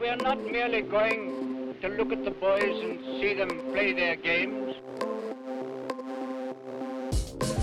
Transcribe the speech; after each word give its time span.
we're 0.00 0.16
not 0.16 0.42
merely 0.50 0.80
going 0.80 1.76
to 1.82 1.88
look 1.88 2.10
at 2.10 2.24
the 2.24 2.30
boys 2.30 2.82
and 2.82 2.98
see 3.20 3.34
them 3.34 3.50
play 3.70 3.92
their 3.92 4.16
games. 4.16 4.74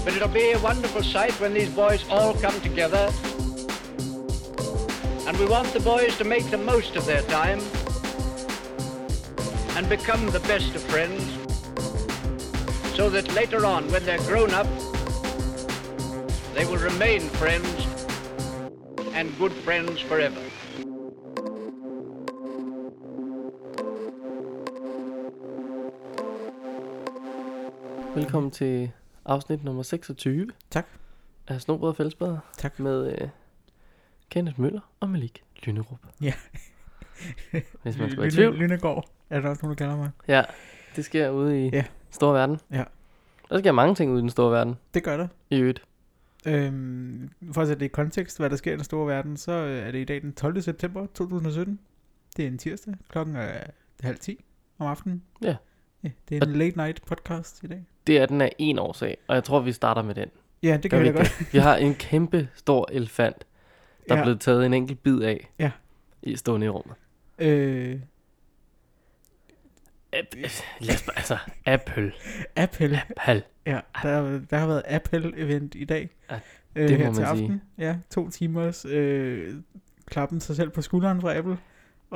But 0.06 0.14
it'll 0.14 0.28
be 0.28 0.52
a 0.52 0.60
wonderful 0.60 1.02
sight 1.02 1.34
when 1.42 1.56
these 1.56 1.70
boys 1.70 2.08
all 2.10 2.36
come 2.36 2.62
together. 2.62 3.12
And 5.28 5.36
we 5.40 5.48
want 5.48 5.74
the 5.74 5.82
boys 5.84 6.16
to 6.20 6.24
make 6.24 6.48
the 6.52 6.60
most 6.60 6.96
of 6.96 7.08
their 7.08 7.24
time 7.24 7.60
and 9.76 9.90
become 9.90 10.30
the 10.30 10.40
best 10.42 10.76
of 10.76 10.84
friends 10.84 11.24
so 12.96 13.10
that 13.10 13.34
later 13.34 13.66
on, 13.66 13.90
when 13.92 14.06
they're 14.06 14.20
grown 14.20 14.52
up, 14.52 14.68
they 16.54 16.66
will 16.66 16.78
remain 16.78 17.22
friends 17.42 17.88
and 19.14 19.36
good 19.40 19.54
friends 19.54 20.00
forever. 20.02 20.47
Velkommen 28.28 28.52
til 28.52 28.92
afsnit 29.26 29.64
nummer 29.64 29.84
26 29.84 30.48
Tak. 30.70 30.86
af 31.48 31.62
Snobrød 31.62 31.90
og 31.90 31.96
Fællesbader 31.96 32.38
Tak. 32.58 32.80
med 32.80 33.22
uh, 33.22 33.30
Kenneth 34.30 34.60
Møller 34.60 34.92
og 35.00 35.10
Malik 35.10 35.44
Lynerup. 35.64 36.00
Ja. 36.22 36.34
Hvis 37.84 37.98
man 37.98 38.10
skal 38.10 38.18
være 38.18 38.28
i 38.28 38.32
tvivl. 38.32 38.56
Lynegård, 38.56 39.10
er 39.30 39.42
der 39.42 39.50
også 39.50 39.62
nogen, 39.66 39.78
der 39.78 39.86
kalder 39.86 39.98
mig. 39.98 40.10
Ja, 40.28 40.44
det 40.96 41.06
sker 41.06 41.30
ude 41.30 41.66
i 41.66 41.70
Ja. 41.70 41.86
store 42.12 42.34
verden. 42.34 42.60
Ja. 42.72 42.84
Der 43.50 43.60
sker 43.60 43.72
mange 43.72 43.96
ting 43.96 44.12
ude 44.12 44.20
i 44.20 44.22
den 44.22 44.30
store 44.30 44.52
verden. 44.52 44.76
Det 44.94 45.04
gør 45.04 45.18
der. 45.18 45.28
I 45.50 45.58
øvrigt. 45.60 45.84
Øhm, 46.46 47.30
for 47.52 47.62
at 47.62 47.68
sætte 47.68 47.80
det 47.80 47.86
i 47.86 47.90
kontekst, 47.94 48.38
hvad 48.40 48.50
der 48.50 48.56
sker 48.56 48.72
i 48.74 48.76
den 48.76 48.84
store 48.84 49.08
verden, 49.08 49.38
så 49.38 49.52
øh, 49.52 49.88
er 49.88 49.92
det 49.92 50.00
i 50.00 50.06
dag 50.06 50.22
den 50.22 50.34
12. 50.34 50.62
september 50.62 51.06
2017. 51.06 51.80
Det 52.38 52.44
er 52.46 52.48
en 52.50 52.58
tirsdag. 52.58 52.94
Klokken 53.10 53.36
er 53.36 53.64
halv 54.04 54.18
10 54.18 54.46
om 54.80 54.88
aftenen. 54.88 55.24
Ja. 55.42 55.56
Ja 56.04 56.10
det 56.30 56.38
er 56.44 56.46
en 56.46 56.54
late 56.54 56.78
night 56.78 57.06
podcast 57.06 57.64
i 57.64 57.68
dag. 57.68 57.84
Det 58.08 58.18
er 58.18 58.26
den 58.26 58.42
af 58.42 58.56
en 58.58 58.80
årsag, 58.80 59.18
og 59.28 59.36
jeg 59.36 59.44
tror, 59.44 59.60
vi 59.60 59.72
starter 59.72 60.02
med 60.02 60.16
den. 60.16 60.30
Ja, 60.64 60.80
det 60.84 60.92
kan 60.92 61.00
vi 61.02 61.06
da 61.06 61.12
godt. 61.12 61.54
Vi 61.54 61.58
har 61.58 61.76
en 61.76 61.96
kæmpe 61.96 62.50
stor 62.56 62.90
elefant, 62.92 63.46
der 64.10 64.16
Ja. 64.16 64.20
er 64.20 64.24
blevet 64.26 64.40
taget 64.42 64.66
en 64.66 64.74
enkelt 64.74 65.04
bid 65.04 65.20
af 65.22 65.50
Ja. 65.60 65.72
i 66.22 66.36
stående 66.36 66.66
i 66.66 66.70
rummet. 66.70 66.96
Øh, 67.40 68.00
Lad 70.80 70.96
os 70.96 71.04
bare, 71.04 71.18
altså, 71.18 71.38
Apple. 71.66 72.12
Apple. 72.56 73.00
Apple. 73.10 73.44
Ja, 73.66 73.80
der, 74.04 74.40
der 74.50 74.58
har 74.58 74.68
været 74.68 74.84
Apple-event 74.88 75.70
i 75.76 75.86
dag. 75.86 76.10
Ja, 76.32 76.40
øh, 76.76 76.90
det 76.90 77.00
må 77.00 77.06
her 77.06 77.14
til 77.14 77.24
man 77.24 77.36
sige. 77.38 77.44
aften. 77.46 77.62
Ja, 77.78 77.96
to 78.10 78.30
timers 78.30 78.86
øh, 78.86 79.54
klappen 80.06 80.40
sig 80.40 80.56
selv 80.56 80.70
på 80.70 80.82
skulderen 80.82 81.22
fra 81.22 81.38
Apple. 81.38 81.58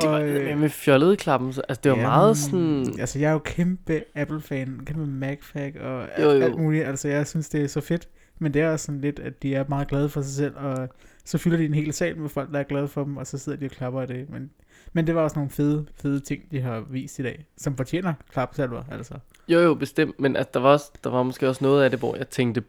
Det 0.02 0.10
var 0.10 0.20
øh, 0.20 0.52
øh, 0.52 0.58
med 0.60 0.70
fjollede 0.70 1.18
klappen. 1.18 1.54
så- 1.54 1.62
Altså, 1.70 1.82
det 1.84 1.92
var 1.92 1.98
Jamen, 1.98 2.10
meget 2.10 2.38
sådan... 2.38 3.00
Altså, 3.00 3.20
jeg 3.20 3.28
er 3.30 3.32
jo 3.34 3.40
kæmpe 3.40 4.04
Apple-fan, 4.16 4.80
kæmpe 4.86 5.06
Mac-fan 5.08 5.78
og 5.82 6.08
Jo, 6.20 6.24
jo, 6.24 6.30
jo. 6.32 6.38
jo. 6.38 6.44
alt 6.44 6.58
muligt. 6.60 6.86
Altså, 6.86 7.08
jeg 7.08 7.28
synes, 7.28 7.50
det 7.50 7.62
er 7.64 7.68
så 7.68 7.82
fedt. 7.82 8.08
Men 8.40 8.54
det 8.54 8.62
er 8.62 8.70
også 8.72 8.86
sådan 8.86 9.02
lidt, 9.02 9.20
at 9.20 9.44
de 9.44 9.56
er 9.56 9.64
meget 9.70 9.88
glade 9.88 10.10
for 10.10 10.22
sig 10.22 10.32
selv, 10.34 10.54
og 10.58 10.90
så 11.26 11.38
fylder 11.38 11.58
de 11.58 11.66
en 11.66 11.74
hel 11.74 11.94
sal 11.94 12.18
med 12.18 12.30
folk, 12.30 12.52
der 12.52 12.60
er 12.60 12.64
glade 12.64 12.88
for 12.88 13.04
dem, 13.04 13.18
og 13.18 13.28
så 13.28 13.38
sidder 13.38 13.58
de 13.60 13.66
og 13.66 13.72
klapper 13.72 14.02
af 14.02 14.08
det. 14.08 14.30
Men, 14.30 14.50
men 14.94 15.08
det 15.08 15.16
var 15.16 15.22
også 15.22 15.36
nogle 15.40 15.50
fede, 15.52 15.86
fede 16.02 16.20
ting, 16.20 16.52
de 16.52 16.62
har 16.62 16.80
vist 16.90 17.20
i 17.20 17.24
dag, 17.24 17.46
som 17.58 17.78
fortjener 17.78 18.14
klapsalver, 18.32 18.84
altså. 18.92 19.14
Jo, 19.48 19.60
jo, 19.60 19.74
bestemt, 19.74 20.20
men 20.20 20.36
altså, 20.36 20.50
der, 20.54 20.60
var 20.60 20.70
også, 20.70 20.92
der 21.04 21.10
var 21.10 21.24
måske 21.24 21.48
også 21.50 21.64
noget 21.64 21.84
af 21.84 21.90
det, 21.90 22.00
hvor 22.00 22.16
jeg 22.16 22.30
tænkte, 22.30 22.64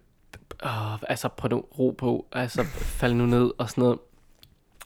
åh, 0.65 1.03
altså 1.03 1.29
prøv 1.29 1.49
nu 1.51 1.65
ro 1.79 1.95
på, 1.99 2.27
altså 2.33 2.63
fald 2.73 3.15
nu 3.15 3.27
ned 3.27 3.51
og 3.59 3.71
sådan 3.71 3.83
noget. 3.83 3.99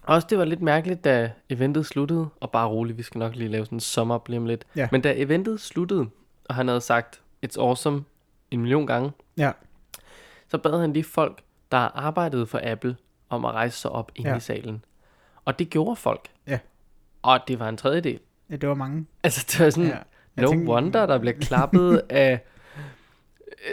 Også 0.07 0.27
det 0.31 0.39
var 0.39 0.45
lidt 0.45 0.63
mærkeligt, 0.63 1.05
da 1.05 1.31
eventet 1.49 1.87
sluttede, 1.87 2.29
og 2.41 2.51
bare 2.51 2.69
roligt, 2.69 2.99
vi 2.99 3.03
skal 3.03 3.19
nok 3.19 3.35
lige 3.35 3.49
lave 3.49 3.65
sådan 3.65 3.77
en 3.77 3.81
sommer 3.81 4.19
lige 4.27 4.39
om 4.39 4.47
lidt. 4.47 4.65
Ja. 4.77 4.89
Men 4.93 5.01
da 5.01 5.15
eventet 5.17 5.61
sluttede, 5.61 6.07
og 6.45 6.55
han 6.55 6.69
havde 6.69 6.81
sagt, 6.81 7.21
it's 7.47 7.61
awesome, 7.61 8.05
en 8.51 8.61
million 8.61 8.87
gange, 8.87 9.11
Ja, 9.37 9.53
så 10.49 10.59
bad 10.59 10.81
han 10.81 10.93
lige 10.93 11.05
folk, 11.05 11.43
der 11.73 11.79
arbejdede 11.79 12.47
for 12.47 12.61
Apple, 12.63 12.97
om 13.29 13.45
at 13.45 13.53
rejse 13.53 13.79
sig 13.79 13.91
op 13.91 14.13
ind 14.15 14.27
Ja. 14.27 14.37
i 14.37 14.41
salen. 14.41 14.85
Og 15.45 15.59
det 15.59 15.71
gjorde 15.71 15.97
folk. 15.97 16.29
Ja. 16.47 16.59
Og 17.23 17.41
det 17.49 17.59
var 17.59 17.69
en 17.69 17.77
tredjedel. 17.77 18.21
ja 18.51 18.57
det 18.57 18.69
var 18.69 18.75
mange. 18.75 19.07
Altså, 19.23 19.47
det 19.53 19.65
var 19.65 19.71
sådan, 19.71 19.89
Ja. 19.91 19.97
Jeg 20.37 20.45
No 20.45 20.51
tænkte- 20.51 20.73
wonder, 20.73 21.07
der 21.07 21.19
blev 21.19 21.35
klappet 21.35 22.03
af... 22.09 22.41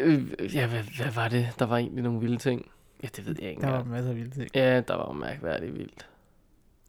Øh, 0.02 0.56
ja, 0.56 0.68
hvad, 0.68 0.80
hvad 0.98 1.12
var 1.12 1.28
det? 1.28 1.50
Der 1.60 1.66
var 1.66 1.78
egentlig 1.78 2.04
nogle 2.04 2.20
vilde 2.20 2.38
ting. 2.38 2.72
Ja, 3.04 3.08
det 3.16 3.26
ved 3.26 3.36
jeg 3.42 3.50
ikke 3.50 3.62
Der 3.62 3.70
var 3.70 3.84
masser 3.84 4.10
af 4.10 4.16
vilde 4.16 4.32
ting. 4.32 4.50
Ja, 4.56 4.82
der 4.82 4.96
var 4.96 5.06
jo 5.08 5.14
mærkværdigt 5.14 5.74
vildt. 5.78 6.08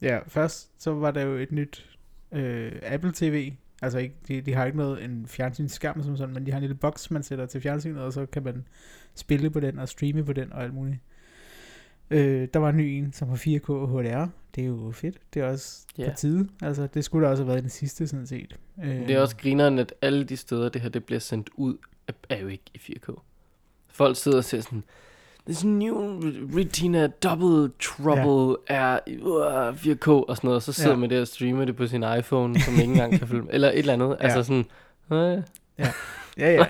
Ja, 0.01 0.19
først 0.27 0.69
så 0.77 0.93
var 0.93 1.11
der 1.11 1.21
jo 1.21 1.35
et 1.35 1.51
nyt 1.51 1.97
øh, 2.31 2.71
Apple 2.83 3.11
TV. 3.15 3.53
Altså 3.81 3.99
ikke, 3.99 4.15
de, 4.27 4.41
de 4.41 4.53
har 4.53 4.65
ikke 4.65 4.77
noget 4.77 5.03
en 5.03 5.27
fjernsynsskærm 5.27 6.03
som 6.03 6.17
sådan, 6.17 6.33
men 6.33 6.45
de 6.45 6.51
har 6.51 6.57
en 6.57 6.61
lille 6.61 6.75
boks, 6.75 7.11
man 7.11 7.23
sætter 7.23 7.45
til 7.45 7.61
fjernsynet, 7.61 8.01
og 8.01 8.13
så 8.13 8.25
kan 8.25 8.43
man 8.43 8.67
spille 9.15 9.49
på 9.49 9.59
den 9.59 9.79
og 9.79 9.89
streame 9.89 10.23
på 10.23 10.33
den 10.33 10.53
og 10.53 10.63
alt 10.63 10.73
muligt. 10.73 10.99
Øh, 12.09 12.47
der 12.53 12.59
var 12.59 12.69
en 12.69 12.77
ny 12.77 12.81
en, 12.81 13.13
som 13.13 13.29
har 13.29 13.35
4K 13.35 13.85
HDR. 13.85 14.27
Det 14.55 14.61
er 14.63 14.67
jo 14.67 14.91
fedt. 14.91 15.17
Det 15.33 15.41
er 15.41 15.47
også 15.47 15.85
yeah. 15.99 16.11
på 16.11 16.17
tide. 16.17 16.49
Altså, 16.61 16.87
det 16.87 17.05
skulle 17.05 17.25
da 17.25 17.31
også 17.31 17.43
have 17.43 17.47
været 17.47 17.61
den 17.63 17.69
sidste, 17.69 18.07
sådan 18.07 18.27
set. 18.27 18.59
Øh, 18.83 19.07
Det 19.07 19.09
er 19.09 19.19
også 19.19 19.37
grineren, 19.37 19.79
at 19.79 19.93
alle 20.01 20.23
de 20.23 20.37
steder, 20.37 20.69
det 20.69 20.81
her 20.81 20.89
det 20.89 21.05
bliver 21.05 21.19
sendt 21.19 21.49
ud, 21.55 21.77
er 22.29 22.37
jo 22.37 22.47
ikke 22.47 22.63
i 22.73 22.77
4K. 22.77 23.21
Folk 23.87 24.17
sidder 24.17 24.37
og 24.37 24.43
ser 24.43 24.61
sådan, 24.61 24.83
This 25.45 25.63
new 25.63 26.19
Retina 26.57 27.07
Double 27.07 27.71
Trouble 27.79 28.57
ja. 28.69 28.75
er 28.75 28.99
uh, 29.21 29.75
4K 29.75 30.07
og 30.07 30.35
sådan 30.37 30.47
noget, 30.47 30.55
og 30.55 30.61
så 30.61 30.73
sidder 30.73 30.89
Ja. 30.91 30.95
man 30.97 31.09
der 31.09 31.21
og 31.21 31.27
streamer 31.27 31.65
det 31.65 31.75
på 31.75 31.87
sin 31.87 32.03
iPhone, 32.19 32.59
som 32.59 32.73
ikke 32.73 32.83
engang 32.83 33.19
kan 33.19 33.27
følge 33.27 33.43
eller 33.49 33.67
et 33.69 33.77
eller 33.79 33.93
andet. 33.93 34.09
Ja. 34.19 34.23
Altså 34.27 34.43
sådan, 34.43 34.65
øh, 35.11 35.43
Ja, 36.37 36.51
ja. 36.51 36.65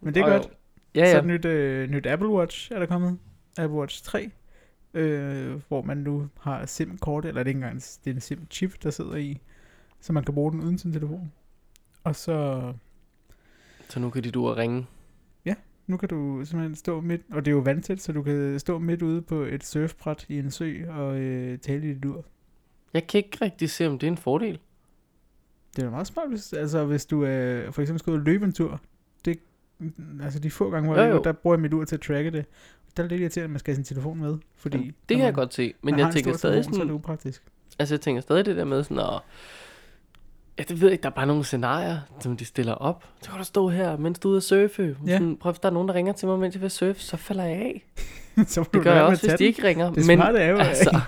Men 0.00 0.14
det 0.14 0.20
er 0.20 0.24
og 0.24 0.30
godt. 0.30 0.48
Ja, 0.94 1.04
Så 1.10 1.10
ja. 1.16 1.18
et 1.18 1.26
nyt, 1.26 1.44
øh, 1.44 1.90
nyt 1.90 2.06
Apple 2.06 2.28
Watch 2.28 2.72
er 2.72 2.78
der 2.78 2.86
kommet. 2.86 3.18
Apple 3.58 3.78
Watch 3.78 4.04
3. 4.04 4.30
Øh, 4.94 5.52
hvor 5.68 5.82
man 5.82 5.96
nu 5.96 6.28
har 6.40 6.66
SIM-kort, 6.66 7.24
eller 7.24 7.42
det 7.42 7.46
er 7.46 7.48
ikke 7.50 7.58
engang 7.58 7.74
en- 7.74 7.80
det 8.04 8.10
er 8.10 8.14
en 8.14 8.20
SIM-chip, 8.20 8.82
der 8.82 8.90
sidder 8.90 9.16
i, 9.16 9.40
så 10.00 10.12
man 10.12 10.24
kan 10.24 10.34
bruge 10.34 10.52
den 10.52 10.60
uden 10.60 10.78
sin 10.78 10.92
telefon. 10.92 11.32
Og 12.04 12.16
så, 12.16 12.62
Så 13.88 14.00
nu 14.00 14.10
kan 14.10 14.24
de 14.24 14.30
du 14.30 14.48
at 14.50 14.56
ringe. 14.56 14.86
Nu 15.92 15.96
kan 15.98 16.08
du 16.08 16.44
simpelthen 16.44 16.74
stå 16.74 17.00
midt, 17.00 17.22
og 17.30 17.44
det 17.44 17.50
er 17.50 17.54
jo 17.54 17.58
vandtæt, 17.60 18.00
så 18.00 18.12
du 18.12 18.22
kan 18.22 18.58
stå 18.60 18.78
midt 18.78 19.02
ude 19.02 19.22
på 19.22 19.42
et 19.42 19.64
surfbræt 19.64 20.26
i 20.28 20.38
en 20.38 20.50
sø 20.50 20.90
og 20.90 21.16
øh, 21.20 21.58
tale 21.58 21.90
i 21.90 21.94
dit 21.94 22.04
ur. 22.04 22.24
Jeg 22.94 23.06
kan 23.06 23.18
ikke 23.18 23.38
rigtig 23.42 23.70
se, 23.70 23.86
om 23.86 23.98
det 23.98 24.06
er 24.06 24.10
en 24.10 24.16
fordel. 24.16 24.58
Det 25.76 25.84
er 25.84 25.90
meget 25.90 26.06
smart, 26.06 26.28
hvis, 26.28 26.52
altså 26.52 26.84
hvis 26.84 27.06
du 27.06 27.24
øh, 27.24 27.72
for 27.72 27.82
eksempel 27.82 27.98
skal 27.98 28.10
ud 28.10 28.16
og 28.18 28.24
løbe 28.24 28.44
en 28.44 28.52
tur. 28.52 28.80
Det, 29.24 29.38
altså 30.22 30.38
de 30.38 30.50
få 30.50 30.70
gange, 30.70 30.88
hvor 30.88 30.96
Jo, 31.00 31.02
jo. 31.06 31.08
løber, 31.12 31.22
der 31.22 31.32
bruger 31.32 31.56
jeg 31.56 31.60
mit 31.60 31.72
ur 31.72 31.84
til 31.84 31.96
at 31.96 32.00
tracke 32.00 32.30
det. 32.30 32.44
Der 32.96 33.02
er 33.02 33.08
det 33.08 33.10
lidt 33.10 33.20
irriterende, 33.20 33.44
at 33.44 33.50
man 33.50 33.58
skal 33.58 33.74
have 33.74 33.84
sin 33.84 33.94
telefon 33.94 34.18
med. 34.20 34.38
Fordi 34.56 34.76
Jamen, 34.76 34.94
det 35.08 35.16
kan 35.16 35.26
jeg 35.26 35.34
godt 35.34 35.54
se, 35.54 35.74
men 35.82 35.98
jeg 35.98 36.12
tænker 36.12 36.32
stadig 36.32 36.64
Så 36.64 36.68
er 36.68 36.72
det 36.72 36.74
sådan, 36.74 36.90
upraktisk. 36.90 37.42
altså 37.78 37.94
jeg 37.94 38.00
tænker 38.00 38.20
stadig 38.22 38.44
det 38.44 38.56
der 38.56 38.64
med 38.64 38.82
sådan 38.82 38.98
at, 38.98 39.20
ja, 40.58 40.62
det 40.68 40.80
ved 40.80 40.88
jeg 40.88 40.92
ikke, 40.92 41.02
der 41.02 41.08
er 41.10 41.14
bare 41.14 41.26
nogle 41.26 41.44
scenarier, 41.44 41.98
som 42.20 42.36
de 42.36 42.44
stiller 42.44 42.72
op. 42.74 43.04
Så 43.22 43.30
kan 43.30 43.38
du 43.38 43.44
stå 43.44 43.68
her, 43.68 43.96
mens 43.96 44.18
du 44.18 44.28
er 44.28 44.30
ude 44.30 44.36
at 44.36 44.42
surfe. 44.42 44.96
Ja. 45.06 45.12
Sådan, 45.12 45.36
prøv, 45.36 45.52
hvis 45.52 45.60
der 45.60 45.68
er 45.68 45.72
nogen, 45.72 45.88
der 45.88 45.94
ringer 45.94 46.12
til 46.12 46.28
mig, 46.28 46.38
mens 46.38 46.54
jeg 46.54 46.62
vil 46.62 46.70
surfe, 46.70 47.00
så 47.00 47.16
falder 47.16 47.44
jeg 47.44 47.56
af. 47.56 47.84
så 48.46 48.60
må 48.60 48.64
Det 48.64 48.74
du 48.74 48.82
gør 48.82 48.94
jeg 48.94 49.02
også, 49.02 49.26
hvis 49.28 49.38
de 49.38 49.44
ikke 49.44 49.64
ringer. 49.64 49.86
Det 49.92 50.06
men, 50.06 50.18
smarte 50.18 50.38
er 50.44 50.50
jo, 50.50 50.56
altså, 50.56 51.00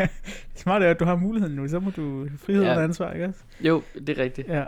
det 0.53 0.61
smarte 0.61 0.87
er, 0.87 0.91
at 0.91 1.01
du 1.01 1.05
har 1.05 1.17
muligheden 1.17 1.57
nu, 1.57 1.69
så 1.69 1.81
må 1.81 1.91
du 1.91 2.27
frihed 2.39 2.63
Ja. 2.63 2.77
og 2.77 2.85
ansvar, 2.85 3.13
ikke 3.13 3.27
også? 3.27 3.41
jo, 3.61 3.83
det 4.07 4.19
er 4.19 4.23
rigtigt. 4.23 4.49
Ja. 4.49 4.65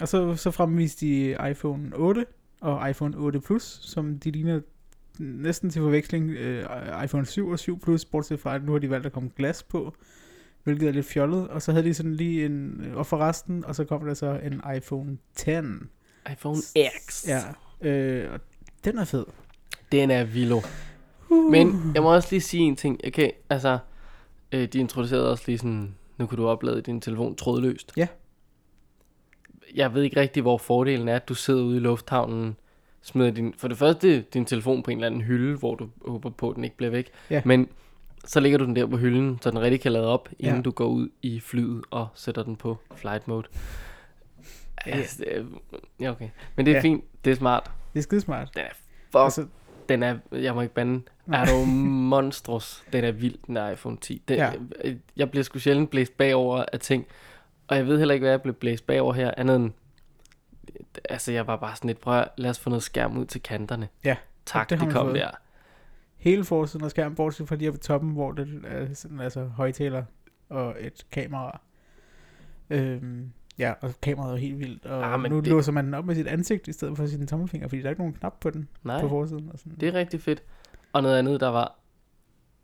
Og 0.00 0.08
så, 0.08 0.36
så 0.36 0.50
fremviste 0.50 1.06
de 1.06 1.36
iPhone 1.50 1.90
8 1.96 2.26
og 2.60 2.90
iPhone 2.90 3.16
8 3.16 3.40
Plus, 3.40 3.62
som 3.82 4.18
de 4.18 4.30
ligner 4.30 4.60
næsten 5.18 5.70
til 5.70 5.82
forveksling 5.82 6.30
øh, 6.30 6.64
iPhone 7.04 7.26
7 7.26 7.48
og 7.48 7.58
7 7.58 7.80
Plus, 7.80 8.04
bortset 8.04 8.40
fra, 8.40 8.54
at 8.54 8.64
nu 8.64 8.72
har 8.72 8.78
de 8.78 8.90
valgt 8.90 9.06
at 9.06 9.12
komme 9.12 9.30
glas 9.36 9.62
på, 9.62 9.94
hvilket 10.64 10.88
er 10.88 10.92
lidt 10.92 11.06
fjollet. 11.06 11.48
Og 11.48 11.62
så 11.62 11.72
havde 11.72 11.84
de 11.84 11.94
sådan 11.94 12.14
lige 12.14 12.44
en, 12.46 12.84
og 12.94 13.06
for 13.06 13.16
resten, 13.16 13.64
og 13.64 13.74
så 13.74 13.84
kom 13.84 14.04
der 14.04 14.14
så 14.14 14.40
en 14.42 14.62
iPhone 14.76 15.18
10. 15.34 15.50
iPhone 16.32 16.60
X. 17.06 17.28
Ja, 17.28 17.40
øh, 17.88 18.32
og 18.32 18.40
den 18.84 18.98
er 18.98 19.04
fed. 19.04 19.24
Den 19.92 20.10
er 20.10 20.24
vildt. 20.24 20.66
Men 21.50 21.92
jeg 21.94 22.02
må 22.02 22.14
også 22.14 22.28
lige 22.30 22.40
sige 22.40 22.62
en 22.62 22.76
ting. 22.76 23.00
Okay, 23.06 23.30
altså, 23.50 23.78
øh, 24.52 24.68
de 24.68 24.78
introducerede 24.78 25.30
også 25.30 25.44
lige 25.46 25.58
sådan, 25.58 25.94
nu 26.18 26.26
kan 26.26 26.38
du 26.38 26.48
oplade 26.48 26.82
din 26.82 27.00
telefon 27.00 27.36
trådløst. 27.36 27.92
Ja. 27.96 28.06
Jeg 29.74 29.94
ved 29.94 30.02
ikke 30.02 30.20
rigtig, 30.20 30.42
hvor 30.42 30.58
fordelen 30.58 31.08
er, 31.08 31.16
at 31.16 31.28
du 31.28 31.34
sidder 31.34 31.62
ude 31.62 31.76
i 31.76 31.80
lufthavnen, 31.80 32.56
smider 33.02 33.30
din, 33.30 33.54
for 33.58 33.68
det 33.68 33.78
første 33.78 34.20
din 34.20 34.44
telefon 34.44 34.82
på 34.82 34.90
en 34.90 34.96
eller 34.96 35.06
anden 35.06 35.20
hylde, 35.20 35.58
hvor 35.58 35.74
du 35.74 35.88
håber 36.06 36.30
på, 36.30 36.50
at 36.50 36.56
den 36.56 36.64
ikke 36.64 36.76
bliver 36.76 36.90
væk. 36.90 37.10
Ja. 37.30 37.42
Men 37.44 37.68
så 38.28 38.40
lægger 38.40 38.58
du 38.58 38.64
den 38.64 38.76
der 38.76 38.86
på 38.86 38.96
hylden, 38.96 39.38
så 39.42 39.50
den 39.50 39.60
rigtig 39.60 39.80
kan 39.80 39.92
lade 39.92 40.06
op, 40.06 40.28
inden 40.38 40.56
Ja. 40.56 40.62
du 40.62 40.70
går 40.70 40.86
ud 40.86 41.08
i 41.22 41.40
flyet 41.40 41.84
og 41.90 42.08
sætter 42.14 42.42
den 42.42 42.56
på 42.56 42.76
flight 42.96 43.28
mode. 43.28 43.46
Ja. 44.86 45.02
Ja, 46.00 46.10
okay. 46.10 46.28
Men 46.56 46.66
det 46.66 46.72
er 46.72 46.76
Ja. 46.76 46.82
fint. 46.82 47.04
Det 47.24 47.30
er 47.30 47.34
smart. 47.36 47.70
Det 47.92 47.98
er 47.98 48.02
skidesmart. 48.02 48.50
Den 48.54 48.62
er 48.62 48.68
fuck 49.12 49.22
Altså, 49.24 49.46
den 49.88 50.02
er, 50.02 50.18
jeg 50.32 50.54
må 50.54 50.60
ikke 50.60 50.74
bande, 50.74 51.02
er 51.32 51.44
du 51.44 51.64
monstrous. 51.64 52.84
Den 52.92 53.04
er 53.04 53.12
vild, 53.12 53.38
den 53.46 53.56
er 53.56 53.70
iPhone 53.70 53.96
10. 53.96 54.22
Den, 54.28 54.36
Ja. 54.36 54.52
Jeg 55.16 55.30
bliver 55.30 55.44
sgu 55.44 55.58
sjældent 55.58 55.90
blæst 55.90 56.16
bagover 56.16 56.64
af 56.72 56.80
ting. 56.80 57.06
Og 57.68 57.76
jeg 57.76 57.86
ved 57.86 57.98
heller 57.98 58.14
ikke, 58.14 58.22
hvad 58.24 58.30
jeg 58.30 58.42
blev 58.42 58.54
blæst 58.54 58.86
bagover 58.86 59.12
her, 59.12 59.32
andet 59.36 59.56
end... 59.56 59.70
Altså, 61.08 61.32
jeg 61.32 61.46
var 61.46 61.56
bare 61.56 61.76
sådan 61.76 61.88
lidt, 61.88 62.00
prøv 62.00 62.24
lad 62.36 62.50
os 62.50 62.58
få 62.58 62.70
noget 62.70 62.82
skærm 62.82 63.16
ud 63.18 63.24
til 63.24 63.42
kanterne. 63.42 63.88
Ja, 64.04 64.16
Tak, 64.46 64.70
det 64.70 64.80
det, 64.80 64.92
kom 64.92 65.14
der. 65.14 65.30
Hele 66.18 66.44
forsiden 66.44 66.84
af 66.84 66.90
skærmen, 66.90 67.14
bortset 67.14 67.48
fra 67.48 67.56
lige 67.56 67.72
på 67.72 67.78
toppen, 67.78 68.10
hvor 68.10 68.32
det 68.32 68.60
er 68.64 68.94
sådan, 68.94 69.20
altså 69.20 69.44
højtaler 69.44 70.04
og 70.48 70.76
et 70.80 71.06
kamera. 71.10 71.60
Øhm, 72.70 73.30
ja, 73.58 73.72
og 73.80 73.90
kameraet 74.02 74.32
er 74.34 74.36
helt 74.38 74.58
vildt. 74.58 74.86
Og 74.86 75.12
Ah, 75.14 75.20
men 75.20 75.30
nu 75.32 75.38
det- 75.40 75.46
låser 75.46 75.72
man 75.72 75.84
den 75.84 75.94
op 75.94 76.04
med 76.04 76.14
sit 76.14 76.26
ansigt 76.26 76.68
i 76.68 76.72
stedet 76.72 76.96
for 76.96 77.06
sin 77.06 77.26
tommelfinger, 77.26 77.68
fordi 77.68 77.80
der 77.82 77.86
er 77.86 77.90
ikke 77.90 78.00
nogen 78.02 78.14
knap 78.14 78.40
på 78.40 78.50
den 78.50 78.68
Nej, 78.82 79.00
på 79.00 79.08
forsiden. 79.08 79.50
Og 79.52 79.58
sådan. 79.58 79.76
det 79.80 79.88
er 79.88 79.92
rigtig 79.94 80.20
fedt. 80.22 80.42
Og 80.92 81.02
noget 81.02 81.18
andet, 81.18 81.40
der 81.40 81.48
var 81.48 81.78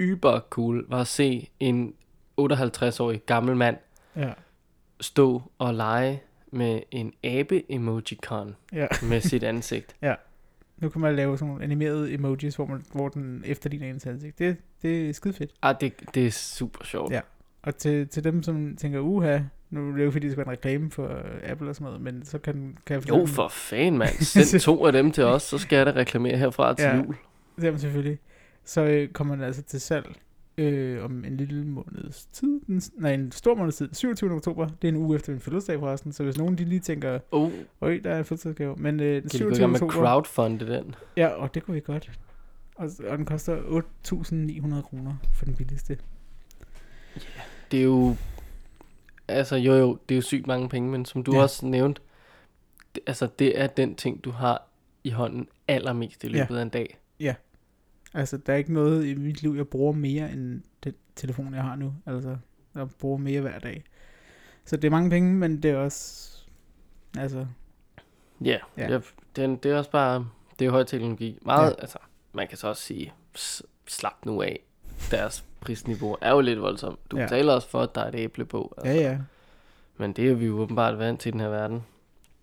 yber 0.01 0.41
cool, 0.51 0.85
var 0.89 1.01
at 1.01 1.07
se 1.07 1.51
en 1.61 1.95
58-årig 2.41 3.23
gammel 3.27 3.57
mand 3.57 3.77
Ja, 4.17 4.33
stå 5.01 5.43
og 5.59 5.75
lege 5.75 6.23
med 6.51 6.81
en 6.91 7.13
abe-emojicon 7.25 8.55
ja. 8.73 8.87
med 9.03 9.21
sit 9.21 9.43
ansigt. 9.45 9.97
Nu 10.79 10.89
kan 10.89 11.01
man 11.01 11.17
lave 11.17 11.39
sådan 11.39 11.49
nogle 11.49 11.65
animerede 11.65 12.13
emojis, 12.15 12.57
hvor, 12.57 12.67
man, 12.67 12.83
hvor 12.93 13.09
den 13.09 13.43
efterligner 13.47 13.91
ens 13.91 14.07
ansigt. 14.07 14.39
Det, 14.39 14.57
det 14.83 15.09
er 15.09 15.13
skide 15.13 15.35
fedt. 15.35 15.51
Ah, 15.63 15.75
det, 15.81 15.93
det 16.15 16.27
er 16.27 16.31
super 16.31 16.85
sjovt. 16.85 17.13
Ja. 17.13 17.21
Og 17.63 17.77
til, 17.77 18.09
til 18.09 18.25
dem, 18.25 18.43
som 18.43 18.77
tænker, 18.77 19.01
uha, 19.01 19.39
nu 19.71 19.91
er 19.93 19.97
det 19.97 20.05
jo 20.05 20.11
fordi, 20.11 20.27
det 20.27 20.33
skal 20.33 20.47
være 20.47 20.53
en 20.53 20.59
reklame 20.59 20.91
for 20.91 21.09
øh, 21.09 21.25
Apple 21.51 21.69
og 21.69 21.75
sådan 21.75 21.85
noget, 21.85 22.01
men 22.01 22.25
så 22.25 22.39
kan, 22.39 22.79
kan 22.87 22.95
jeg 23.01 23.09
Jo, 23.09 23.27
for 23.27 23.49
fanden, 23.49 23.99
mand. 23.99 24.11
Send 24.45 24.61
to 24.61 24.87
af 24.87 24.93
dem 24.93 25.13
til 25.13 25.25
os, 25.25 25.43
så 25.43 25.59
skal 25.59 25.77
jeg 25.77 25.87
da 25.87 25.91
reklamere 25.91 26.37
herfra 26.37 26.75
til 26.75 26.85
Ja. 26.85 26.97
jul. 26.97 27.17
Det 27.57 27.65
man 27.73 27.79
selvfølgelig. 27.79 28.19
Så 28.65 28.81
øh, 28.85 29.09
kommer 29.09 29.35
den 29.35 29.45
altså 29.45 29.63
til 29.63 29.81
salg 29.81 30.15
øh, 30.59 31.05
om 31.05 31.25
en 31.25 31.37
lille 31.37 31.65
måneds 31.65 32.27
tid. 32.33 32.61
Den, 32.67 32.83
nej, 32.97 33.13
en 33.15 33.33
stor 33.33 33.55
måneds 33.55 33.77
tid. 33.77 33.89
27. 33.93 34.33
oktober. 34.33 34.69
Det 34.83 34.89
er 34.89 34.93
en 34.93 34.97
uge 34.99 35.17
efter 35.17 35.33
min 35.33 35.41
fødselsdag 35.41 35.79
forresten. 35.79 36.13
Så 36.13 36.25
hvis 36.25 36.39
nogen 36.39 36.59
de 36.59 36.65
lige 36.65 36.81
tænker, 36.81 37.19
Oh, 37.31 37.51
øj, 37.81 38.01
der 38.05 38.11
er 38.11 38.19
en 38.19 38.25
fødselsdagsgave. 38.25 38.77
Men 38.79 39.01
øh, 39.01 39.07
den 39.07 39.23
kan 39.23 39.23
de 39.23 39.45
gå 39.45 39.55
27. 39.55 39.69
med 39.69 39.79
crowdfunde 39.81 40.67
den? 40.67 40.95
Ja, 41.17 41.27
og 41.27 41.55
det 41.55 41.63
kunne 41.65 41.75
vi 41.75 41.81
godt. 41.81 42.11
Og, 42.77 42.91
og 43.09 43.19
den 43.19 43.27
koster 43.27 43.57
8.900 43.57 44.83
kroner 44.83 45.15
for 45.35 45.45
den 45.45 45.55
billigste. 45.57 45.99
Det 47.71 47.79
er 47.79 47.85
jo... 47.85 48.17
Altså, 49.29 49.57
jo 49.57 49.75
jo, 49.75 49.99
det 50.09 50.15
er 50.15 50.17
jo 50.17 50.23
sygt 50.23 50.47
mange 50.47 50.69
penge, 50.69 50.91
men 50.91 51.05
som 51.05 51.23
du 51.25 51.33
Ja. 51.33 51.37
ja. 51.39 51.43
også 51.43 51.67
nævnte, 51.67 52.01
det, 52.95 53.03
altså, 53.07 53.29
det 53.39 53.61
er 53.61 53.67
den 53.67 53.95
ting, 53.95 54.25
du 54.25 54.31
har 54.31 54.69
i 55.05 55.11
hånden 55.11 55.49
allermest 55.69 56.25
i 56.25 56.27
Ja. 56.27 56.33
løbet 56.39 56.57
af 56.59 56.63
en 56.63 56.69
dag. 56.69 56.99
Altså, 58.15 58.37
der 58.37 58.53
er 58.53 58.57
ikke 58.57 58.73
noget 58.73 59.07
i 59.07 59.15
mit 59.15 59.43
liv, 59.43 59.55
jeg 59.57 59.69
bruger 59.69 59.93
mere 59.93 60.33
end 60.33 60.63
den 60.85 60.95
telefon, 61.17 61.55
jeg 61.55 61.63
har 61.63 61.77
nu. 61.77 61.95
Altså, 62.07 62.37
jeg 62.75 62.89
bruger 62.91 63.19
mere 63.19 63.41
hver 63.41 63.59
dag. 63.59 63.85
Så 64.65 64.77
det 64.77 64.85
er 64.85 64.91
mange 64.91 65.11
penge, 65.11 65.35
men 65.35 65.63
det 65.63 65.71
er 65.71 65.77
også... 65.77 66.31
Altså, 67.19 67.47
Ja, 68.45 68.59
Ja. 68.77 68.83
ja. 68.83 68.95
Det, 68.95 69.15
den, 69.37 69.57
det 69.57 69.71
er 69.73 69.79
også 69.79 69.91
bare... 69.91 70.27
Det 70.59 70.67
er 70.67 70.71
høj 70.71 70.85
teknologi. 70.85 71.39
Meget, 71.43 71.63
Ja. 71.63 71.69
ja. 71.69 71.75
altså, 71.81 71.99
man 72.33 72.49
kan 72.49 72.59
så 72.59 72.69
også 72.69 72.83
sige, 72.83 73.13
slap 73.87 74.27
nu 74.27 74.43
af. 74.43 74.61
Deres 75.11 75.45
prisniveau 75.61 76.17
er 76.21 76.31
jo 76.31 76.41
lidt 76.41 76.61
voldsomt. 76.61 77.11
Du 77.11 77.17
Ja. 77.17 77.23
ja. 77.23 77.29
betaler 77.29 77.53
også 77.53 77.69
for, 77.69 77.81
at 77.81 77.95
der 77.95 78.01
er 78.01 78.09
et 78.09 78.15
æble 78.15 78.45
på. 78.45 78.75
ja, 78.85 78.95
ja. 78.95 79.19
Men 79.97 80.13
det 80.13 80.31
er 80.31 80.35
vi 80.35 80.47
jo 80.47 80.59
åbenbart 80.59 80.99
vant 80.99 81.21
til 81.21 81.29
i 81.29 81.33
den 81.33 81.41
her 81.41 81.49
verden. 81.49 81.83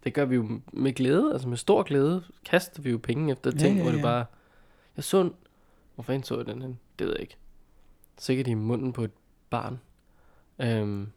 Det 0.03 0.13
gør 0.13 0.25
vi 0.25 0.35
jo 0.35 0.61
med 0.73 0.93
glæde, 0.93 1.29
altså 1.33 1.47
med 1.47 1.57
stor 1.57 1.83
glæde, 1.83 2.23
kaster 2.45 2.81
vi 2.81 2.89
jo 2.91 2.97
penge 2.97 3.31
efter 3.31 3.51
Ja, 3.53 3.57
ting, 3.59 3.75
ja, 3.75 3.81
hvor 3.81 3.91
det 3.91 3.97
ja. 3.97 4.03
bare... 4.03 4.25
Jeg 4.95 5.03
så 5.03 5.21
en... 5.21 5.33
Hvor 6.01 6.05
fanden 6.05 6.23
så 6.23 6.37
jeg 6.37 6.45
den 6.45 6.61
hen? 6.61 6.79
Det 6.99 7.07
ved 7.07 7.13
jeg 7.13 7.21
ikke. 7.21 7.37
Sikkert 8.17 8.47
i 8.47 8.53
munden 8.53 8.93
på 8.93 9.03
et 9.03 9.11
barn. 9.49 9.79
Øhm, 10.59 11.11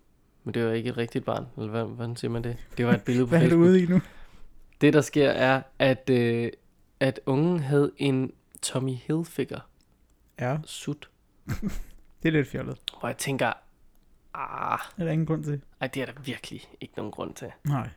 men 0.45 0.55
det 0.55 0.65
var 0.67 0.73
ikke 0.73 0.91
et 0.91 0.97
rigtigt 0.97 1.25
barn, 1.25 1.47
eller 1.57 1.71
hvad, 1.71 1.85
hvordan 1.85 2.17
siger 2.17 2.31
man 2.31 2.45
det? 2.45 2.57
Det 2.77 2.87
var 2.87 2.93
et 2.95 3.03
billede 3.05 3.27
på 3.27 3.29
Hvad 3.29 3.39
er 3.39 3.43
du 3.43 3.49
Facebook. 3.49 3.67
ude 3.69 3.83
i 3.83 3.87
nu? 3.87 4.01
Det, 4.81 4.93
der 4.93 5.01
sker, 5.01 5.31
er, 5.31 5.63
at, 5.79 6.11
øh, 6.11 6.51
at 7.01 7.21
ungen 7.27 7.59
havde 7.61 7.93
en 7.97 8.33
Tommy 8.63 8.93
Hilfiger 8.95 9.61
Ja, 10.41 10.59
sut, 10.65 11.11
det 12.23 12.29
er 12.29 12.31
lidt 12.31 12.49
fjollet. 12.49 12.79
hvor 13.01 13.09
jeg 13.09 13.17
tænker, 13.19 13.53
ah, 14.35 14.79
Det 14.97 15.01
er 15.01 15.05
der 15.05 15.13
ingen 15.13 15.27
grund 15.27 15.45
til. 15.45 15.61
ej, 15.81 15.87
det 15.87 16.03
er 16.03 16.07
der 16.07 16.21
virkelig 16.25 16.61
ikke 16.81 16.95
nogen 16.97 17.13
grund 17.13 17.35
til. 17.35 17.51
Nej. 17.65 17.89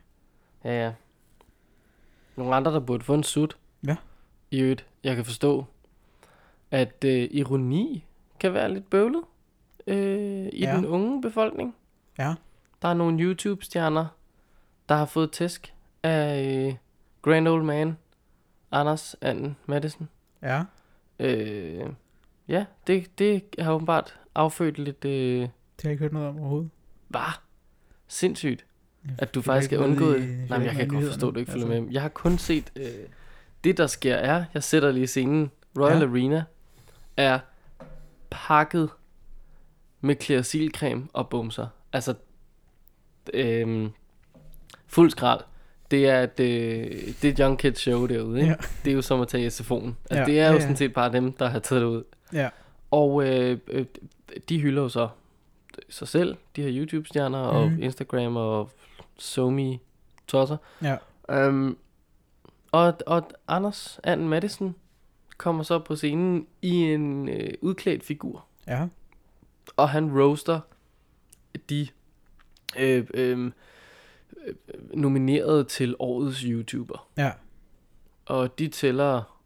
Ja, 0.64 0.84
ja. 0.86 0.92
Nogle 2.36 2.54
andre, 2.56 2.72
der 2.72 2.80
burde 2.80 3.04
få 3.04 3.14
en 3.14 3.22
sut. 3.22 3.56
Ja. 3.86 3.96
I 4.50 4.60
øvrigt, 4.60 4.86
jeg 5.04 5.16
kan 5.16 5.24
forstå, 5.24 5.64
at 6.70 7.04
øh, 7.04 7.28
ironi 7.30 8.04
kan 8.40 8.54
være 8.54 8.72
lidt 8.74 8.90
bøvlet 8.90 9.22
øh, 9.86 10.46
i 10.52 10.60
Ja. 10.60 10.76
den 10.76 10.86
unge 10.86 11.22
befolkning. 11.22 11.74
Ja. 12.18 12.34
Der 12.82 12.88
er 12.88 12.94
nogle 12.94 13.22
YouTube-stjerner, 13.22 14.06
der 14.88 14.94
har 14.94 15.04
fået 15.06 15.32
tæsk 15.32 15.74
af 16.02 16.44
øh, 16.68 16.74
Grand 17.22 17.48
Old 17.48 17.62
Man, 17.64 17.96
Anders 18.72 19.16
Anden 19.20 19.56
Madison. 19.66 20.08
Ja. 20.42 20.62
Øh, 21.18 21.86
ja, 22.48 22.64
det, 22.86 23.18
det 23.18 23.44
har 23.58 23.72
åbenbart 23.72 24.20
affødt 24.34 24.78
lidt... 24.78 25.04
Øh, 25.04 25.10
Det 25.40 25.50
har 25.82 25.88
jeg 25.88 25.90
ikke 25.92 26.02
hørt 26.02 26.12
noget 26.12 26.28
om 26.28 26.38
overhovedet. 26.38 26.70
var 27.10 27.42
sindssygt, 28.08 28.66
at 29.18 29.34
du 29.34 29.42
faktisk 29.42 29.72
er 29.72 29.78
undgået... 29.78 30.20
i- 30.20 30.26
Nej, 30.48 30.58
men 30.58 30.66
jeg 30.66 30.72
i 30.74 30.76
kan 30.76 30.88
godt 30.88 31.04
forstå, 31.06 31.28
at 31.28 31.34
du 31.34 31.40
ikke 31.40 31.52
følger 31.52 31.66
altså. 31.66 31.82
med. 31.82 31.92
Jeg 31.92 32.02
har 32.02 32.08
kun 32.08 32.38
set... 32.38 32.72
Øh, 32.76 32.84
det, 33.64 33.76
der 33.76 33.86
sker, 33.86 34.14
er... 34.14 34.44
Jeg 34.54 34.62
sætter 34.62 34.92
lige 34.92 35.06
scenen. 35.06 35.50
Royal 35.78 35.98
ja. 35.98 36.08
Arena 36.08 36.44
er 37.18 37.38
pakket 38.30 38.90
med 40.00 40.14
klerasilcreme 40.16 41.08
og 41.12 41.28
bumser. 41.28 41.66
Altså, 41.92 42.14
øhm, 43.34 43.90
fuld 44.86 45.10
skrald. 45.10 45.40
Det 45.90 46.08
er 46.08 46.22
et, 46.22 46.40
øh, 46.40 46.90
det 47.22 47.24
er 47.24 47.32
et 47.32 47.38
Young 47.38 47.58
Kids 47.58 47.78
show 47.80 48.06
derude, 48.06 48.40
ikke? 48.40 48.50
Ja. 48.50 48.56
Det 48.84 48.90
er 48.90 48.94
jo 48.94 49.02
som 49.02 49.20
at 49.20 49.28
tage 49.28 49.46
SFO'en. 49.48 49.74
Altså, 49.84 49.94
Ja, 50.10 50.24
det 50.24 50.40
er 50.40 50.46
jo 50.46 50.50
ja, 50.50 50.52
ja. 50.52 50.60
sådan 50.60 50.76
set 50.76 50.92
bare 50.92 51.12
dem, 51.12 51.32
der 51.32 51.46
har 51.48 51.58
taget 51.58 51.82
det 51.82 51.88
ud. 51.88 52.04
Ja. 52.32 52.48
Og 52.90 53.24
øh, 53.28 53.58
øh, 53.68 53.86
de 54.48 54.60
hylder 54.60 54.82
jo 54.82 54.88
så 54.88 55.08
sig 55.88 56.08
selv, 56.08 56.36
de 56.56 56.62
her 56.62 56.70
YouTube-stjerner 56.82 57.38
og 57.38 57.70
Mhm. 57.70 57.82
Instagram 57.82 58.36
og 58.36 58.70
SoMe 59.18 59.78
tosser. 60.26 60.56
Ja. 60.82 60.96
Um, 61.48 61.78
og, 62.72 62.94
og 63.06 63.30
Anders 63.48 64.00
Anden 64.04 64.28
Madison 64.28 64.74
kommer 65.38 65.62
så 65.62 65.78
på 65.78 65.96
scenen 65.96 66.46
i 66.62 66.70
en 66.74 67.28
øh, 67.28 67.50
udklædt 67.62 68.02
figur, 68.04 68.46
Ja. 68.66 68.88
og 69.76 69.88
han 69.88 70.20
roaster 70.20 70.60
de 71.70 71.88
øh, 72.78 73.06
øh, 73.14 73.52
øh, 74.46 74.54
nominerede 74.94 75.64
til 75.64 75.96
årets 75.98 76.40
YouTuber. 76.40 77.08
Ja. 77.16 77.32
Og 78.26 78.58
de 78.58 78.68
tæller... 78.68 79.40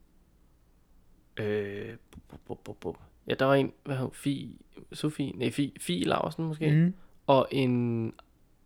Øh, 1.37 1.97
bu- 2.33 2.57
bu- 2.69 2.75
bu- 2.87 3.01
ja, 3.27 3.35
der 3.35 3.45
var 3.45 3.55
en, 3.55 3.73
hvad 3.85 3.97
hed 3.97 4.05
hun? 4.05 4.15
Fie, 4.15 4.49
Sofie, 4.93 5.33
nej, 5.33 5.51
Fie, 5.51 5.73
Fie 5.81 6.05
Larsen 6.05 6.45
måske. 6.45 6.71
Mm. 6.71 6.77
Mm. 6.77 6.95
Og 7.27 7.49
en 7.51 8.13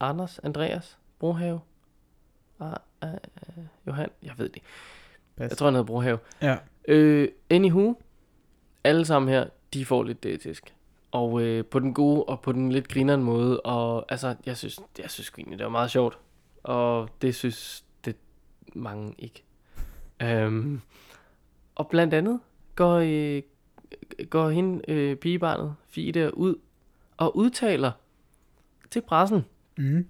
Anders 0.01 0.39
Andreas 0.39 0.99
Brohave. 1.19 1.61
Ah, 2.61 2.73
ah, 3.01 3.13
ah, 3.13 3.65
Johan, 3.87 4.09
jeg 4.23 4.33
ved 4.39 4.49
det. 4.49 4.63
Pas. 5.37 5.49
Jeg 5.51 5.59
tror, 5.59 5.67
han 5.67 5.75
hedder 5.75 5.87
Brohave. 5.87 6.19
Ja. 6.43 6.57
Øh, 6.89 7.29
anywho, 7.51 7.95
alle 8.85 9.05
sammen 9.05 9.29
her, 9.29 9.47
de 9.75 9.85
får 9.85 10.03
lidt 10.03 10.23
dætisk. 10.23 10.75
Og 11.11 11.43
øh, 11.43 11.65
på 11.65 11.79
den 11.79 11.95
gode 11.95 12.25
og 12.25 12.41
på 12.41 12.53
den 12.53 12.73
lidt 12.73 12.89
grineren 12.89 13.23
måde. 13.23 13.61
Og 13.61 14.05
altså, 14.09 14.35
jeg 14.47 14.57
synes, 14.57 14.81
jeg 14.99 15.11
synes 15.11 15.33
egentlig, 15.39 15.59
det 15.59 15.65
var 15.65 15.71
meget 15.71 15.91
sjovt. 15.91 16.19
Og 16.63 17.09
det 17.23 17.35
synes 17.35 17.85
det 18.05 18.17
mange 18.75 19.15
ikke. 19.19 19.43
Øhm, 20.23 20.81
og 21.75 21.89
blandt 21.89 22.15
andet 22.15 22.41
går, 22.75 22.95
øh, 22.97 23.43
går 24.31 24.51
hende, 24.51 24.91
øh, 24.91 25.17
pigebarnet, 25.17 25.75
Fie 25.89 26.13
der, 26.13 26.31
ud 26.31 26.55
og 27.17 27.37
udtaler 27.37 27.93
til 28.91 29.01
pressen, 29.01 29.45
Mm. 29.79 30.07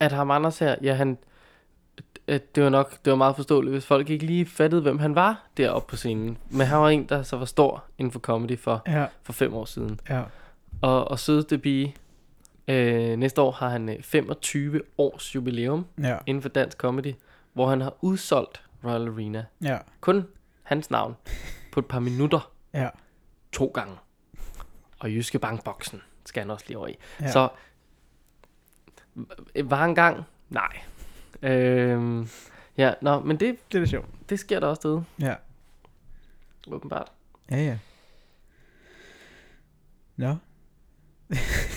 at 0.00 0.12
ham 0.12 0.30
Anders 0.30 0.58
her, 0.58 0.76
ja, 0.82 0.94
han, 0.94 1.18
at 2.26 2.54
det 2.54 2.62
var 2.62 2.68
nok, 2.70 2.90
det 3.04 3.10
var 3.10 3.16
meget 3.16 3.36
forståeligt, 3.36 3.72
hvis 3.74 3.86
folk 3.86 4.10
ikke 4.10 4.26
lige 4.26 4.46
fattede, 4.46 4.82
hvem 4.82 4.98
han 4.98 5.14
var 5.14 5.46
deroppe 5.56 5.90
på 5.90 5.96
scenen. 5.96 6.38
Men 6.50 6.66
han 6.66 6.78
var 6.78 6.88
en, 6.88 7.04
der 7.08 7.22
så 7.22 7.36
var 7.36 7.44
stor 7.44 7.84
inden 7.98 8.12
for 8.12 8.20
comedy 8.20 8.58
for, 8.58 8.82
Ja. 8.86 9.06
for 9.22 9.32
fem 9.32 9.54
år 9.54 9.64
siden. 9.64 10.00
Ja. 10.08 10.22
Og, 10.82 11.08
og 11.10 11.18
sødeste 11.18 11.58
pige, 11.58 11.96
øh, 12.68 13.16
næste 13.16 13.40
år 13.42 13.50
har 13.52 13.68
han 13.68 13.88
øh, 13.88 14.02
25 14.02 14.80
års 14.98 15.34
jubilæum 15.34 15.86
Ja. 16.02 16.18
inden 16.26 16.42
for 16.42 16.48
dansk 16.48 16.78
comedy, 16.78 17.14
hvor 17.52 17.68
han 17.68 17.80
har 17.80 17.94
udsolgt 18.00 18.62
Royal 18.84 19.08
Arena. 19.08 19.44
Ja. 19.62 19.78
Kun 20.00 20.26
hans 20.62 20.90
navn 20.90 21.16
på 21.72 21.80
et 21.80 21.86
par 21.86 22.00
minutter 22.00 22.50
Ja. 22.74 22.88
to 23.52 23.66
gange. 23.66 23.94
Og 24.98 25.10
Jyske 25.10 25.38
Bankboksen 25.38 26.02
skal 26.26 26.40
han 26.42 26.50
også 26.50 26.64
lige 26.68 26.78
over 26.78 26.86
i. 26.88 26.96
Ja. 27.20 27.24
Ja. 27.24 27.30
Så 27.32 27.48
øh, 29.54 29.70
var 29.70 29.76
han 29.76 29.94
gang? 29.94 30.22
Nej. 30.50 30.80
Øhm, 31.42 32.28
ja, 32.78 32.92
nå, 33.02 33.20
men 33.20 33.36
det, 33.40 33.56
Det 33.72 33.78
er 33.78 33.82
da 33.82 33.86
sjovt. 33.86 34.08
det 34.30 34.38
sker 34.38 34.60
der 34.60 34.66
også 34.66 34.80
derude, 34.82 35.04
Ja. 35.20 35.34
åbenbart. 36.68 37.12
Ja, 37.50 37.56
ja. 37.56 37.78
Nå. 40.16 40.34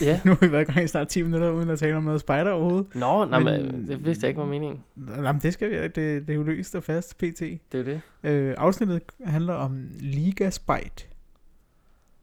Ja. 0.01 0.19
Nu 0.25 0.31
har 0.31 0.45
vi 0.45 0.51
været 0.51 0.69
i 0.69 0.71
gang 0.73 0.83
i 0.85 0.87
snart 0.87 1.07
10 1.07 1.21
minutter, 1.21 1.49
uden 1.49 1.69
at 1.69 1.79
tale 1.79 1.95
om 1.97 2.03
noget 2.03 2.21
spider 2.21 2.51
overhovedet. 2.51 2.95
Nå, 2.95 3.25
nej, 3.25 3.39
men, 3.39 3.65
Men- 3.65 3.87
det 3.87 4.05
vidste 4.05 4.23
jeg 4.23 4.29
ikke 4.29 4.39
var 4.41 4.47
meningen. 4.47 4.83
Nej, 4.95 5.31
men 5.31 5.41
det 5.41 5.53
skal 5.53 5.69
vi, 5.69 5.75
det, 5.75 5.95
det 5.95 6.29
er 6.29 6.33
jo 6.33 6.43
løst 6.43 6.75
og 6.75 6.83
fast, 6.83 7.17
pt. 7.17 7.39
Det 7.39 7.59
er 7.73 7.77
jo 7.77 7.83
det. 7.83 8.01
Øh, 8.23 8.55
afsnittet 8.57 9.01
handler 9.25 9.53
om 9.53 9.87
Liga 9.99 10.49
Spite. 10.49 11.05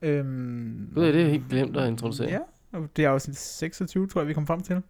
Øhm, 0.03 0.91
Gud, 0.95 1.05
det 1.07 1.23
er 1.23 1.29
helt 1.29 1.49
glemt 1.51 1.77
at 1.77 1.89
introducere. 1.89 2.29
Ja, 2.31 2.39
og 2.73 2.89
det 2.97 3.05
er 3.05 3.11
afsnit 3.11 3.37
26, 3.37 4.07
tror 4.09 4.21
jeg, 4.21 4.29
vi 4.29 4.35
kom 4.35 4.47
frem 4.47 4.61
til. 4.61 4.83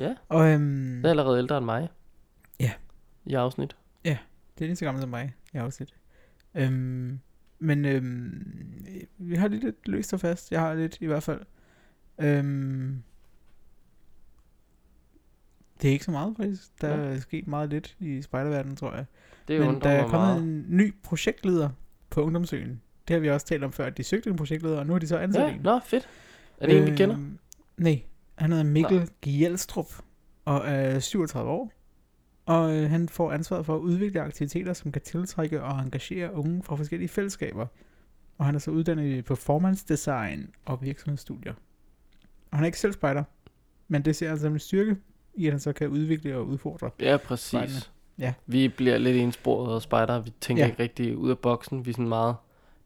Ja. 0.00 0.14
Og 0.28 0.48
øhm, 0.48 0.96
Det 0.96 1.04
er 1.04 1.10
allerede 1.10 1.38
ældre 1.38 1.56
end 1.58 1.64
mig. 1.64 1.88
Ja. 2.60 2.72
I 3.26 3.34
afsnit. 3.34 3.76
det 4.04 4.64
er 4.64 4.68
lige 4.68 4.76
så 4.76 4.84
gammelt 4.84 5.02
som 5.02 5.10
mig 5.10 5.34
i 5.54 5.56
afsnit. 5.56 5.94
Øhm, 6.54 7.20
men 7.58 7.84
øhm, 7.84 8.84
vi 9.18 9.34
har 9.34 9.48
lige 9.48 9.60
lidt 9.64 9.88
løst 9.88 10.12
og 10.12 10.20
fast. 10.20 10.52
Jeg 10.52 10.60
har 10.60 10.74
lidt 10.74 10.98
i 11.00 11.06
hvert 11.06 11.22
fald. 11.22 11.40
Øhm, 12.18 13.02
det 15.82 15.88
er 15.88 15.92
ikke 15.92 16.04
så 16.04 16.10
meget 16.10 16.36
faktisk. 16.36 16.80
Der 16.80 16.88
er 16.88 17.20
sket 17.20 17.46
meget 17.46 17.70
lidt 17.70 17.96
i 17.98 18.22
spejderverdenen, 18.22 18.76
tror 18.76 18.94
jeg. 18.94 19.04
Det 19.48 19.56
er 19.56 19.72
Men 19.72 19.80
der 19.80 19.90
er 19.90 20.08
kommet 20.08 20.28
meget. 20.28 20.42
en 20.42 20.64
ny 20.76 20.94
projektleder 21.02 21.70
på 22.10 22.22
Ungdomsøen. 22.22 22.80
Det 23.08 23.14
har 23.14 23.20
vi 23.20 23.30
også 23.30 23.46
talt 23.46 23.64
om 23.64 23.72
før, 23.72 23.86
at 23.86 23.96
de 23.96 24.02
søgte 24.04 24.30
en 24.30 24.36
projektleder, 24.36 24.78
og 24.78 24.86
nu 24.86 24.92
har 24.92 24.98
de 25.00 25.06
så 25.06 25.18
ansat 25.18 25.42
Ja, 25.42 25.50
en. 25.54 25.60
nå, 25.60 25.80
fedt. 25.84 26.08
Er 26.60 26.66
det 26.66 26.78
en, 26.78 26.90
vi 26.90 26.96
kender? 26.96 27.14
Øhm, 27.16 27.38
Nej, 27.76 28.02
han 28.40 28.50
hedder 28.52 28.64
Mikkel 28.64 29.08
Gjelstrup 29.22 29.92
og 30.44 30.62
er 30.64 30.98
37 30.98 31.50
år. 31.50 31.72
Og 32.46 32.76
øh, 32.76 32.90
han 32.90 33.08
får 33.08 33.32
ansvaret 33.32 33.66
for 33.66 33.74
at 33.76 33.80
udvikle 33.80 34.20
aktiviteter, 34.20 34.72
som 34.72 34.92
kan 34.92 35.02
tiltrække 35.02 35.62
og 35.62 35.80
engagere 35.80 36.34
unge 36.34 36.62
fra 36.62 36.76
forskellige 36.76 37.08
fællesskaber. 37.08 37.66
Og 38.38 38.44
han 38.46 38.54
er 38.54 38.58
så 38.58 38.70
uddannet 38.70 39.16
i 39.18 39.22
performance 39.22 39.84
design 39.88 40.50
og 40.64 40.82
virksomhedsstudier. 40.82 41.52
Og 42.50 42.56
han 42.56 42.64
er 42.64 42.66
ikke 42.66 42.78
selv 42.78 42.92
spejder, 42.92 43.24
men 43.88 44.04
det 44.04 44.16
ser 44.16 44.28
han 44.28 44.38
som 44.38 44.52
en 44.52 44.58
styrke 44.58 44.96
i, 45.34 45.46
at 45.46 45.52
han 45.52 45.60
så 45.60 45.72
kan 45.72 45.88
udvikle 45.88 46.36
og 46.36 46.46
udfordre. 46.46 46.90
Ja, 47.00 47.16
præcis. 47.16 47.48
Spejderne. 47.48 47.80
Ja. 48.18 48.34
Vi 48.46 48.68
bliver 48.68 48.98
lidt 48.98 49.16
ensporet 49.16 49.74
og 49.74 49.82
spejder. 49.82 50.20
Vi 50.20 50.32
tænker 50.40 50.64
Ja. 50.64 50.70
ikke 50.70 50.82
rigtig 50.82 51.16
ud 51.16 51.30
af 51.30 51.38
boksen. 51.38 51.84
Vi 51.86 51.90
er 51.90 51.94
sådan 51.94 52.08
meget, 52.08 52.36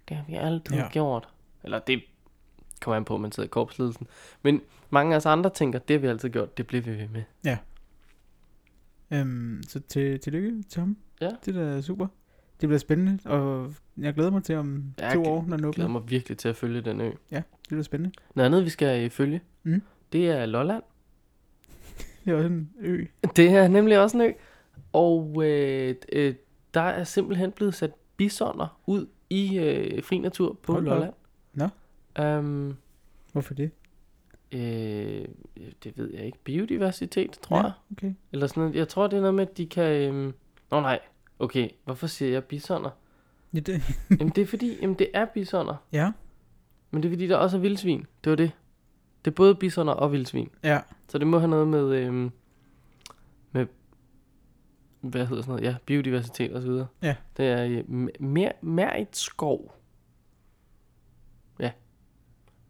det 0.09 0.17
har 0.17 0.25
vi 0.29 0.35
altid 0.35 0.77
Ja. 0.77 0.89
gjort. 0.89 1.29
Eller 1.65 1.79
det 1.79 2.03
kommer 2.81 2.97
an 2.97 3.05
på, 3.05 3.15
at 3.15 3.21
man 3.21 3.33
sidder 3.33 3.47
i 3.47 3.51
korpsledelsen. 3.51 4.07
Men 4.43 4.61
mange 4.95 5.13
af 5.13 5.17
os 5.17 5.27
andre 5.27 5.51
tænker, 5.51 5.79
det 5.79 5.95
har 5.95 6.01
vi 6.01 6.07
altid 6.07 6.29
gjort. 6.31 6.57
Det 6.59 6.67
bliver 6.67 6.83
vi 6.83 6.91
ved 6.91 7.09
med. 7.09 7.23
Øhm, 9.11 9.63
så 9.69 9.81
til, 9.81 10.21
tillykke 10.21 10.63
til 10.63 10.81
ham. 10.81 10.97
Ja. 11.21 11.31
Det 11.45 11.57
er 11.57 11.75
da 11.75 11.81
super. 11.83 12.07
Det 12.61 12.69
bliver 12.69 12.79
spændende, 12.79 13.19
og 13.25 13.75
jeg 13.99 14.15
glæder 14.15 14.31
mig 14.31 14.43
til 14.45 14.55
om 14.55 14.85
Jeg 15.01 15.13
to 15.15 15.23
gl- 15.23 15.29
år, 15.29 15.45
når 15.49 15.57
den 15.57 15.67
Jeg 15.67 15.73
glæder 15.75 15.89
åbner. 15.89 16.01
mig 16.01 16.11
virkelig 16.11 16.39
til 16.39 16.49
at 16.49 16.57
følge 16.57 16.81
den 16.81 17.01
ø. 17.01 17.11
Det 17.31 17.45
bliver 17.69 17.83
spændende. 17.83 18.15
Noget 18.35 18.47
andet, 18.47 18.65
vi 18.65 18.71
skal 18.71 19.05
øh, 19.05 19.11
følge, 19.11 19.41
Mm. 19.63 19.83
det 20.13 20.31
er 20.31 20.47
Lolland. 20.47 20.83
Det 22.25 22.31
er 22.33 22.35
også 22.37 22.47
en 22.47 22.71
ø. 22.81 23.05
Det 23.37 23.49
er 23.51 23.69
nemlig 23.69 24.01
også 24.01 24.17
en 24.17 24.23
ø. 24.23 24.33
Og 24.93 25.45
øh, 25.47 25.95
øh, 26.13 26.35
der 26.75 26.81
er 26.81 27.05
simpelthen 27.05 27.53
blevet 27.53 27.75
sat 27.75 27.93
bisoner 28.17 28.81
ud 28.87 29.07
i 29.31 29.59
øh, 29.59 30.03
fri 30.03 30.19
natur 30.19 30.59
på 30.63 30.73
Hold. 30.73 30.85
Lolland. 30.85 31.13
Nå. 31.55 31.69
Um, 32.25 32.77
Hvorfor 33.33 33.55
det? 33.55 33.71
Øh, 34.55 35.25
det 35.85 35.99
ved 35.99 36.11
jeg 36.15 36.27
ikke. 36.27 36.39
Biodiversitet, 36.45 37.31
tror 37.43 37.57
Ja, 37.57 37.63
jeg. 37.63 37.73
okay. 37.93 38.15
Eller 38.33 38.47
sådan 38.47 38.61
noget. 38.63 38.77
Jeg 38.77 38.89
tror, 38.89 39.07
det 39.07 39.17
er 39.17 39.21
noget 39.21 39.35
med, 39.35 39.47
at 39.49 39.57
de 39.57 39.67
kan... 39.67 39.93
Øhm... 39.93 40.35
Nå 40.71 40.81
nej, 40.81 41.01
okay. 41.39 41.69
Hvorfor 41.85 42.07
siger 42.07 42.31
jeg 42.31 42.45
bisoner? 42.45 42.91
Ja, 43.55 43.59
det, 43.61 43.83
jamen 44.19 44.29
det 44.29 44.43
er 44.43 44.47
fordi, 44.47 44.79
jamen 44.81 44.99
det 44.99 45.09
er 45.15 45.25
bisoner. 45.25 45.75
ja. 45.93 46.13
Men 46.91 47.03
det 47.03 47.09
er 47.09 47.13
fordi, 47.13 47.27
der 47.27 47.37
også 47.37 47.57
er 47.57 47.61
vildsvin. 47.61 48.07
Det 48.25 48.31
var 48.31 48.37
det. 48.37 48.51
Det 49.25 49.31
er 49.31 49.35
både 49.35 49.55
bisoner 49.55 49.93
og 49.93 50.13
vildsvin. 50.13 50.51
ja. 50.65 50.81
Så 51.09 51.19
det 51.19 51.27
må 51.27 51.39
have 51.39 51.51
noget 51.51 51.69
med... 51.69 51.93
Øhm... 51.95 52.31
Med... 53.53 53.67
Hvad 55.01 55.27
hedder 55.27 55.43
sådan 55.43 55.53
noget? 55.55 55.65
Ja, 55.69 55.77
biodiversitet 55.87 56.53
og 56.53 56.63
så 56.63 56.69
videre. 56.69 56.87
Ja. 57.03 57.17
Det 57.37 57.47
er 57.47 57.65
øh, 57.89 58.09
mer 58.21 58.53
Merit 58.61 59.17
skov. 59.17 59.75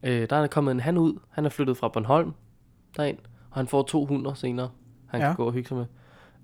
Øh, 0.04 0.30
der 0.30 0.37
er 0.37 0.46
kommet 0.46 0.73
en 0.73 0.80
han 0.80 0.99
ud. 0.99 1.18
Han 1.30 1.44
er 1.44 1.49
flyttet 1.49 1.76
fra 1.76 1.88
Bornholm 1.88 2.32
derind. 2.96 3.18
Og 3.50 3.56
han 3.56 3.68
får 3.68 3.82
to 3.82 4.06
hunder 4.06 4.34
senere. 4.34 4.70
Han 5.06 5.20
ja. 5.20 5.26
Kan 5.26 5.37
gå 5.37 5.44
og 5.44 5.52
hygge 5.52 5.68
sig 5.68 5.76
med. 5.76 5.87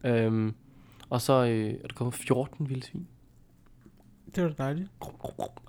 Øhm, 0.04 0.54
og 1.10 1.20
så 1.20 1.32
øh, 1.32 1.74
er 1.82 1.86
der 1.88 1.94
kommet 1.94 2.14
14 2.14 2.68
vildsvin. 2.68 3.08
Det 4.34 4.42
var 4.42 4.48
da 4.48 4.62
dejligt. 4.62 4.90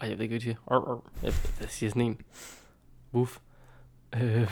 Ej, 0.01 0.09
jeg 0.09 0.17
ved 0.17 0.23
ikke, 0.23 0.33
hvad 0.33 0.39
de 0.39 0.43
siger. 0.43 1.01
Jeg, 1.23 1.33
jeg 1.59 1.69
siger 1.69 1.89
sådan 1.89 2.01
en. 2.01 2.21
Wuff. 3.13 3.37
Øh, 4.21 4.51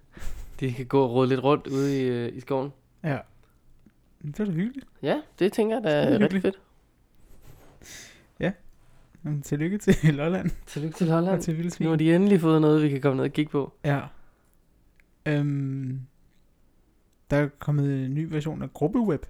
de 0.60 0.72
kan 0.72 0.86
gå 0.86 1.02
og 1.02 1.10
rode 1.10 1.28
lidt 1.28 1.42
rundt 1.42 1.66
ude 1.66 2.00
i, 2.00 2.02
øh, 2.02 2.36
i 2.36 2.40
skoven. 2.40 2.72
Ja. 3.04 3.18
Det 4.22 4.38
var 4.38 4.44
da 4.44 4.50
hyggeligt. 4.50 4.86
Ja, 5.02 5.20
det 5.38 5.52
tænker 5.52 5.76
jeg, 5.76 5.82
der 5.82 5.90
er 5.90 6.06
Det 6.06 6.16
er 6.16 6.22
rigtig 6.22 6.42
fedt. 6.42 6.60
Men 9.22 9.42
tillykke 9.42 9.78
til 9.78 9.94
Lolland 10.14 10.50
Tillykke 10.66 10.96
til 10.96 11.08
og 11.08 11.14
Holland. 11.14 11.42
til 11.42 11.56
Vildsvin. 11.58 11.84
Nu 11.84 11.90
har 11.90 11.96
de 11.96 12.14
endelig 12.14 12.40
fået 12.40 12.60
noget, 12.60 12.82
vi 12.82 12.88
kan 12.88 13.00
komme 13.00 13.16
ned 13.16 13.24
og 13.24 13.32
kigge 13.32 13.50
på. 13.50 13.72
Ja. 13.84 14.00
Øhm, 15.26 16.00
der 17.30 17.36
er 17.36 17.48
kommet 17.58 18.04
en 18.04 18.14
ny 18.14 18.28
version 18.30 18.62
af 18.62 18.72
Gruppeweb. 18.72 19.22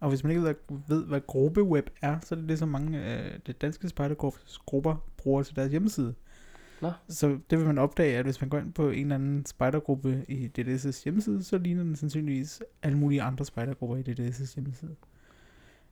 Og 0.00 0.08
hvis 0.08 0.24
man 0.24 0.30
ikke 0.30 0.42
ved, 0.42 0.54
ved 0.88 1.04
hvad 1.04 1.20
Gruppeweb 1.26 1.90
er, 2.02 2.18
så 2.22 2.34
er 2.34 2.38
det 2.38 2.48
det, 2.48 2.58
som 2.58 2.68
mange 2.68 3.00
af 3.00 3.40
det 3.46 3.60
danske 3.60 3.88
spejderkorps 3.88 4.58
grupper 4.66 4.96
bruger 5.16 5.42
til 5.42 5.56
deres 5.56 5.70
hjemmeside. 5.70 6.14
Nå. 6.82 6.90
Så 7.08 7.38
det 7.50 7.58
vil 7.58 7.66
man 7.66 7.78
opdage, 7.78 8.16
at 8.18 8.24
hvis 8.24 8.40
man 8.40 8.50
går 8.50 8.58
ind 8.58 8.72
på 8.72 8.88
en 8.90 9.00
eller 9.02 9.14
anden 9.14 9.46
spejdergruppe 9.46 10.24
i 10.28 10.50
DDS' 10.58 11.02
hjemmeside, 11.04 11.42
så 11.44 11.58
ligner 11.58 11.82
den 11.82 11.96
sandsynligvis 11.96 12.62
alle 12.82 12.98
mulige 12.98 13.22
andre 13.22 13.44
spejdergrupper 13.44 13.96
i 13.96 14.00
DDS' 14.02 14.54
hjemmeside. 14.54 14.94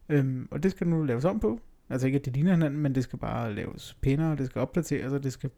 Øhm, 0.08 0.48
og 0.50 0.62
det 0.62 0.70
skal 0.70 0.86
nu 0.86 1.02
laves 1.02 1.24
om 1.24 1.40
på. 1.40 1.60
Altså 1.90 2.06
ikke, 2.06 2.18
at 2.18 2.24
det 2.24 2.32
ligner 2.32 2.50
hinanden, 2.50 2.80
men 2.80 2.94
det 2.94 3.04
skal 3.04 3.18
bare 3.18 3.54
laves 3.54 3.96
pænere, 4.00 4.36
det 4.36 4.46
skal 4.46 4.60
opdateres, 4.60 5.12
og 5.12 5.22
det 5.22 5.32
skal, 5.32 5.50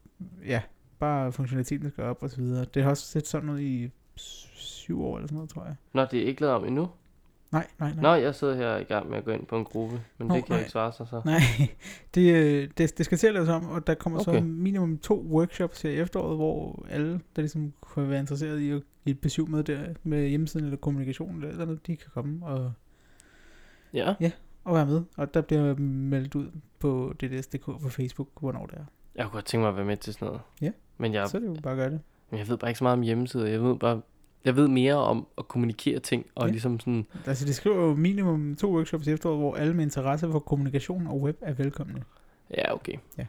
ja, 0.47 0.63
bare 0.99 1.33
funktionaliteten 1.33 1.91
skal 1.91 2.05
op 2.05 2.23
og 2.23 2.31
så 2.31 2.37
videre. 2.37 2.65
Det 2.75 2.83
har 2.83 2.91
også 2.91 3.07
set 3.07 3.27
sådan 3.27 3.51
ud 3.51 3.61
i 3.61 3.91
syv 4.17 5.05
år 5.05 5.17
eller 5.17 5.27
sådan 5.27 5.37
noget, 5.37 5.51
tror 5.51 5.65
jeg. 5.65 5.77
Nå, 5.93 6.05
det 6.11 6.23
er 6.23 6.27
ikke 6.27 6.41
lavet 6.41 6.55
om 6.55 6.65
endnu. 6.65 6.89
Nej, 7.53 7.67
nej, 7.79 7.93
nej. 7.95 8.03
Nå, 8.03 8.15
jeg 8.15 8.35
sidder 8.35 8.55
her 8.55 8.77
i 8.77 8.83
gang 8.83 9.11
med 9.11 9.19
at 9.19 9.25
gå 9.25 9.31
ind 9.31 9.47
på 9.47 9.57
en 9.57 9.65
gruppe, 9.65 10.01
men 10.19 10.29
Nå, 10.29 10.35
det 10.35 10.45
kan 10.45 10.53
nej. 10.53 10.59
ikke 10.59 10.71
svare 10.71 10.93
sig 10.93 11.07
så. 11.11 11.23
Nej, 11.25 11.41
det, 12.15 12.35
øh, 12.35 12.69
det, 12.79 12.99
det 12.99 13.07
skal 13.07 13.19
til 13.19 13.27
at 13.27 13.35
laves 13.35 13.49
om, 13.49 13.69
og 13.69 13.87
der 13.87 13.95
kommer 13.95 14.21
okay. 14.21 14.39
Så 14.39 14.45
minimum 14.45 14.99
to 14.99 15.27
workshops 15.31 15.83
her 15.83 15.91
i 15.91 15.97
efteråret, 15.97 16.37
hvor 16.37 16.87
alle, 16.91 17.13
der 17.13 17.43
ligesom 17.43 17.73
kunne 17.81 18.11
være 18.11 18.21
interesseret 18.21 18.61
i 18.61 18.71
at 18.71 18.83
i 19.05 19.11
et 19.11 19.21
besøg 19.21 19.51
med 19.51 19.65
der 19.65 19.81
med 20.03 20.29
hjemmesiden 20.29 20.67
eller 20.67 20.77
kommunikation 20.77 21.35
eller, 21.35 21.49
eller 21.49 21.65
noget, 21.65 21.87
de 21.87 21.97
kan 21.97 22.11
komme 22.15 22.47
og, 22.47 22.73
Ja, 23.93 24.15
og 24.71 24.77
være 24.77 24.87
med. 24.87 25.03
Og 25.17 25.35
der 25.35 25.41
bliver 25.41 25.75
meldt 25.79 26.35
ud 26.35 26.47
på 26.79 27.15
DDS.dk 27.21 27.65
på 27.65 27.89
Facebook, 27.89 28.29
hvornår 28.41 28.67
det 28.67 28.75
er. 28.79 28.85
jeg 29.15 29.25
kunne 29.25 29.33
godt 29.33 29.45
tænke 29.45 29.61
mig 29.63 29.69
at 29.69 29.77
være 29.77 29.85
med 29.85 29.97
til 29.97 30.13
sådan 30.13 30.27
noget. 30.27 30.41
Ja. 30.61 30.71
Men 30.99 31.15
jeg, 31.15 31.29
Så 31.29 31.37
er 31.37 31.41
det 31.41 31.49
jo 31.49 31.57
bare 31.63 31.73
at 31.73 31.77
gøre 31.79 31.91
det. 31.91 32.01
men 32.31 32.39
jeg 32.39 32.49
ved 32.49 32.57
bare 32.57 32.71
ikke 32.71 32.79
så 32.79 32.85
meget 32.85 32.97
om 32.97 33.03
hjemmesider. 33.03 33.47
Jeg 33.47 33.63
ved 33.63 33.77
bare, 33.79 34.01
jeg 34.45 34.57
ved 34.57 34.69
mere 34.69 34.95
om 34.95 35.27
at 35.39 35.49
kommunikere 35.49 35.99
ting, 35.99 36.27
og 36.35 36.47
Ja. 36.47 36.51
ligesom 36.51 36.81
sådan, 36.81 37.07
Altså, 37.27 37.45
de 37.45 37.55
skriver 37.55 37.77
jo 37.77 37.95
minimum 37.95 38.57
to 38.57 38.73
workshops 38.75 39.07
i 39.07 39.11
efteråret, 39.13 39.39
hvor 39.39 39.55
alle 39.55 39.75
med 39.75 39.85
interesse 39.85 40.29
for 40.33 40.39
kommunikation 40.39 41.07
og 41.07 41.21
web 41.23 41.39
er 41.41 41.53
velkomne. 41.53 42.03
ja, 42.59 42.75
okay. 42.75 42.95
Ja. 43.19 43.27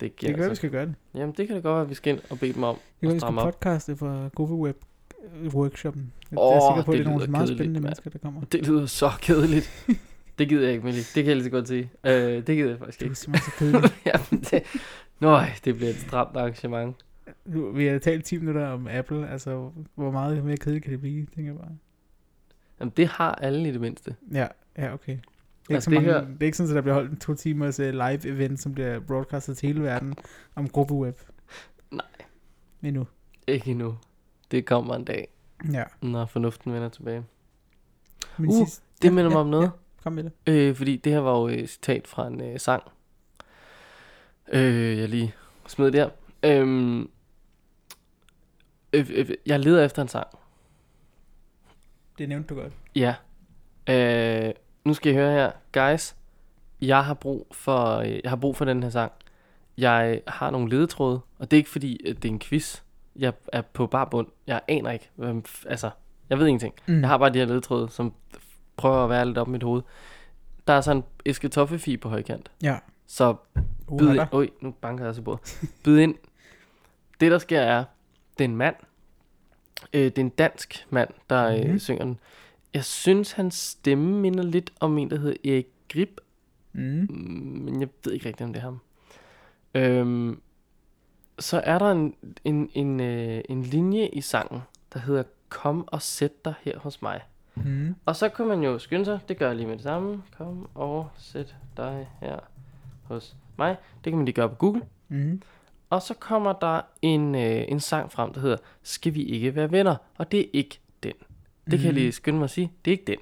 Det 0.00 0.16
kan 0.16 0.28
være, 0.28 0.36
vi 0.36 0.42
altså. 0.42 0.54
skal 0.54 0.70
gøre 0.70 0.86
det. 0.86 0.94
Jamen, 1.14 1.34
det 1.36 1.46
kan 1.46 1.56
da 1.56 1.62
godt 1.62 1.74
være, 1.74 1.82
at 1.82 1.88
vi 1.90 1.94
skal 1.94 2.12
ind 2.14 2.20
og 2.30 2.38
bede 2.38 2.52
dem 2.52 2.62
om. 2.62 2.74
Det 2.74 2.82
kan 3.00 3.06
være, 3.08 3.14
vi 3.14 3.18
skal 3.18 3.20
stramme 3.20 3.40
op. 3.40 3.52
podcaste 3.52 3.96
fra 3.96 4.28
Google 4.34 4.54
Web 4.56 4.76
øh, 5.42 5.54
workshoppen. 5.54 6.12
Jeg 6.30 6.38
Åh, 6.38 6.56
er 6.56 6.60
sikker 6.70 6.84
på, 6.84 6.90
at 6.92 6.98
det 6.98 7.04
det 7.06 7.12
er 7.12 7.16
nogle 7.18 7.26
meget 7.26 7.42
kedeligt, 7.42 7.58
spændende 7.58 7.80
mand. 7.80 7.82
mennesker, 7.84 8.10
der 8.10 8.18
kommer. 8.18 8.40
Det 8.52 8.66
lyder 8.68 8.86
så 8.86 9.10
kedeligt. 9.22 9.86
det 10.40 10.48
gider 10.48 10.62
jeg 10.62 10.72
ikke, 10.72 10.84
Mille. 10.84 10.98
Det 11.00 11.14
kan 11.14 11.26
jeg 11.26 11.34
lige 11.36 11.44
så 11.44 11.50
godt 11.50 11.68
sige. 11.68 11.90
Øh, 12.04 12.12
det 12.12 12.46
gider 12.46 12.70
jeg 12.70 12.78
faktisk 12.78 12.98
Det 13.00 13.06
er 13.06 13.10
ikke. 13.10 13.18
simpelthen 13.18 13.52
så 13.52 13.58
kedeligt. 13.58 13.94
Jamen, 14.06 14.44
det, 14.50 14.62
nøj, 15.20 15.44
det 15.64 15.76
bliver 15.76 15.90
et 15.90 15.96
stramt 15.96 16.36
arrangement. 16.36 16.96
Nu, 17.44 17.72
vi 17.72 17.86
har 17.86 17.98
talt 17.98 18.24
10 18.24 18.38
minutter 18.38 18.68
om 18.68 18.88
Apple, 18.90 19.28
altså 19.30 19.70
hvor 19.94 20.10
meget 20.10 20.44
mere 20.44 20.56
kedeligt 20.56 20.84
kan 20.84 20.92
det 20.92 21.00
blive, 21.00 21.26
tænker 21.26 21.52
jeg 21.52 21.60
bare. 21.60 21.70
Jamen, 22.80 22.92
det 22.96 23.06
har 23.06 23.34
alle 23.34 23.68
i 23.68 23.72
det 23.72 23.80
mindste. 23.80 24.14
Ja, 24.32 24.46
ja, 24.78 24.94
okay. 24.94 25.12
Det 25.68 25.70
er, 25.70 25.74
Altså, 25.74 25.74
ikke 25.74 25.80
så 25.82 25.90
det 25.90 25.94
mange, 25.94 26.12
her- 26.28 26.32
det 26.34 26.42
er 26.42 26.46
ikke 26.46 26.56
sådan, 26.56 26.70
at 26.70 26.74
der 26.76 26.82
bliver 26.82 26.94
holdt 26.94 27.10
en 27.10 27.16
to 27.18 27.34
timers 27.34 27.80
uh, 27.80 27.86
live 27.86 28.26
event, 28.26 28.60
som 28.60 28.74
bliver 28.74 29.00
broadcastet 29.00 29.56
til 29.56 29.66
hele 29.66 29.82
verden 29.82 30.14
om 30.54 30.68
gruppeweb. 30.68 31.18
Nej. 31.90 32.02
Endnu. 32.82 33.06
Ikke 33.46 33.70
endnu. 33.70 33.96
Det 34.50 34.66
kommer 34.66 34.94
en 34.94 35.04
dag, 35.04 35.28
Ja. 35.72 35.84
når 36.02 36.26
fornuften 36.26 36.72
vender 36.72 36.88
tilbage. 36.88 37.24
Men 38.38 38.50
Uh, 38.50 38.56
sidst, 38.66 38.82
Det 39.02 39.12
minder 39.12 39.30
mig 39.30 39.40
om 39.40 39.46
noget. 39.46 39.70
Kom 40.02 40.12
med 40.12 40.24
det. 40.24 40.32
Øh, 40.46 40.76
fordi 40.76 40.96
det 40.96 41.12
her 41.12 41.20
var 41.20 41.38
jo 41.38 41.48
et 41.48 41.70
citat 41.70 42.06
fra 42.06 42.26
en 42.26 42.40
øh, 42.40 42.60
sang. 42.60 42.82
Øh, 44.52 44.98
jeg 44.98 45.08
lige 45.08 45.34
smed 45.66 45.92
der. 45.92 46.10
Øhm, 46.42 47.10
øh, 48.92 49.10
øh, 49.14 49.30
jeg 49.46 49.60
leder 49.60 49.84
efter 49.84 50.02
en 50.02 50.08
sang. 50.08 50.26
Det 52.18 52.28
nævnte 52.28 52.54
du 52.54 52.60
godt. 52.60 52.72
Ja. 52.94 53.14
Øh, 53.88 54.54
nu 54.84 54.94
skal 54.94 55.12
I 55.12 55.14
høre 55.14 55.32
her. 55.32 55.50
Guys, 55.72 56.16
jeg 56.80 57.04
har 57.04 57.14
brug 57.14 57.46
for, 57.52 57.96
øh, 57.96 58.20
jeg 58.22 58.30
har 58.30 58.36
brug 58.36 58.56
for 58.56 58.64
den 58.64 58.82
her 58.82 58.90
sang. 58.90 59.12
Jeg 59.78 60.22
har 60.26 60.50
nogle 60.50 60.70
ledetråde, 60.70 61.20
og 61.38 61.50
det 61.50 61.56
er 61.56 61.58
ikke 61.58 61.70
fordi, 61.70 62.08
at 62.08 62.22
det 62.22 62.28
er 62.28 62.32
en 62.32 62.38
quiz. 62.38 62.80
jeg 63.16 63.32
er 63.52 63.62
på 63.62 63.86
bar 63.86 64.04
bund. 64.04 64.26
Jeg 64.46 64.60
aner 64.68 64.90
ikke. 64.90 65.10
Hvem, 65.14 65.44
altså, 65.66 65.90
jeg 66.30 66.38
ved 66.38 66.46
ingenting. 66.46 66.74
Mm. 66.86 67.00
Jeg 67.00 67.08
har 67.08 67.18
bare 67.18 67.32
de 67.32 67.38
her 67.38 67.46
ledtråde, 67.46 67.88
som 67.88 68.14
prøver 68.80 69.04
at 69.04 69.10
være 69.10 69.26
lidt 69.26 69.38
op 69.38 69.48
i 69.48 69.50
mit 69.50 69.62
hoved. 69.62 69.82
Der 70.66 70.72
er 70.72 70.80
sådan 70.80 70.96
en 70.96 71.04
æske 71.26 71.48
toffefi 71.48 71.96
på 71.96 72.08
højkant. 72.08 72.50
Ja. 72.62 72.78
Så 73.06 73.34
Uh, 73.86 73.98
byd 73.98 74.06
er 74.06 74.12
ind. 74.12 74.28
Oj, 74.32 74.50
nu 74.60 74.70
banker 74.70 75.04
jeg 75.04 75.14
så 75.14 75.22
på. 75.22 75.38
Byd 75.84 75.98
ind. 75.98 76.14
Det, 77.20 77.30
der 77.30 77.38
sker, 77.38 77.60
er, 77.60 77.84
det 78.38 78.44
er 78.44 78.48
en 78.48 78.56
mand. 78.56 78.76
Øh, 79.92 80.04
det 80.04 80.18
er 80.18 80.22
en 80.22 80.28
dansk 80.28 80.86
mand, 80.90 81.08
der 81.30 81.50
mm-hmm. 81.50 81.64
Mhm. 81.64 81.74
øh, 81.74 81.80
synger 81.80 82.04
den. 82.04 82.18
Jeg 82.74 82.84
synes, 82.84 83.32
hans 83.32 83.54
stemme 83.54 84.20
minder 84.20 84.44
lidt 84.44 84.72
om 84.80 84.98
en, 84.98 85.10
der 85.10 85.18
hedder 85.18 85.52
Erik 85.52 85.66
Grip. 85.92 86.20
Mm. 86.72 87.06
Mm, 87.10 87.16
men 87.64 87.80
jeg 87.80 87.88
ved 88.04 88.12
ikke 88.12 88.28
rigtig, 88.28 88.46
om 88.46 88.52
det 88.52 88.60
er 88.60 88.64
ham. 88.64 88.80
Øhm, 89.74 90.40
så 91.38 91.60
er 91.64 91.78
der 91.78 91.92
en, 91.92 92.14
en, 92.44 92.70
en, 92.74 93.00
øh, 93.00 93.40
en 93.48 93.62
linje 93.62 94.06
i 94.06 94.20
sangen, 94.20 94.60
der 94.92 95.00
hedder 95.00 95.22
Kom 95.48 95.88
og 95.88 96.02
sæt 96.02 96.44
dig 96.44 96.54
her 96.62 96.78
hos 96.78 97.02
mig. 97.02 97.20
Mm. 97.64 97.94
Og 98.04 98.16
så 98.16 98.28
kan 98.28 98.46
man 98.46 98.62
jo 98.62 98.78
skynde 98.78 99.04
sig, 99.04 99.18
det 99.28 99.38
gør 99.38 99.46
jeg 99.46 99.56
lige 99.56 99.66
med 99.66 99.74
det 99.74 99.82
samme. 99.82 100.22
Kom 100.38 100.68
og 100.74 101.08
sæt 101.16 101.56
dig 101.76 102.08
her 102.20 102.38
hos 103.02 103.36
mig. 103.58 103.76
Det 104.04 104.10
kan 104.10 104.16
man 104.16 104.24
lige 104.24 104.34
gøre 104.34 104.48
på 104.48 104.54
Google. 104.54 104.82
Mm. 105.08 105.42
Og 105.90 106.02
så 106.02 106.14
kommer 106.14 106.52
der 106.52 106.80
en, 107.02 107.34
øh, 107.34 107.64
en 107.68 107.80
sang 107.80 108.12
frem, 108.12 108.32
der 108.32 108.40
hedder 108.40 108.56
Skal 108.82 109.14
vi 109.14 109.22
ikke 109.22 109.54
være 109.54 109.72
venner? 109.72 109.96
Og 110.18 110.32
det 110.32 110.40
er 110.40 110.44
ikke 110.52 110.80
den. 111.02 111.12
Det 111.70 111.78
kan 111.78 111.86
jeg 111.86 111.94
lige 111.94 112.12
skynde 112.12 112.38
mig 112.38 112.44
at 112.44 112.50
sige. 112.50 112.72
Det 112.84 112.90
er 112.90 112.92
ikke 112.92 113.04
den. 113.06 113.18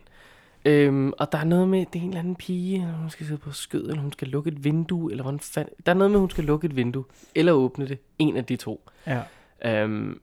Øhm, 0.65 1.13
og 1.19 1.33
der 1.33 1.39
er 1.39 1.45
noget 1.45 1.69
med, 1.69 1.87
det 1.93 1.99
er 1.99 2.03
en 2.03 2.09
eller 2.09 2.21
anden 2.21 2.37
pige, 2.37 2.77
eller 2.77 2.97
hun 2.97 3.11
skal 3.11 3.27
sidde 3.27 3.39
på 3.39 3.53
skød, 3.53 3.89
eller 3.89 4.03
hun 4.03 4.13
skal 4.13 4.29
lukke 4.29 4.51
et 4.51 4.65
vindue, 4.65 5.11
eller 5.11 5.23
hvordan 5.23 5.41
fanden... 5.41 5.75
Der 5.87 5.93
er 5.93 5.97
noget 5.97 6.11
med, 6.11 6.21
hun 6.21 6.31
skal 6.31 6.45
lukke 6.45 6.67
et 6.67 6.77
vindue, 6.77 7.05
eller 7.35 7.53
åbne 7.53 7.89
det. 7.89 7.99
En 8.19 8.37
af 8.37 8.45
de 8.45 8.57
to. 8.57 8.91
Ja. 9.07 9.23
Øhm, 9.65 10.21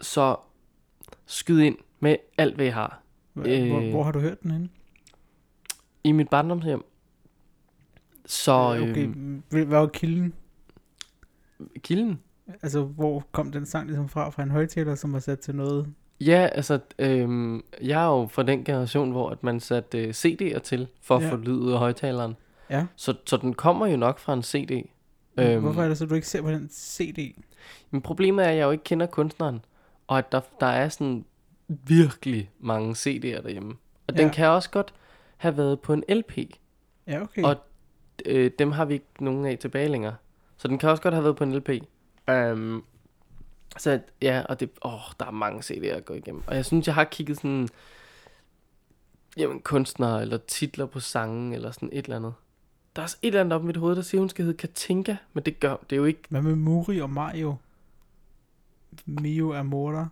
så 0.00 0.36
skyd 1.26 1.60
ind 1.60 1.76
med 2.00 2.16
alt, 2.38 2.54
hvad 2.54 2.66
I 2.66 2.68
har. 2.68 3.02
Hvor, 3.32 3.44
Øh. 3.48 3.68
hvor, 3.68 3.90
hvor 3.90 4.02
har 4.02 4.12
du 4.12 4.18
hørt 4.20 4.42
den 4.42 4.50
henne? 4.50 4.68
I 6.04 6.12
mit 6.12 6.28
barndomshjem. 6.28 6.82
Så 8.26 8.52
okay, 8.52 9.06
øhm, 9.06 9.42
hvad 9.50 9.64
var 9.64 9.86
kilden? 9.86 10.34
kilden. 11.82 12.20
Altså, 12.62 12.82
hvor 12.82 13.24
kom 13.32 13.52
den 13.52 13.66
sang 13.66 13.86
ligesom 13.86 14.08
fra? 14.08 14.30
Fra 14.30 14.42
en 14.42 14.50
højtaler, 14.50 14.94
som 14.94 15.12
var 15.12 15.18
sat 15.18 15.40
til 15.40 15.54
noget? 15.54 15.86
Ja, 16.20 16.48
altså, 16.52 16.78
øhm, 16.98 17.62
jeg 17.82 18.02
er 18.02 18.06
jo 18.20 18.26
fra 18.26 18.42
den 18.42 18.64
generation, 18.64 19.10
hvor 19.10 19.30
at 19.30 19.42
man 19.42 19.60
satte 19.60 19.98
øh, 19.98 20.10
CD'er 20.10 20.58
til, 20.58 20.88
for 21.02 21.16
at 21.16 21.22
Ja. 21.22 21.30
få 21.32 21.36
lyd 21.36 21.52
ud 21.52 21.72
af 21.72 21.78
højtaleren. 21.78 22.36
Ja. 22.70 22.86
Så, 22.96 23.14
så 23.26 23.36
den 23.36 23.54
kommer 23.54 23.86
jo 23.86 23.96
nok 23.96 24.18
fra 24.18 24.32
en 24.34 24.42
CD. 24.42 24.86
Øhm. 25.38 25.60
Hvorfor 25.62 25.82
er 25.82 25.88
det 25.88 25.98
så, 25.98 26.06
du 26.06 26.14
ikke 26.14 26.26
ser 26.28 26.42
på 26.42 26.50
den 26.50 26.68
CD? 26.72 27.34
Men 27.90 28.02
problemet 28.02 28.44
er, 28.44 28.48
at 28.50 28.56
jeg 28.56 28.64
jo 28.64 28.70
ikke 28.70 28.84
kender 28.84 29.06
kunstneren, 29.06 29.64
og 30.06 30.18
at 30.18 30.32
der, 30.32 30.40
der 30.60 30.66
er 30.66 30.88
sådan 30.88 31.24
virkelig 31.86 32.50
mange 32.60 32.92
CD'er 32.92 33.42
derhjemme. 33.42 33.74
Og 34.06 34.16
den 34.16 34.26
Ja. 34.26 34.32
kan 34.32 34.46
også 34.48 34.70
godt 34.70 34.94
have 35.36 35.56
været 35.56 35.80
på 35.80 35.92
en 35.92 36.04
LP. 36.08 36.38
Ja, 37.06 37.22
okay. 37.22 37.42
Og- 37.42 37.56
Øh, 38.26 38.50
dem 38.58 38.72
har 38.72 38.84
vi 38.84 38.94
ikke 38.94 39.06
nogen 39.20 39.46
af 39.46 39.58
tilbage 39.58 39.88
længere. 39.88 40.14
Så 40.56 40.68
den 40.68 40.78
kan 40.78 40.88
også 40.88 41.02
godt 41.02 41.14
have 41.14 41.24
været 41.24 41.36
på 41.36 41.44
en 41.44 41.54
LP. 41.56 41.68
Um, 42.30 42.84
så 43.78 44.00
ja, 44.22 44.42
og 44.48 44.60
det, 44.60 44.70
åh, 44.84 44.92
der 45.20 45.26
er 45.26 45.30
mange 45.30 45.60
CD'er 45.60 45.86
at 45.96 46.04
gå 46.04 46.14
igennem. 46.14 46.42
Og 46.46 46.56
jeg 46.56 46.64
synes, 46.64 46.86
jeg 46.86 46.94
har 46.94 47.04
kigget 47.04 47.36
sådan, 47.36 47.68
jamen 49.36 49.60
kunstnere 49.60 50.22
eller 50.22 50.36
titler 50.36 50.86
på 50.86 51.00
sangen 51.00 51.52
eller 51.52 51.70
sådan 51.70 51.88
et 51.92 52.04
eller 52.04 52.16
andet. 52.16 52.34
Der 52.96 53.02
er 53.02 53.06
et 53.06 53.16
eller 53.22 53.40
andet 53.40 53.52
op 53.52 53.62
i 53.62 53.66
mit 53.66 53.76
hoved, 53.76 53.96
der 53.96 54.02
siger, 54.02 54.20
hun 54.20 54.28
skal 54.28 54.44
hedde 54.44 54.58
Katinka, 54.58 55.16
men 55.32 55.44
det 55.44 55.60
gør, 55.60 55.76
det 55.90 55.92
er 55.92 56.00
jo 56.00 56.04
ikke, 56.04 56.22
Hvad 56.28 56.42
med 56.42 56.54
Muri 56.56 57.00
og 57.00 57.10
Mario? 57.10 57.56
Mio 59.06 59.54
Amora? 59.54 60.08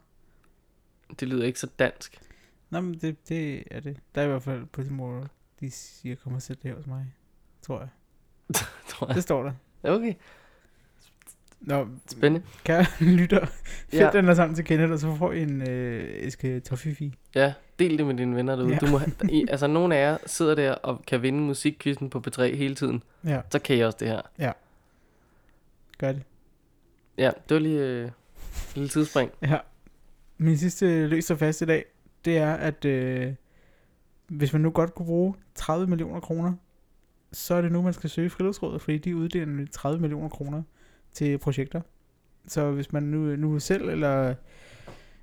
Det 1.21 1.29
lyder 1.29 1.45
ikke 1.47 1.59
så 1.61 1.67
dansk. 1.79 2.21
Nå, 2.71 2.81
men 2.81 2.95
det, 2.95 3.29
det 3.29 3.63
er 3.71 3.81
det. 3.81 3.97
Der 4.15 4.21
er 4.21 4.25
i 4.25 4.29
hvert 4.29 4.43
fald 4.43 4.67
på 4.67 4.83
de 5.61 5.71
siger, 5.71 6.17
kom 6.17 6.35
og 6.35 6.43
sæt 6.43 6.63
det 6.63 6.71
her 6.71 6.77
hos 6.77 6.87
mig. 6.87 7.07
Tror 7.63 7.79
jeg. 7.81 7.89
Tror 8.89 9.07
jeg. 9.07 9.15
Det 9.15 9.23
står 9.23 9.43
der. 9.43 9.53
Okay, 9.83 10.15
Nå, 11.61 11.89
spændende. 12.11 12.47
kære 12.65 12.87
lytter, 13.17 13.47
find 13.47 14.01
Ja. 14.01 14.05
ja. 14.07 14.11
den 14.13 14.25
her 14.25 14.35
sang 14.35 14.57
til 14.57 14.65
Kenneth, 14.65 14.93
og 14.93 14.99
så 14.99 15.17
får 15.17 15.33
I 15.33 15.43
en 15.43 15.69
øh, 15.69 16.27
æske 16.27 16.61
Toffifi. 16.61 17.15
Ja, 17.35 17.53
del 17.79 17.99
det 17.99 18.07
med 18.07 18.15
dine 18.15 18.37
venner 18.37 18.57
derude. 18.57 18.73
Ja. 18.73 18.79
Du 18.79 18.87
må, 18.87 18.99
have- 18.99 19.13
I, 19.31 19.47
altså, 19.51 19.67
nogle 19.67 19.97
af 19.97 20.11
jer 20.13 20.19
sidder 20.27 20.55
der 20.55 20.73
og 20.73 21.03
kan 21.07 21.23
vinde 21.23 21.39
musikkvisten 21.41 22.11
på 22.11 22.23
P3 22.29 22.43
hele 22.43 22.75
tiden. 22.75 23.03
Ja, 23.25 23.41
Så 23.51 23.59
kan 23.59 23.77
I 23.77 23.81
også 23.81 23.99
det 24.01 24.09
her. 24.09 24.53
gør 25.99 26.13
det. 26.13 26.23
Ja, 27.19 27.31
det 27.49 27.55
var 27.55 27.59
lige 27.61 27.79
øh, 27.81 28.05
et 28.07 28.13
lille 28.75 28.89
tidsspring. 28.89 29.31
Ja. 29.43 29.59
Min 30.43 30.57
sidste 30.57 31.07
løs 31.07 31.31
og 31.31 31.39
fast 31.39 31.63
i 31.63 31.65
dag, 31.65 31.85
det 32.25 32.39
er, 32.39 32.55
at 32.55 32.85
øh, 32.85 33.35
hvis 34.27 34.53
man 34.53 34.63
nu 34.63 34.71
godt 34.71 34.95
kunne 34.95 35.07
bruge 35.07 35.35
30 35.55 35.87
millioner 35.87 36.21
kroner, 36.21 36.53
så 37.33 37.55
er 37.55 37.61
det 37.61 37.73
nu, 37.73 37.83
man 37.83 37.93
skal 37.93 38.11
søge 38.11 38.31
friluftsrådet, 38.31 38.83
fordi 38.83 38.99
de 38.99 39.17
uddeler 39.17 39.67
30 39.73 40.01
millioner 40.01 40.29
kroner 40.29 40.63
til 41.13 41.39
projekter. 41.39 41.81
Så 42.47 42.71
hvis 42.71 42.93
man 42.93 43.03
nu, 43.03 43.37
nu 43.37 43.59
selv, 43.59 43.89
eller 43.89 44.35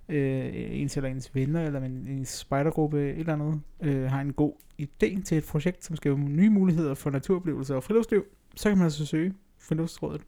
øh, 0.09 0.49
ens 0.53 0.97
eller 0.97 1.09
ens 1.09 1.35
venner, 1.35 1.65
eller 1.65 1.79
en, 1.79 2.07
en 2.07 2.25
spejdergruppe, 2.25 3.09
et 3.09 3.19
eller 3.19 3.33
andet, 3.33 3.61
øh, 3.81 4.03
har 4.03 4.21
en 4.21 4.33
god 4.33 4.53
idé 4.81 5.23
til 5.23 5.37
et 5.37 5.45
projekt, 5.45 5.85
som 5.85 5.95
skal 5.95 6.15
give 6.15 6.29
nye 6.29 6.49
muligheder 6.49 6.93
for 6.93 7.09
naturoplevelser 7.09 7.75
og 7.75 7.83
friluftsliv, 7.83 8.25
så 8.55 8.69
kan 8.69 8.77
man 8.77 8.85
altså 8.85 9.05
søge 9.05 9.33
friluftsrådet. 9.59 10.21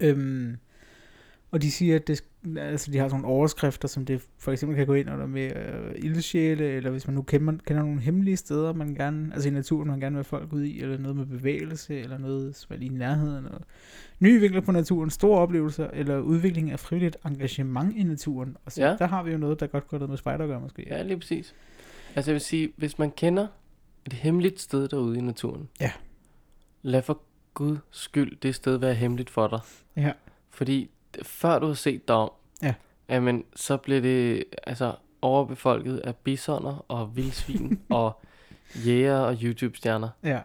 Øhm, 0.00 0.56
og 1.54 1.62
de 1.62 1.70
siger, 1.72 1.96
at 1.96 2.06
det, 2.06 2.24
altså 2.58 2.90
de 2.90 2.98
har 2.98 3.08
sådan 3.08 3.20
nogle 3.22 3.36
overskrifter, 3.36 3.88
som 3.88 4.04
det 4.04 4.22
for 4.38 4.52
eksempel 4.52 4.76
kan 4.76 4.86
gå 4.86 4.94
ind 4.94 5.10
under 5.10 5.26
med 5.26 5.56
øh, 5.56 5.94
ildsjæle, 5.96 6.64
eller 6.64 6.90
hvis 6.90 7.06
man 7.06 7.14
nu 7.14 7.22
kender, 7.22 7.52
kender 7.66 7.82
nogle 7.82 8.00
hemmelige 8.00 8.36
steder, 8.36 8.72
man 8.72 8.94
gerne, 8.94 9.30
altså 9.34 9.48
i 9.48 9.52
naturen, 9.52 9.88
man 9.88 10.00
gerne 10.00 10.14
vil 10.16 10.18
have 10.18 10.24
folk 10.24 10.52
ud 10.52 10.62
i, 10.62 10.80
eller 10.82 10.98
noget 10.98 11.16
med 11.16 11.26
bevægelse, 11.26 11.98
eller 12.00 12.18
noget 12.18 12.56
som 12.56 12.74
er 12.74 12.78
lige 12.78 12.90
i 12.94 12.94
nærheden, 12.94 13.46
og 13.46 13.60
nye 14.20 14.40
vinkler 14.40 14.60
på 14.60 14.72
naturen, 14.72 15.10
store 15.10 15.38
oplevelser, 15.38 15.90
eller 15.92 16.18
udvikling 16.18 16.70
af 16.70 16.80
frivilligt 16.80 17.16
engagement 17.26 17.96
i 17.96 18.02
naturen. 18.02 18.56
Og 18.64 18.72
så 18.72 18.82
Ja. 18.82 18.96
der 18.98 19.06
har 19.06 19.22
vi 19.22 19.30
jo 19.32 19.38
noget, 19.38 19.60
der 19.60 19.66
godt 19.66 19.88
går 19.88 19.98
noget 19.98 20.10
med 20.10 20.18
spejder 20.18 20.44
at 20.44 20.48
gøre, 20.48 20.60
måske. 20.60 20.86
Ja, 20.86 21.02
lige 21.02 21.16
præcis. 21.18 21.54
Altså 22.16 22.30
jeg 22.30 22.34
vil 22.34 22.40
sige, 22.40 22.72
hvis 22.76 22.98
man 22.98 23.10
kender 23.10 23.46
et 24.06 24.12
hemmeligt 24.12 24.60
sted 24.60 24.88
derude 24.88 25.18
i 25.18 25.20
naturen, 25.20 25.68
Ja. 25.80 25.92
lad 26.82 27.02
for 27.02 27.20
Guds 27.54 27.78
skyld 27.90 28.36
det 28.42 28.54
sted 28.54 28.76
være 28.76 28.94
hemmeligt 28.94 29.30
for 29.30 29.46
dig. 29.48 29.60
Ja. 29.96 30.12
Fordi 30.50 30.90
før 31.22 31.58
du 31.58 31.66
har 31.66 31.74
set 31.74 32.08
dig 32.08 32.16
om, 32.16 32.30
Ja. 32.62 32.74
jamen, 33.08 33.44
så 33.56 33.76
bliver 33.76 34.00
det 34.00 34.44
altså 34.66 34.94
overbefolket 35.22 35.98
af 35.98 36.16
bisoner 36.16 36.84
og 36.88 37.16
vildsvin 37.16 37.80
og 37.90 38.20
jæger 38.86 39.18
og 39.18 39.36
YouTube-stjerner. 39.42 40.08
ja. 40.22 40.40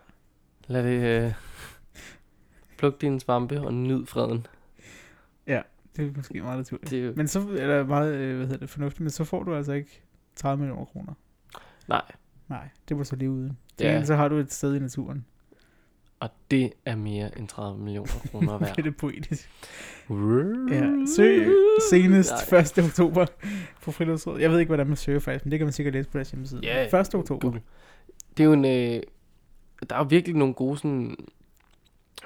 Lad 0.68 0.84
det 0.84 1.24
øh, 1.26 1.34
pluk 2.78 3.02
dine 3.02 3.20
svampe 3.20 3.62
og 3.62 3.74
nyd 3.74 4.06
freden. 4.06 4.48
Det 5.98 6.08
er 6.08 6.12
måske 6.16 6.42
meget 6.42 6.58
naturligt. 6.58 6.90
Det 6.92 7.00
er 7.00 7.04
jo, 7.06 7.14
Men 7.16 7.28
så 7.28 7.40
er 7.60 7.78
det 7.78 7.88
meget, 7.88 8.14
øh, 8.16 8.38
hvad 8.38 8.46
hedder 8.48 8.60
det, 8.60 8.70
fornuftigt, 8.70 9.02
men 9.02 9.10
så 9.10 9.24
får 9.24 9.44
du 9.44 9.56
altså 9.56 9.74
ikke 9.74 10.02
30 10.36 10.58
millioner 10.62 10.86
kroner. 10.86 11.14
nej, 11.88 12.02
Nej, 12.48 12.70
det 12.90 12.98
må 12.98 13.04
så 13.04 13.16
lige 13.16 13.32
uden. 13.32 13.58
Ja. 13.80 13.94
ja. 13.94 14.06
så 14.06 14.16
har 14.16 14.28
du 14.28 14.36
et 14.38 14.54
sted 14.54 14.76
i 14.76 14.80
naturen. 14.80 15.26
Og 16.20 16.30
det 16.52 16.74
er 16.86 16.96
mere 16.96 17.38
end 17.40 17.48
30 17.48 17.80
millioner 17.80 18.12
kroner 18.32 18.58
værd. 18.60 18.70
det 18.70 18.78
er 18.78 18.84
det 18.84 18.98
poetisk. 18.98 19.50
Ja, 20.72 20.90
søg 21.16 21.52
senest 21.92 22.52
Nej. 22.52 22.60
1. 22.60 22.78
oktober 22.78 23.26
på 23.82 23.92
Friluftsrådet. 23.92 24.42
Jeg 24.42 24.52
ved 24.52 24.60
ikke, 24.60 24.70
hvordan 24.70 24.88
man 24.88 24.96
søger 24.98 25.20
faktisk, 25.20 25.46
men 25.46 25.52
det 25.52 25.60
kan 25.60 25.66
man 25.66 25.74
sikkert 25.74 25.94
læse 25.94 26.10
på 26.10 26.18
deres 26.18 26.32
hjemmeside. 26.32 26.62
Ja, 26.64 27.00
1. 27.00 27.16
oktober. 27.16 27.40
Google. 27.42 27.62
Det 28.38 28.44
er 28.44 28.46
jo 28.48 28.54
en... 28.54 28.66
Øh, 28.66 29.04
der 29.90 29.96
er 29.96 30.00
jo 30.00 30.06
virkelig 30.10 30.36
nogle 30.38 30.54
gode 30.54 30.78
sådan... 30.78 31.16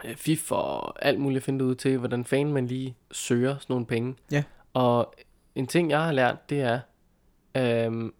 Øh, 0.05 0.15
fif 0.15 0.51
og 0.51 1.05
alt 1.05 1.19
muligt 1.19 1.37
at 1.37 1.43
finde 1.43 1.65
ud 1.65 1.75
til, 1.75 1.97
hvordan 1.97 2.25
fanden 2.25 2.53
man 2.53 2.67
lige 2.67 2.95
søger 3.11 3.57
sådan 3.57 3.73
nogle 3.73 3.85
penge. 3.85 4.15
Ja. 4.31 4.43
Og 4.73 5.13
en 5.55 5.67
ting, 5.67 5.89
jeg 5.89 6.03
har 6.03 6.11
lært, 6.11 6.49
det 6.49 6.61
er... 6.61 6.79
Øh, 7.57 8.11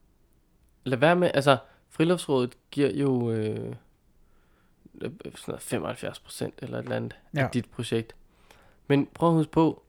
lad 0.84 0.98
være 0.98 1.16
med... 1.16 1.32
Altså, 1.34 1.58
friluftsrådet 1.90 2.56
giver 2.72 2.92
jo... 2.94 3.32
Øh, 3.32 3.76
sådan 5.04 5.34
noget 5.48 5.62
75 5.62 6.20
procent 6.20 6.54
eller 6.62 6.78
et 6.78 6.84
eller 6.84 6.96
andet 6.96 7.16
ja. 7.36 7.44
Af 7.44 7.50
dit 7.50 7.70
projekt. 7.70 8.16
Men 8.88 9.08
prøv 9.14 9.30
at 9.30 9.36
huske 9.36 9.52
på, 9.52 9.84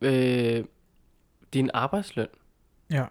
øh, 0.00 0.64
din 1.54 1.70
arbejdsløn. 1.74 2.28
Ja. 2.90 3.04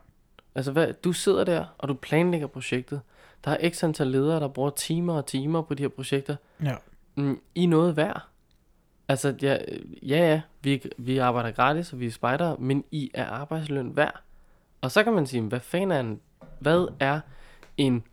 Altså, 0.56 0.72
hvad, 0.72 0.94
du 0.94 1.14
sidder 1.14 1.44
der, 1.44 1.66
og 1.78 1.88
du 1.88 1.94
planlægger 1.94 2.48
projektet. 2.48 3.02
Der 3.46 3.52
er 3.52 3.70
x 3.70 3.84
antal 3.84 4.08
ledere, 4.08 4.40
der 4.40 4.48
bruger 4.48 4.70
timer 4.70 5.14
og 5.14 5.26
timer 5.26 5.62
på 5.62 5.74
de 5.74 5.84
her 5.84 5.90
projekter. 5.90 6.36
Ja. 6.64 6.76
Mm, 7.16 7.42
I 7.56 7.66
noget 7.66 7.98
værd. 7.98 8.22
Altså, 9.08 9.36
ja, 9.42 9.58
ja, 10.04 10.18
ja 10.18 10.42
vi, 10.62 10.84
vi 10.98 11.18
arbejder 11.18 11.52
gratis, 11.52 11.94
og 11.94 12.00
vi 12.00 12.06
er 12.06 12.12
spejdere, 12.12 12.58
men 12.60 12.84
I 12.92 13.12
er 13.14 13.26
arbejdsløn 13.26 13.96
værd. 13.96 14.22
Og 14.82 14.92
så 14.92 15.04
kan 15.04 15.14
man 15.14 15.28
sige, 15.28 15.42
hvad 15.42 15.60
fanden 15.60 15.92
er 15.92 16.00
en, 16.00 16.22
hvad 16.60 16.88
er 17.00 17.20
en 17.78 18.04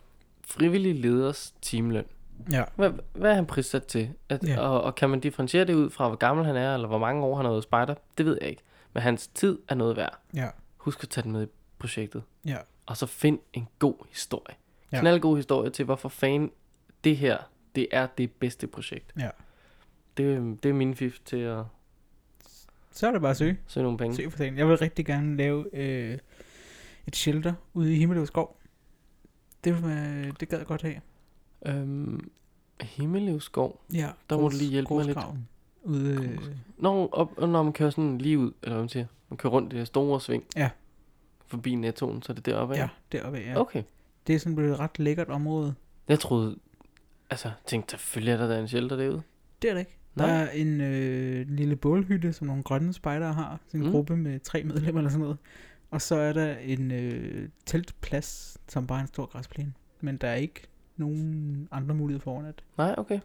frivillig 0.44 0.94
leders 0.94 1.54
timeløn? 1.62 2.04
Ja. 2.52 2.64
Hvad, 2.76 2.90
hvad 3.12 3.30
er 3.30 3.34
han 3.34 3.46
prissat 3.46 3.84
til? 3.86 4.10
At, 4.28 4.48
Ja. 4.48 4.60
og, 4.60 4.82
og 4.82 4.94
kan 4.94 5.10
man 5.10 5.20
differentiere 5.20 5.64
det 5.64 5.74
ud 5.74 5.90
fra, 5.90 6.08
hvor 6.08 6.16
gammel 6.16 6.46
han 6.46 6.56
er, 6.56 6.74
eller 6.74 6.88
hvor 6.88 6.98
mange 6.98 7.24
år 7.24 7.36
han 7.36 7.44
har 7.44 7.52
været 7.52 7.62
spejder? 7.62 7.94
Det 8.18 8.26
ved 8.26 8.38
jeg 8.40 8.50
ikke. 8.50 8.62
Men 8.92 9.02
hans 9.02 9.26
tid 9.28 9.58
er 9.68 9.74
noget 9.74 9.96
værd. 9.96 10.18
Ja. 10.34 10.48
Husk 10.76 11.02
at 11.02 11.08
tage 11.08 11.22
den 11.22 11.32
med 11.32 11.42
i 11.46 11.50
projektet. 11.78 12.22
Ja. 12.46 12.56
Og 12.86 12.96
så 12.96 13.06
find 13.06 13.38
en 13.52 13.68
god 13.78 13.94
historie. 14.08 14.54
Ja. 14.92 14.96
Ja. 14.96 15.00
Knaldgod 15.00 15.36
historie 15.36 15.70
til, 15.70 15.84
hvorfor 15.84 16.08
fanden 16.08 16.50
det 17.04 17.16
her, 17.16 17.38
det 17.74 17.88
er 17.92 18.06
det 18.18 18.30
bedste 18.32 18.66
projekt. 18.66 19.12
Ja. 19.18 19.28
Det, 20.16 20.58
det 20.62 20.68
er 20.68 20.72
min 20.72 20.94
fif 20.94 21.18
til 21.24 21.36
at 21.36 21.64
Så 22.92 23.06
er 23.06 23.10
det 23.12 23.20
bare 23.20 23.30
at 23.30 23.36
søge. 23.36 23.58
søge 23.66 23.82
nogle 23.84 23.98
penge. 23.98 24.16
Søg 24.16 24.30
for 24.30 24.38
sagen. 24.38 24.58
Jeg 24.58 24.68
vil 24.68 24.78
rigtig 24.78 25.06
gerne 25.06 25.36
lave 25.36 25.76
øh, 25.76 26.18
et 27.06 27.16
shelter 27.16 27.52
ude 27.74 27.94
i 27.94 27.98
Himmeløv 27.98 28.26
Skov. 28.26 28.56
Det, 29.64 29.76
det 30.40 30.48
gad 30.48 30.58
jeg 30.58 30.66
godt 30.66 30.82
have. 30.82 31.00
Øhm, 31.66 32.30
Himmelev 32.80 33.40
skov. 33.40 33.80
Ja, 33.94 34.10
Der 34.30 34.38
må 34.38 34.48
du 34.48 34.56
lige 34.56 34.70
hjælpe 34.70 34.94
mig 34.94 35.04
lidt. 35.04 35.18
Ude, 35.82 36.14
øh, 36.14 36.38
Når, 36.78 37.08
op, 37.12 37.38
når 37.38 37.62
man 37.62 37.72
kører 37.72 37.90
sådan 37.90 38.18
lige 38.18 38.38
ud, 38.38 38.52
eller 38.62 38.74
hvad 38.74 38.82
man 38.82 38.88
siger, 38.88 39.06
man 39.28 39.36
kører 39.36 39.52
rundt 39.52 39.72
i 39.72 39.76
det 39.76 39.86
store 39.86 40.20
sving. 40.20 40.44
Ja. 40.56 40.70
Forbi 41.46 41.74
nettoen, 41.74 42.22
så 42.22 42.32
er 42.32 42.34
det 42.34 42.46
deroppe, 42.46 42.74
ja, 42.74 42.82
af? 42.82 42.88
deroppe, 43.12 43.38
ja. 43.38 43.60
Okay. 43.60 43.82
Det 44.26 44.34
er 44.34 44.38
sådan 44.38 44.56
blevet 44.56 44.72
et 44.72 44.78
ret 44.80 44.98
lækkert 44.98 45.28
område. 45.28 45.74
Jeg 46.08 46.20
troede, 46.20 46.56
altså, 47.30 47.50
tænkte, 47.66 47.90
selvfølgelig 47.90 48.32
er 48.32 48.36
der 48.36 48.48
da 48.48 48.60
en 48.60 48.68
shelter 48.68 48.96
derude. 48.96 49.22
Det 49.62 49.70
er 49.70 49.74
det 49.74 49.80
ikke. 49.80 49.96
Der 50.18 50.24
er 50.24 50.50
en 50.50 50.80
øh, 50.80 51.48
lille 51.48 51.76
bålhytte, 51.76 52.32
som 52.32 52.46
nogle 52.46 52.62
grønne 52.62 52.92
spejdere 52.92 53.32
har. 53.32 53.60
Sådan 53.66 53.80
en 53.80 53.86
mm. 53.86 53.92
gruppe 53.92 54.16
med 54.16 54.40
tre 54.40 54.62
medlemmer 54.62 55.00
eller 55.00 55.10
sådan 55.10 55.22
noget. 55.22 55.38
Og 55.90 56.02
så 56.02 56.14
er 56.16 56.32
der 56.32 56.56
en 56.56 56.90
øh, 56.90 57.48
teltplads, 57.66 58.58
som 58.68 58.86
bare 58.86 58.98
er 58.98 59.02
en 59.02 59.08
stor 59.08 59.26
græsplæne. 59.26 59.72
Men 60.00 60.16
der 60.16 60.28
er 60.28 60.34
ikke 60.34 60.62
nogen 61.00 61.68
andre 61.70 61.94
muligheder 61.94 62.22
for 62.22 62.30
overnat. 62.30 62.64
Nej, 62.78 62.94
okay. 62.98 63.20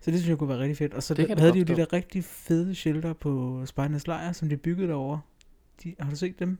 Så 0.00 0.10
det 0.10 0.18
synes 0.18 0.28
jeg 0.30 0.38
kunne 0.38 0.48
være 0.48 0.58
rigtig 0.58 0.76
fedt. 0.76 0.94
Og 0.94 1.02
så 1.02 1.14
Det 1.14 1.38
havde 1.38 1.52
de 1.52 1.58
jo 1.58 1.64
de 1.64 1.76
der 1.76 1.92
rigtig 1.92 2.24
fede 2.24 2.74
shelter 2.74 3.12
på 3.12 3.62
Spejdernes 3.66 4.06
Lejr, 4.06 4.32
som 4.32 4.48
de 4.48 4.56
byggede 4.56 4.88
derovre. 4.88 5.20
De, 5.82 5.94
har 5.98 6.10
du 6.10 6.16
set 6.16 6.38
dem? 6.38 6.58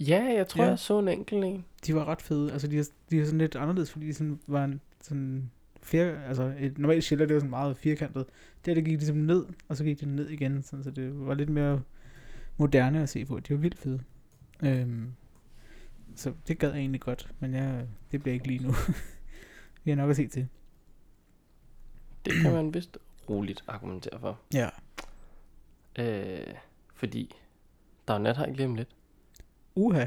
Ja, 0.00 0.24
jeg 0.36 0.48
tror, 0.48 0.62
Ja. 0.64 0.68
jeg 0.68 0.78
så 0.78 0.98
en 0.98 1.08
enkelt 1.08 1.44
en. 1.44 1.64
De 1.86 1.94
var 1.94 2.04
ret 2.04 2.22
fede. 2.22 2.52
Altså, 2.52 2.68
de 2.68 2.78
er, 2.78 2.84
de 3.10 3.20
er 3.20 3.24
sådan 3.24 3.38
lidt 3.38 3.56
anderledes, 3.56 3.90
fordi 3.92 4.06
de 4.06 4.14
sådan 4.14 4.38
var 4.46 4.64
en, 4.64 4.80
sådan 5.02 5.50
fjer, 5.82 6.20
altså 6.20 6.54
et 6.58 6.78
normalt 6.78 7.04
shelter, 7.04 7.26
det 7.26 7.34
var 7.34 7.40
sådan 7.40 7.50
meget 7.50 7.76
firkantet. 7.76 8.24
Der, 8.66 8.74
der 8.74 8.80
gik 8.80 8.84
de 8.92 8.96
ligesom 8.96 9.16
ned, 9.16 9.44
og 9.68 9.76
så 9.76 9.84
gik 9.84 10.00
de 10.00 10.06
ned 10.06 10.28
igen, 10.28 10.62
sådan, 10.62 10.84
så 10.84 10.90
det 10.90 11.26
var 11.26 11.34
lidt 11.34 11.48
mere 11.50 11.82
moderne 12.56 13.02
at 13.02 13.08
se 13.08 13.24
på. 13.24 13.40
De 13.40 13.54
var 13.54 13.60
vildt 13.60 13.78
fede. 13.78 14.00
Øhm, 14.62 15.06
så 16.16 16.32
det 16.48 16.58
gad 16.58 16.70
jeg 16.70 16.78
egentlig 16.78 17.00
godt, 17.00 17.30
men 17.40 17.54
jeg, 17.54 17.86
det 18.12 18.22
bliver 18.22 18.34
ikke 18.34 18.46
lige 18.46 18.62
nu. 18.66 18.72
Vi 19.84 19.90
har 19.90 19.96
nok 19.96 20.10
at 20.10 20.16
se 20.16 20.28
til. 20.28 20.48
Det 22.24 22.32
kan 22.42 22.52
man 22.52 22.74
vist 22.74 22.98
roligt 23.30 23.64
argumentere 23.68 24.20
for. 24.20 24.38
Ja. 24.54 24.68
Øh, 25.98 26.54
fordi 26.94 27.34
der 28.08 28.14
er 28.14 28.18
jo 28.18 28.22
nathajk 28.22 28.56
lige 28.56 28.66
om 28.66 28.74
lidt. 28.74 28.88
Uha, 29.74 30.06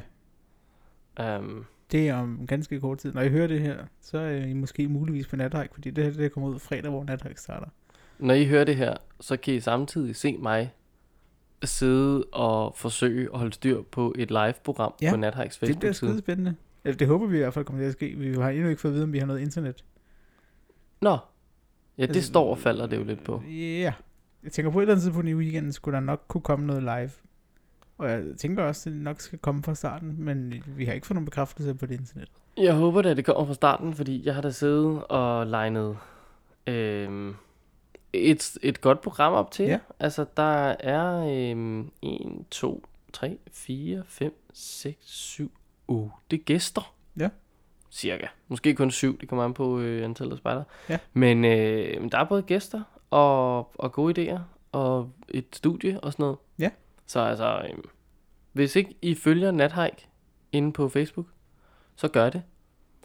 Um, 1.40 1.66
det 1.92 2.10
er 2.10 2.16
om 2.16 2.48
ganske 2.48 2.80
kort 2.80 2.98
tid. 2.98 3.13
Når 3.13 3.22
I 3.22 3.30
hører 3.30 3.48
det 3.48 3.62
her, 3.62 3.86
så 4.02 4.18
er 4.18 4.32
I 4.46 4.54
måske 4.54 4.88
muligvis 4.88 5.28
på 5.28 5.36
nathike, 5.36 5.74
fordi 5.74 5.90
det 5.92 6.04
her 6.04 6.12
det 6.12 6.32
kommer 6.32 6.50
ud 6.50 6.60
fredag, 6.60 6.92
hvor 6.92 7.04
nathike 7.04 7.42
starter. 7.42 7.68
når 8.20 8.34
I 8.34 8.46
hører 8.46 8.63
det 8.63 8.76
her, 8.76 8.98
så 9.20 9.38
kan 9.38 9.54
I 9.54 9.60
samtidig 9.60 10.16
se 10.16 10.38
mig 10.38 10.74
sidde 11.63 12.24
og 12.24 12.76
forsøge 12.76 13.30
at 13.34 13.40
holde 13.40 13.54
styr 13.54 13.82
på 13.82 14.13
et 14.18 14.32
live-program 14.32 14.94
Ja, 15.02 15.10
på 15.12 15.18
Nathikes 15.18 15.58
Det 15.58 15.60
bliver 15.60 15.74
Facebook-side. 15.80 15.94
skide 16.12 16.20
spændende. 16.20 16.56
Eller 16.88 16.97
det 16.97 17.08
håber 17.08 17.28
vi 17.28 17.38
i 17.38 17.39
hvert 17.39 17.54
fald 17.54 17.65
kommer 17.65 17.82
til 17.82 17.88
at 17.88 17.93
ske. 17.93 18.15
Vi 18.17 18.34
har 18.34 18.50
endnu 18.50 18.69
ikke 18.69 18.82
fået 18.82 18.91
at 18.91 18.95
vide, 18.95 19.04
om 19.04 19.13
vi 19.13 19.19
har 19.19 19.26
noget 19.26 19.41
internet. 19.41 19.84
Nå, 21.02 21.17
ja, 21.97 22.02
det 22.02 22.15
Altså, 22.15 22.28
står 22.28 22.50
og 22.50 22.58
falder 22.58 22.88
det 22.88 22.97
jo 22.97 23.04
lidt 23.04 23.23
på. 23.23 23.43
Ja. 23.47 23.93
Jeg 24.43 24.52
tænker 24.52 24.71
på 24.71 24.80
et 24.80 24.84
eller 24.84 24.93
andet 24.93 25.04
tidspunkt 25.04 25.30
i 25.30 25.36
weekenden, 25.36 25.73
skulle 25.73 25.95
der 25.95 26.00
nok 26.00 26.23
kunne 26.28 26.41
komme 26.41 26.65
noget 26.65 26.84
live. 26.84 27.12
Og 27.97 28.10
jeg 28.10 28.23
tænker 28.38 28.63
også, 28.63 28.89
at 28.89 28.93
det 28.93 29.02
nok 29.02 29.21
skal 29.21 29.39
komme 29.39 29.63
fra 29.63 29.76
starten, 29.76 30.15
men 30.17 30.54
vi 30.67 30.86
har 30.86 30.93
ikke 30.93 31.08
fået 31.08 31.15
nogen 31.15 31.26
bekræftelse 31.26 31.76
på 31.76 31.86
det 31.86 32.00
internet. 32.00 32.30
Jeg 32.58 32.73
håber 32.73 33.02
da, 33.02 33.13
det 33.13 33.26
kommer 33.26 33.45
fra 33.45 33.54
starten, 33.54 33.93
fordi 33.93 34.26
jeg 34.26 34.36
har 34.36 34.41
da 34.41 34.52
siddet 34.52 35.04
og 35.04 35.47
legnet 35.47 35.97
øhm, 36.67 37.36
et, 38.13 38.58
et 38.62 38.82
godt 38.82 39.02
program 39.02 39.34
op 39.34 39.52
til. 39.52 39.65
Ja. 39.65 39.80
Altså, 40.00 40.26
der 40.38 40.76
er 40.80 41.28
øhm, 41.52 41.91
1, 42.02 42.45
2, 42.52 42.86
3, 43.13 43.38
4, 43.52 44.04
5, 44.08 44.34
6, 44.54 44.97
7, 45.02 45.52
8 45.88 46.38
gæster. 46.38 46.93
Ja. 47.19 47.30
Cirka. 47.91 48.28
Måske 48.47 48.76
kun 48.76 48.91
syv, 48.91 49.19
det 49.19 49.30
kommer 49.30 49.45
an 49.45 49.54
på 49.54 49.80
øh, 49.80 50.04
antallet 50.06 50.32
af 50.32 50.38
spejder. 50.38 50.63
Ja. 50.89 51.00
Men 51.13 51.45
øh, 51.45 52.12
der 52.12 52.17
er 52.17 52.23
både 52.23 52.41
gæster 52.41 52.82
og, 53.10 53.58
og 53.82 53.91
gode 53.91 54.32
idéer 54.32 54.39
og 54.71 55.12
et 55.30 55.45
studie 55.54 56.00
og 56.00 56.12
sådan 56.12 56.23
noget. 56.23 56.38
Ja. 56.60 56.69
Så 57.06 57.19
altså, 57.19 57.62
øhm, 57.69 57.84
hvis 58.52 58.76
ikke 58.76 58.95
I 59.02 59.15
følger 59.15 59.52
Nathike 59.52 60.08
inde 60.52 60.73
på 60.73 60.89
Facebook, 60.89 61.26
så 61.95 62.08
gør 62.08 62.30
det. 62.30 62.43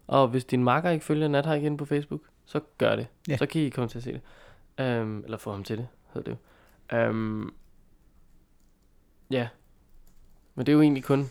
Og 0.07 0.29
hvis 0.29 0.45
din 0.45 0.65
makker 0.65 0.91
ikke 0.91 1.05
følger 1.05 1.29
Nathike 1.29 1.67
inde 1.67 1.77
på 1.77 1.85
Facebook, 1.85 2.21
så 2.45 2.61
gør 2.79 2.97
det. 2.97 3.07
Ja. 3.29 3.37
Så 3.37 3.47
kan 3.47 3.61
I 3.61 3.69
komme 3.69 3.89
til 3.89 3.99
at 3.99 4.05
se 4.05 4.13
det. 4.13 4.21
Um, 5.01 5.25
eller 5.25 5.39
få 5.39 5.53
ham 5.53 5.65
til 5.65 5.79
det, 5.79 5.89
hedder 6.15 6.33
det 6.33 6.39
jo. 6.93 7.09
Um, 7.09 7.55
ja. 9.31 9.49
Men 10.55 10.67
det 10.67 10.73
er 10.73 10.77
jo 10.77 10.83
egentlig 10.83 11.05
kun 11.05 11.31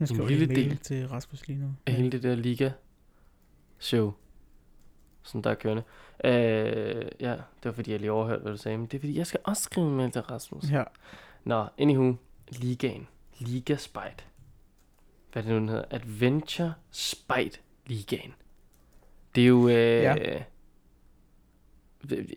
Jeg 0.00 0.08
skal 0.08 0.20
En 0.20 0.26
lille 0.26 0.46
del. 0.46 0.76
til 0.78 1.08
Rasmus 1.08 1.46
lige 1.48 1.58
nu. 1.58 1.74
af 1.86 1.92
hele 1.92 2.10
det 2.12 2.22
der 2.22 2.34
liga-show, 2.34 4.12
som 5.22 5.42
der 5.42 5.50
er 5.50 5.54
kørende. 5.54 5.82
Uh, 6.24 6.30
ja, 7.20 7.32
det 7.32 7.64
var 7.64 7.72
fordi, 7.72 7.90
jeg 7.90 8.00
lige 8.00 8.12
overhørte, 8.12 8.42
hvad 8.42 8.52
du 8.52 8.58
sagde. 8.58 8.78
Men 8.78 8.86
det 8.86 8.94
er 8.94 9.00
fordi, 9.00 9.18
jeg 9.18 9.26
skal 9.26 9.40
også 9.44 9.62
skrive 9.62 9.86
en 9.86 9.96
mail 9.96 10.10
til 10.10 10.22
Rasmus. 10.22 10.70
Ja. 10.70 10.82
Nå, 11.44 11.66
anywho, 11.78 12.14
ligaen. 12.48 13.06
Liga 13.38 13.76
Spite. 13.76 14.24
Hvad 15.32 15.42
er 15.42 15.46
det 15.46 15.52
nu, 15.54 15.58
den 15.58 15.68
hedder? 15.68 15.84
Adventure 15.90 16.74
Spite 16.90 17.58
Ligaen. 17.86 18.34
Det 19.34 19.42
er 19.42 19.46
jo... 19.48 19.68
Øh, 19.68 19.74
Ja. 20.02 20.16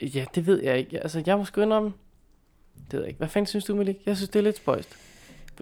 ja. 0.02 0.26
det 0.36 0.46
ved 0.48 0.64
jeg 0.64 0.78
ikke. 0.78 1.00
Altså, 1.00 1.24
jeg 1.26 1.38
må 1.38 1.46
sgu 1.46 1.62
indrømme. 1.62 1.94
Det 2.86 2.94
ved 2.94 3.00
jeg 3.00 3.08
ikke. 3.08 3.18
Hvad 3.18 3.28
fanden 3.28 3.48
synes 3.48 3.66
du, 3.66 3.76
Malik? 3.76 3.96
Jeg 4.06 4.18
synes, 4.18 4.30
det 4.30 4.40
er 4.40 4.44
lidt 4.44 4.58
spøjst. 4.58 4.96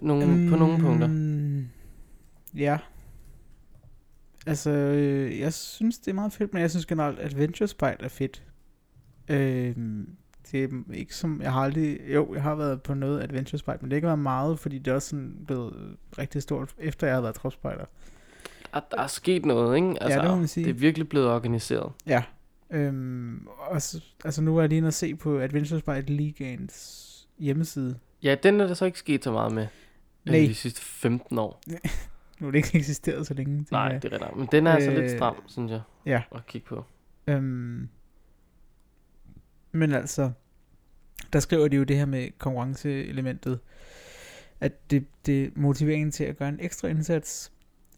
Nogle, 0.00 0.26
mm. 0.26 0.50
på 0.50 0.56
nogle 0.56 0.78
punkter. 0.80 1.08
Ja. 2.56 2.78
Altså, 4.46 4.70
øh, 4.70 5.38
jeg 5.40 5.52
synes, 5.52 5.98
det 5.98 6.08
er 6.08 6.14
meget 6.14 6.32
fedt, 6.32 6.52
men 6.52 6.62
jeg 6.62 6.70
synes 6.70 6.86
generelt, 6.86 7.18
Adventure 7.20 7.68
Spite 7.68 7.96
er 8.00 8.08
fedt. 8.08 8.42
Øhm, 9.28 10.08
det 10.52 10.64
er 10.64 10.68
ikke 10.94 11.14
som, 11.16 11.42
jeg 11.42 11.52
har 11.52 11.60
aldrig, 11.60 12.00
jo, 12.14 12.34
jeg 12.34 12.42
har 12.42 12.54
været 12.54 12.82
på 12.82 12.94
noget 12.94 13.22
Adventure 13.22 13.58
Spite, 13.58 13.78
men 13.80 13.84
det 13.84 13.92
har 13.92 13.96
ikke 13.96 14.06
været 14.06 14.18
meget, 14.18 14.58
fordi 14.58 14.78
det 14.78 14.90
er 14.90 14.94
også 14.94 15.08
sådan 15.08 15.36
blevet 15.46 15.96
rigtig 16.18 16.42
stort, 16.42 16.74
efter 16.78 17.06
jeg 17.06 17.16
har 17.16 17.20
været 17.20 17.34
tropspejder. 17.34 17.84
Der, 18.74 18.80
der 18.90 19.02
er 19.02 19.06
sket 19.06 19.44
noget, 19.44 19.76
ikke? 19.76 20.02
Altså, 20.02 20.20
det 20.20 20.30
må 20.30 20.36
man 20.36 20.48
sige. 20.48 20.64
Det 20.64 20.70
er 20.70 20.74
virkelig 20.74 21.08
blevet 21.08 21.28
organiseret. 21.30 21.92
Ja. 22.06 22.22
Øhm, 22.70 23.46
og 23.58 23.82
så, 23.82 24.02
altså 24.24 24.42
nu 24.42 24.56
er 24.56 24.60
jeg 24.62 24.68
lige 24.68 24.76
inde 24.76 24.86
og 24.86 24.94
se 24.94 25.14
på 25.14 25.38
Adventure 25.40 25.80
Spite 25.80 26.12
Ligaens 26.12 27.28
hjemmeside. 27.38 27.98
Ja, 28.22 28.36
den 28.42 28.60
er 28.60 28.66
der 28.66 28.74
så 28.74 28.84
ikke 28.84 28.98
sket 28.98 29.24
så 29.24 29.32
meget 29.32 29.52
med. 29.52 29.66
øh, 30.26 30.32
Nej. 30.32 30.40
De 30.40 30.54
sidste 30.54 30.80
15 30.80 31.38
år. 31.38 31.60
Nu 32.40 32.46
er 32.46 32.50
det 32.50 32.58
ikke 32.58 32.78
eksisteret 32.78 33.26
så 33.26 33.34
længe. 33.34 33.66
Nej, 33.70 33.80
jeg. 33.80 34.02
det 34.02 34.12
er 34.12 34.16
rigtigt. 34.22 34.36
Men 34.36 34.48
den 34.52 34.66
er 34.66 34.72
altså 34.72 34.90
lidt 34.90 35.02
Øh, 35.04 35.10
stram, 35.10 35.36
synes 35.46 35.72
jeg. 35.72 35.80
ja. 36.06 36.22
At 36.34 36.46
kigge 36.46 36.66
på. 36.68 36.84
Øhm, 37.26 37.88
men 39.72 39.92
altså, 39.92 40.30
der 41.32 41.40
skriver 41.40 41.68
de 41.68 41.76
jo 41.76 41.84
det 41.84 41.96
her 41.96 42.06
med 42.06 42.28
konkurrenceelementet, 42.38 43.58
at 44.60 44.90
det, 44.90 45.04
det 45.26 45.44
er 45.44 45.48
motiveringen 45.56 46.10
til 46.10 46.24
at 46.24 46.36
gøre 46.36 46.48
en 46.48 46.58
ekstra 46.60 46.88
indsats, 46.88 47.52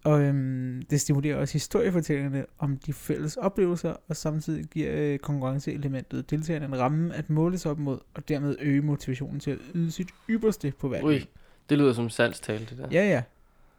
og 0.05 0.21
øhm, 0.23 0.83
det 0.91 1.01
stimulerer 1.01 1.37
også 1.37 1.53
historiefortællingerne 1.53 2.47
om 2.59 2.77
de 2.77 2.93
fælles 2.93 3.37
oplevelser, 3.37 3.95
og 4.09 4.17
samtidig 4.17 4.65
giver 4.65 4.91
øh, 4.95 5.19
konkurrenceelementet 5.19 6.31
deltagerne 6.31 6.67
en 6.67 6.79
ramme 6.79 7.15
at 7.15 7.31
måles 7.31 7.67
op 7.67 7.79
mod, 7.79 7.99
og 8.15 8.29
dermed 8.29 8.57
øge 8.61 8.81
motivationen 8.83 9.41
til 9.41 9.51
at 9.51 9.59
yde 9.75 9.91
sit 9.91 10.09
ypperste 10.31 10.73
på 10.79 10.89
hver 10.89 11.03
Ui, 11.03 11.29
det 11.71 11.79
lyder 11.79 11.93
som 11.93 12.09
salgstale, 12.11 12.67
det 12.67 12.79
der. 12.79 12.89
Ja, 12.93 13.09
ja. 13.09 13.23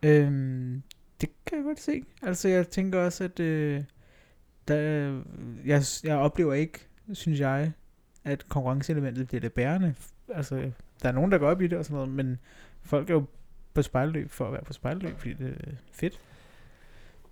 Øhm, 0.03 0.81
det 1.21 1.29
kan 1.45 1.57
jeg 1.57 1.65
godt 1.65 1.79
se. 1.79 2.03
Altså, 2.21 2.47
jeg 2.47 2.67
tænker 2.69 2.99
også, 2.99 3.23
at 3.23 3.39
øh, 3.39 3.83
der, 4.67 4.75
jeg, 5.65 5.83
jeg 6.03 6.17
oplever 6.17 6.53
ikke, 6.53 6.79
synes 7.13 7.39
jeg, 7.39 7.71
at 8.23 8.49
konkurrenceelementet 8.49 9.27
bliver 9.27 9.41
det 9.41 9.53
bærende. 9.53 9.95
Altså, 10.33 10.71
der 11.03 11.09
er 11.09 11.11
nogen, 11.11 11.31
der 11.31 11.37
går 11.37 11.49
op 11.49 11.61
i 11.61 11.67
det 11.67 11.77
og 11.77 11.85
sådan 11.85 11.95
noget, 11.95 12.09
men 12.09 12.39
folk 12.81 13.09
er 13.09 13.13
jo 13.13 13.25
på 13.73 13.81
spejlløb 13.81 14.31
for 14.31 14.45
at 14.45 14.53
være 14.53 14.63
på 14.63 14.73
spejlløb, 14.73 15.17
fordi 15.17 15.33
det 15.33 15.47
er 15.47 15.71
fedt. 15.91 16.19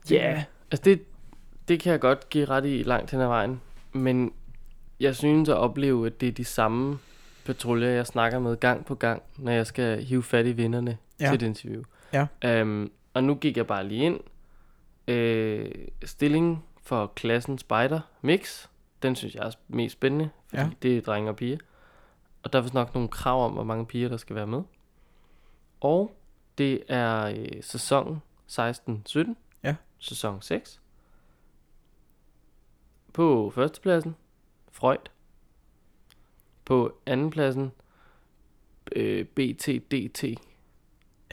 Ja, 0.10 0.16
yeah. 0.34 0.44
altså 0.72 0.84
det, 0.84 1.02
det 1.68 1.80
kan 1.80 1.92
jeg 1.92 2.00
godt 2.00 2.30
give 2.30 2.46
ret 2.46 2.66
i 2.66 2.84
langt 2.86 3.12
hen 3.12 3.20
ad 3.22 3.28
vejen. 3.28 3.62
Men 3.94 4.34
jeg 5.00 5.16
synes 5.16 5.50
at 5.50 5.56
opleve, 5.56 6.06
at 6.08 6.22
det 6.22 6.28
er 6.28 6.32
de 6.34 6.46
samme 6.46 7.00
patruljer, 7.46 7.90
jeg 7.90 8.08
snakker 8.08 8.40
med 8.40 8.58
gang 8.58 8.86
på 8.86 8.96
gang, 8.96 9.24
når 9.38 9.52
jeg 9.52 9.68
skal 9.68 10.04
hive 10.04 10.24
fat 10.24 10.46
i 10.46 10.52
vinderne 10.52 10.98
Ja. 11.20 11.26
til 11.26 11.36
et 11.36 11.42
interview. 11.42 11.84
Ja. 12.14 12.62
Um, 12.62 12.92
og 13.14 13.24
nu 13.24 13.36
gik 13.36 13.58
jeg 13.58 13.68
bare 13.68 13.88
lige 13.88 14.06
ind. 14.06 14.20
Øh, 15.08 15.72
stilling 16.06 16.66
for 16.84 17.08
klassen 17.16 17.58
Spider 17.58 18.00
Mix. 18.22 18.68
Den 19.02 19.16
synes 19.16 19.36
jeg 19.36 19.46
er 19.48 19.52
mest 19.68 19.94
spændende, 19.94 20.30
fordi 20.48 20.62
Ja. 20.62 20.70
det 20.82 20.98
er 20.98 21.02
drenge 21.02 21.30
og 21.30 21.36
piger. 21.36 21.58
og 22.44 22.54
der 22.54 22.60
er 22.60 22.64
vist 22.64 22.74
nok 22.74 22.94
nogle 22.94 23.10
krav 23.10 23.46
om, 23.46 23.52
hvor 23.52 23.64
mange 23.64 23.86
piger, 23.86 24.10
der 24.10 24.18
skal 24.18 24.36
være 24.36 24.48
med. 24.48 24.62
Og 25.82 26.12
det 26.58 26.84
er 26.88 27.26
øh, 27.26 27.64
sæson 27.64 28.22
16-17. 28.48 29.36
Ja. 29.64 29.76
Sæson 30.00 30.42
6. 30.42 30.82
På 33.14 33.52
førstepladsen, 33.56 34.16
Freud. 34.72 34.98
På 36.66 36.98
andenpladsen, 37.06 37.72
øh, 38.96 39.26
BTDT. 39.26 40.24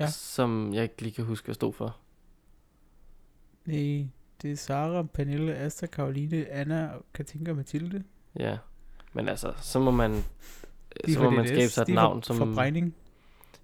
Ja. 0.00 0.06
Som 0.06 0.74
jeg 0.74 0.82
ikke 0.82 1.02
lige 1.02 1.12
kan 1.12 1.24
huske, 1.24 1.44
hvad 1.44 1.54
stod 1.54 1.72
for. 1.72 1.96
Nej, 3.64 4.06
det 4.42 4.52
er 4.52 4.56
Sara, 4.56 5.02
Pernille, 5.02 5.54
Asta, 5.54 5.86
Karoline, 5.86 6.46
Anna, 6.50 6.90
Katinka 7.14 7.50
og 7.50 7.56
Mathilde. 7.56 8.04
Ja. 8.38 8.58
Men 9.12 9.28
altså, 9.28 9.52
så 9.56 9.78
må 9.78 9.90
man, 9.90 10.24
så 11.08 11.22
må 11.22 11.30
man 11.30 11.48
skabe 11.48 11.68
sig 11.68 11.82
et 11.82 11.88
navn, 11.88 12.22
som... 12.22 12.36
fra 12.36 12.44
Brejning. 12.54 12.94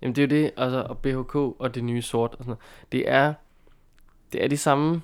Jamen 0.03 0.15
det 0.17 0.33
er 0.33 0.37
jo 0.37 0.43
det, 0.43 0.53
altså, 0.57 0.81
og 0.81 0.99
BHK 0.99 1.35
og 1.35 1.75
det 1.75 1.85
nye 1.85 2.03
sort 2.03 2.31
og 2.31 2.37
sådan 2.39 2.47
noget. 2.47 2.63
Det 2.93 3.09
er, 3.09 3.35
det 4.33 4.45
er 4.45 4.49
de 4.49 4.57
samme 4.57 5.03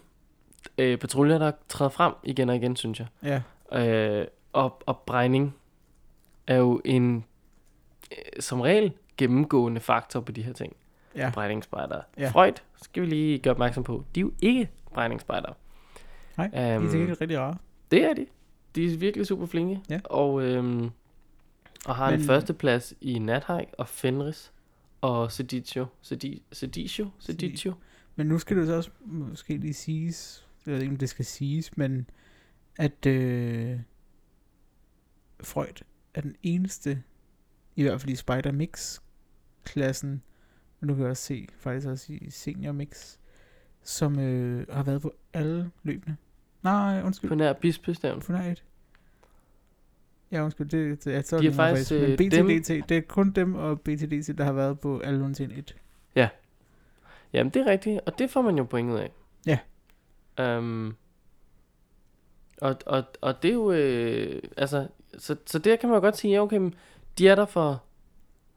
øh, 0.79 0.99
patruljer, 0.99 1.39
der 1.39 1.53
træder 1.69 1.91
frem 1.91 2.12
igen 2.23 2.49
og 2.49 2.57
igen, 2.57 2.77
synes 2.77 3.01
jeg. 3.01 3.07
Ja, 3.23 3.43
Øh, 3.73 4.27
og, 4.53 4.83
og 4.87 4.99
brænding 4.99 5.57
er 6.47 6.57
jo 6.57 6.81
en, 6.85 7.25
øh, 8.12 8.43
som 8.43 8.61
regel, 8.61 8.93
gennemgående 9.17 9.81
faktor 9.81 10.21
på 10.21 10.33
de 10.33 10.43
her 10.43 10.53
ting. 10.53 10.77
Ja. 11.17 11.31
Brændingsspejder. 11.35 12.01
Ja. 12.19 12.29
Freud, 12.29 12.53
skal 12.83 13.03
vi 13.03 13.07
lige 13.07 13.39
gøre 13.39 13.51
opmærksom 13.55 13.85
på, 13.85 14.05
de 14.15 14.21
er 14.21 14.23
jo 14.23 14.33
ikke 14.43 14.71
brændingsspejder. 14.95 15.53
Nej, 16.37 16.47
de 16.47 16.57
er 16.57 16.81
Øhm, 16.81 16.91
sikkert 16.91 17.21
rigtig 17.21 17.39
rare. 17.39 17.57
Det 17.91 18.05
er 18.05 18.15
de. 18.15 18.27
De 18.75 18.93
er 18.95 18.97
virkelig 18.99 19.27
super 19.27 19.47
flinke. 19.47 19.81
Ja. 19.91 20.01
Og, 20.05 20.43
øhm, 20.43 20.91
og 21.87 21.97
har 21.97 22.11
Men, 22.11 22.21
en 22.21 22.27
førsteplads 22.27 22.95
i 23.01 23.19
Nathike 23.19 23.75
og 23.79 23.89
Fenris 23.89 24.53
og 25.01 25.33
Sedicio. 25.33 25.87
Sedi, 26.03 26.43
Sedicio? 26.53 27.11
Sedicio? 27.19 27.73
Men 28.17 28.27
nu 28.27 28.39
skal 28.39 28.57
det 28.57 28.67
så 28.67 28.75
også 28.77 28.91
måske 29.01 29.57
lige 29.57 29.75
siges, 29.75 30.47
jeg 30.67 30.75
ved 30.75 30.81
ikke, 30.81 30.93
om 30.93 30.99
det 30.99 31.09
skal 31.09 31.25
siges, 31.25 31.77
men 31.77 32.11
at 32.79 33.07
øh, 33.07 33.81
Freud 35.45 35.83
er 36.15 36.21
den 36.21 36.37
eneste, 36.43 37.03
i 37.77 37.83
hvert 37.83 38.01
fald 38.01 38.13
i 38.13 38.17
Spider 38.17 38.53
Og 40.81 40.87
nu 40.87 40.95
kan 40.95 41.07
også 41.07 41.23
se, 41.23 41.49
faktisk 41.59 41.87
også 41.87 42.12
i 42.12 42.31
Senior 42.31 42.73
Mix, 42.73 43.17
som 43.83 44.19
øh, 44.19 44.67
har 44.71 44.83
været 44.83 45.03
på 45.03 45.12
alle 45.33 45.71
løbende. 45.83 46.17
Nej, 46.62 47.03
undskyld. 47.05 47.29
På 47.29 47.35
nær 47.35 47.53
bispestaven. 47.53 48.21
På 48.21 48.33
nær 48.33 48.43
et. 48.43 48.65
Ja, 50.33 50.45
undskyld, 50.45 50.69
det, 50.69 51.05
det, 51.05 51.15
det, 51.15 51.27
så 51.27 51.39
De 51.39 51.47
er 51.47 51.51
det 51.51 51.57
faktisk, 51.57 51.91
Men 51.91 52.03
øh, 52.03 52.17
BTDT, 52.17 52.89
det 52.89 52.97
er 52.97 53.01
kun 53.01 53.31
dem 53.31 53.55
og 53.55 53.81
BTDT, 53.81 54.39
der 54.39 54.45
har 54.45 54.53
været 54.53 54.81
på 54.81 54.99
alle 54.99 55.25
undtagen 55.25 55.51
et. 55.51 55.77
Jamen, 57.33 57.51
det 57.51 57.62
er 57.62 57.67
rigtigt, 57.67 58.01
og 58.07 58.19
det 58.19 58.31
får 58.31 58.43
man 58.43 58.59
jo 58.59 58.65
point 58.65 58.91
ud 58.91 58.99
af. 58.99 59.11
Ja. 59.47 59.59
Um, 60.59 60.97
og, 62.61 62.77
og, 62.87 63.05
og 63.21 63.43
det 63.43 63.49
er 63.49 63.55
jo, 63.55 63.73
øh, 63.73 64.43
altså, 64.57 64.89
så, 65.19 65.37
så 65.47 65.59
der 65.59 65.77
kan 65.77 65.89
man 65.89 65.97
jo 65.97 66.01
godt 66.01 66.17
sige, 66.17 66.33
ja, 66.33 66.43
okay, 66.43 66.57
men 66.57 66.75
de 67.19 67.29
er 67.29 67.35
der 67.35 67.47
for, 67.47 67.83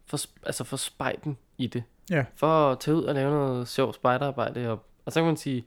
for, 0.06 0.20
altså 0.46 0.64
for 0.64 0.78
spejden 0.78 1.38
i 1.58 1.68
det. 1.68 1.84
Ja. 2.10 2.26
For 2.36 2.72
at 2.72 2.80
tage 2.80 2.98
ud 2.98 3.04
og 3.04 3.16
lave 3.16 3.32
noget 3.32 3.68
sjovt 3.68 3.96
spejderarbejde. 3.96 4.70
Og, 4.70 4.86
og 5.06 5.12
så 5.12 5.20
kan 5.20 5.28
man 5.28 5.38
sige, 5.38 5.66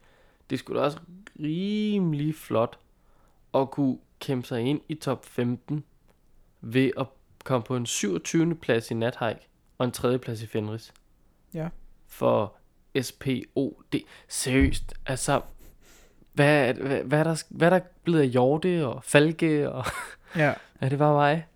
det 0.50 0.58
skulle 0.58 0.80
da 0.80 0.84
også 0.84 0.98
rimelig 1.40 2.34
flot 2.34 2.78
at 3.54 3.70
kunne 3.70 3.98
kæmpe 4.20 4.48
sig 4.48 4.60
ind 4.60 4.80
i 4.88 4.94
top 4.94 5.24
15 5.24 5.84
ved 6.60 6.90
at 6.98 7.06
komme 7.44 7.64
på 7.64 7.76
en 7.76 7.86
27. 7.86 8.54
plads 8.54 8.90
i 8.90 8.94
Nathike 8.94 9.48
og 9.78 9.84
en 9.86 9.92
3. 9.92 10.18
plads 10.18 10.42
i 10.42 10.46
Fenris. 10.46 10.92
Ja. 11.54 11.68
For 12.06 12.56
SPOD. 13.00 14.00
Seriøst, 14.28 14.94
altså, 15.06 15.40
hvad, 16.32 16.74
hvad, 16.74 17.02
hvad, 17.04 17.18
er 17.18 17.24
der, 17.24 17.42
hvad 17.48 17.68
er 17.68 17.78
der 17.78 17.80
blevet 18.04 18.20
af 18.20 18.28
Hjorte 18.28 18.86
og 18.86 19.04
Falke 19.04 19.70
og 19.70 19.84
Ja, 20.36 20.54
er 20.80 20.88
det 20.88 20.98
bare 20.98 21.14
mig? 21.14 21.46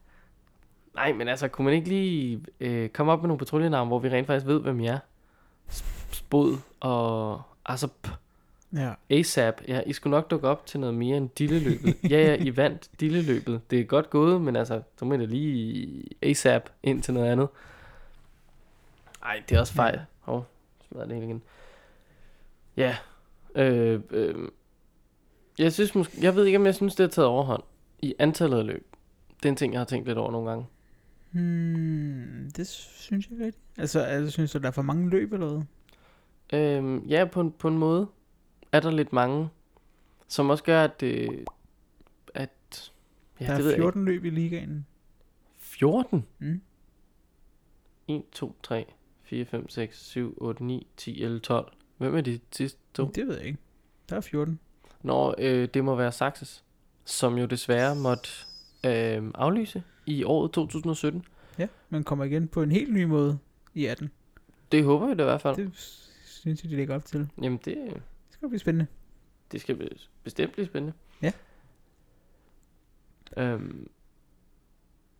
Nej, 0.97 1.13
men 1.13 1.29
altså, 1.29 1.49
kunne 1.49 1.65
man 1.65 1.75
ikke 1.75 1.89
lige 1.89 2.45
øh, 2.61 2.89
komme 2.89 3.13
op 3.13 3.21
med 3.21 3.29
nogle 3.29 3.39
patruljenavne, 3.39 3.89
hvor 3.89 3.99
vi 3.99 4.09
rent 4.09 4.27
faktisk 4.27 4.47
ved, 4.47 4.61
hvem 4.61 4.81
I 4.81 4.87
er? 4.87 4.99
Sp- 5.69 6.15
Spod 6.15 6.57
og 6.81 7.43
altså 7.67 7.89
ja. 8.73 8.93
ASAP. 9.11 9.61
Ja, 9.69 9.81
I 9.87 9.93
skulle 9.93 10.11
nok 10.11 10.31
dukke 10.31 10.49
op 10.49 10.67
til 10.67 10.81
noget 10.81 10.95
mere 10.95 11.17
end 11.17 11.31
dilleløbet. 11.39 11.97
ja, 12.13 12.21
ja, 12.21 12.37
I 12.37 12.57
vandt 12.57 12.91
dilleløbet. 13.01 13.61
Det 13.71 13.81
er 13.81 13.85
godt 13.85 14.11
gået, 14.11 14.41
men 14.41 14.57
altså, 14.57 14.83
så 14.97 15.05
må 15.05 15.15
I 15.15 15.19
da 15.19 15.25
lige 15.25 16.05
ASAP 16.23 16.71
ind 16.83 17.03
til 17.03 17.15
noget 17.15 17.33
andet. 17.33 17.49
Ej, 19.23 19.43
det 19.49 19.57
er 19.57 19.61
også 19.61 19.73
fejl. 19.73 20.01
Hov, 20.21 20.47
smadrer 20.89 21.07
det 21.07 21.15
hele 21.15 21.27
igen. 21.27 21.43
Ja, 22.77 22.97
øh, 23.55 24.01
øh, 24.11 24.49
jeg 25.59 25.73
synes 25.73 25.95
måske, 25.95 26.19
jeg 26.23 26.35
ved 26.37 26.45
ikke, 26.45 26.59
om 26.59 26.67
jeg 26.67 26.75
synes, 26.75 26.95
det 26.95 27.05
er 27.05 27.09
taget 27.09 27.29
overhånd 27.29 27.63
i 27.99 28.15
antallet 28.19 28.59
af 28.59 28.67
løb. 28.67 28.87
Det 29.37 29.45
er 29.45 29.49
en 29.49 29.57
ting, 29.57 29.73
jeg 29.73 29.81
har 29.81 29.85
tænkt 29.85 30.07
lidt 30.07 30.19
over 30.19 30.31
nogle 30.31 30.49
gange. 30.49 30.67
Hmm, 31.31 32.51
det 32.57 32.67
synes 32.67 33.27
jeg 33.27 33.33
ikke 33.33 33.45
rigtigt. 33.45 33.65
Altså, 33.79 34.01
altså, 34.01 34.31
synes 34.31 34.53
du, 34.53 34.59
der 34.59 34.67
er 34.67 34.71
for 34.71 34.83
mange 34.83 35.11
løb 35.11 35.33
eller 35.33 35.49
hvad? 35.49 35.63
Øhm, 36.61 37.07
ja, 37.07 37.25
på 37.25 37.41
en, 37.41 37.53
på 37.53 37.69
en 37.69 37.79
måde 37.79 38.09
er 38.73 38.81
der 38.81 38.91
lidt 38.91 39.13
mange, 39.13 39.49
som 40.29 40.51
også 40.51 40.65
gør, 40.65 40.85
at, 40.85 41.03
øh, 41.03 41.29
at 42.35 42.93
ja, 43.41 43.47
der 43.47 43.55
det 43.55 43.65
ved 43.65 43.71
er 43.71 43.75
jeg 43.77 43.83
14 43.83 44.05
løb 44.05 44.25
i 44.25 44.31
ligaen. 44.31 44.71
ikke. 44.71 44.85
14? 45.57 46.27
Mm. 46.39 46.61
1, 48.09 48.23
2, 48.33 48.57
3, 48.63 48.95
4, 49.23 49.45
5, 49.45 49.69
6, 49.69 50.07
7, 50.07 50.35
8, 50.41 50.65
9, 50.65 50.87
10, 50.97 51.23
11, 51.23 51.41
12. 51.41 51.73
Hvem 51.97 52.17
er 52.17 52.21
de 52.21 52.41
sidste 52.53 52.81
to? 52.95 53.11
Det 53.15 53.27
ved 53.27 53.37
jeg 53.37 53.47
ikke. 53.47 53.59
Der 54.09 54.17
er 54.17 54.21
14. 54.21 54.61
Nå, 55.03 55.35
øh, 55.39 55.69
det 55.75 55.85
må 55.85 55.95
være 55.95 56.13
Saxes, 56.13 56.65
som 57.05 57.39
jo 57.39 57.47
desværre 57.47 57.97
måtte 57.97 58.29
øh, 58.85 59.31
aflyse 59.35 59.83
i 60.07 60.25
året 60.25 60.53
2017. 60.53 61.23
Ja, 61.59 61.69
man 61.91 62.05
kommer 62.05 62.25
igen 62.25 62.49
på 62.49 62.63
en 62.63 62.73
helt 62.73 62.93
ny 62.93 63.05
måde 63.05 63.39
i 63.75 63.87
18. 63.87 64.11
Det 64.73 64.85
håber 64.85 65.07
vi 65.07 65.15
da 65.15 65.23
i 65.23 65.27
hvert 65.27 65.41
fald. 65.41 65.57
Det. 65.57 65.67
Det 65.67 65.77
synes 66.41 66.63
jeg, 66.65 66.71
de 66.71 66.77
lægger 66.77 66.95
op 66.95 67.05
til. 67.05 67.29
Jamen, 67.43 67.59
det, 67.65 67.77
Det 67.95 68.03
skal 68.31 68.49
blive 68.49 68.59
spændende. 68.61 68.87
det 69.53 69.61
skal 69.61 69.77
be- 69.77 69.89
bestemt 70.25 70.53
blive 70.53 70.67
spændende. 70.67 70.93
Ja. 71.23 71.33
Øhm, 73.37 73.89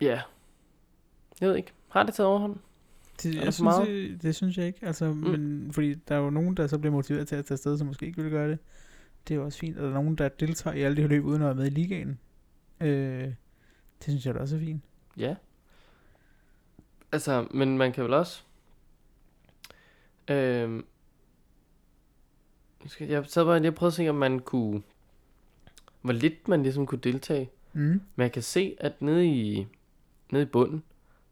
ja. 0.01 0.21
Jeg 1.41 1.49
ved 1.49 1.57
ikke. 1.57 1.73
Har 1.89 2.03
det 2.03 2.15
taget 2.15 2.29
overhånd? 2.29 2.57
Det, 3.23 3.35
jeg 3.35 3.55
for 3.55 3.65
meget? 3.65 3.87
synes, 3.87 4.11
jeg, 4.13 4.23
det 4.23 4.35
synes 4.35 4.59
jeg 4.59 4.67
ikke. 4.67 4.87
Altså, 4.87 5.13
mm. 5.13 5.17
men, 5.17 5.73
fordi 5.73 5.95
der 5.95 6.15
er 6.15 6.19
jo 6.19 6.31
nogen, 6.31 6.55
der 6.57 6.67
så 6.67 6.79
bliver 6.79 6.93
motiveret 6.93 7.29
til 7.29 7.37
at 7.37 7.45
tage 7.45 7.55
afsted, 7.55 7.79
som 7.79 7.87
måske 7.87 8.07
ikke 8.07 8.23
vil 8.23 8.31
gøre 8.31 8.51
det. 8.51 8.59
Det 9.29 9.35
er 9.35 9.39
jo 9.39 9.45
også 9.45 9.59
fint. 9.59 9.77
Og 9.77 9.83
der 9.83 9.89
er 9.89 9.95
nogen, 9.95 10.17
der 10.17 10.29
deltager 10.29 10.77
i 10.77 10.83
alle 10.83 10.97
de 10.97 11.01
her 11.01 11.09
løb, 11.09 11.25
uden 11.25 11.43
at 11.43 11.47
være 11.47 11.55
med 11.55 11.67
i 11.67 11.71
ligaen. 11.71 12.19
Øh, 12.81 13.33
det 13.99 14.05
synes 14.05 14.27
jeg 14.27 14.35
da 14.35 14.41
også 14.41 14.57
er 14.57 14.61
fint. 14.61 14.83
Ja. 15.17 15.37
Altså, 17.13 17.47
men 17.51 17.79
man 17.79 17.93
kan 17.93 18.05
vel 18.05 18.15
også... 18.15 18.43
Jeg 20.29 20.83
skal- 22.87 23.09
jeg 23.09 23.25
sad 23.27 23.45
bare 23.45 23.59
lige 23.61 23.71
og 23.71 23.75
prøvede 23.75 23.91
at 23.91 23.95
se, 23.95 24.09
om 24.09 24.15
man 24.15 24.39
kunne... 24.39 24.83
Hvor 26.03 26.13
lidt 26.13 26.49
man 26.49 26.63
ligesom 26.63 26.87
kunne 26.87 26.99
deltage. 27.01 27.51
Mm. 27.73 27.81
Men 28.17 28.23
jeg 28.23 28.33
kan 28.33 28.43
se, 28.43 28.77
at 28.81 29.03
nede 29.03 29.27
i, 29.27 29.67
nede 30.31 30.43
i 30.43 30.47
bunden, 30.47 30.83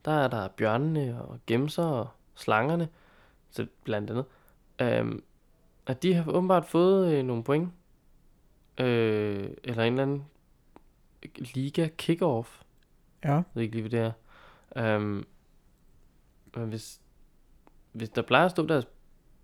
der 0.05 0.11
er 0.13 0.29
der 0.29 0.49
bjørnene 0.49 1.23
og 1.25 1.39
gemser 1.47 1.85
og 1.85 2.09
slangerne, 2.35 2.89
så 3.51 3.67
blandt 3.85 4.11
andet. 4.11 4.25
Øhm, 4.81 5.23
at 5.87 6.03
de 6.03 6.15
har 6.15 6.33
åbenbart 6.33 6.67
fået 6.67 7.13
øh, 7.13 7.25
nogle 7.25 7.45
point. 7.45 7.73
Øh, 8.81 9.51
eller 9.65 9.83
en 9.85 9.93
eller 9.93 10.03
anden 10.03 10.25
liga 11.39 11.89
kick-off. 12.03 12.63
Ja. 13.25 13.33
Jeg 13.33 13.45
ved 13.55 13.63
ikke 13.63 13.75
lige, 13.77 13.89
hvad 13.89 14.01
det 14.01 14.15
er. 14.77 14.97
Um, 14.97 15.27
men 16.57 16.69
hvis, 16.69 17.01
hvis 17.93 18.09
der 18.09 18.23
plejer 18.23 18.45
at 18.45 18.51
stå 18.51 18.67
deres 18.67 18.87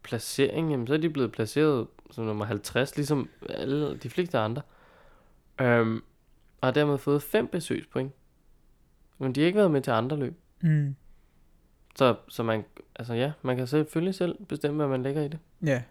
placering, 0.02 0.70
jamen, 0.70 0.86
så 0.86 0.94
er 0.94 0.98
de 0.98 1.10
blevet 1.10 1.32
placeret 1.32 1.86
som 2.10 2.24
nummer 2.24 2.44
50, 2.44 2.96
ligesom 2.96 3.28
alle 3.48 3.96
de 3.96 4.10
fleste 4.10 4.38
andre. 4.38 4.62
Um, 5.62 6.04
og 6.60 6.66
har 6.66 6.72
dermed 6.72 6.98
fået 6.98 7.22
fem 7.22 7.48
besøgspoint. 7.48 8.12
Men 9.18 9.34
de 9.34 9.40
har 9.40 9.46
ikke 9.46 9.58
været 9.58 9.70
med 9.70 9.82
til 9.82 9.90
andre 9.90 10.16
løb. 10.16 10.34
Mm. 10.60 10.96
Så, 11.96 12.16
så 12.28 12.42
man, 12.42 12.64
altså 12.96 13.14
ja, 13.14 13.32
man 13.42 13.56
kan 13.56 13.66
selvfølgelig 13.66 14.14
selv 14.14 14.44
bestemme, 14.44 14.76
hvad 14.76 14.88
man 14.88 15.02
lægger 15.02 15.22
i 15.22 15.28
det. 15.28 15.38
Ja. 15.64 15.82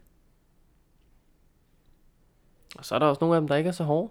Og 2.77 2.85
så 2.85 2.95
er 2.95 2.99
der 2.99 3.05
også 3.05 3.19
nogle 3.21 3.35
af 3.35 3.41
dem, 3.41 3.47
der 3.47 3.55
ikke 3.55 3.67
er 3.67 3.71
så 3.71 3.83
hårde. 3.83 4.09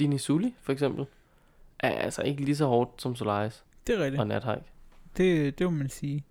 Dini 0.00 0.18
Suli, 0.18 0.54
for 0.62 0.72
eksempel, 0.72 1.06
er 1.78 1.90
altså 1.90 2.22
ikke 2.22 2.44
lige 2.44 2.56
så 2.56 2.66
hårdt 2.66 3.02
som 3.02 3.16
Solaris 3.16 3.64
Det 3.86 3.94
er 3.94 4.04
rigtigt. 4.04 4.20
og 4.20 4.26
Nathike. 4.26 4.62
Det, 5.16 5.58
det 5.58 5.66
må 5.66 5.70
man 5.78 5.88
sige. 5.88 6.24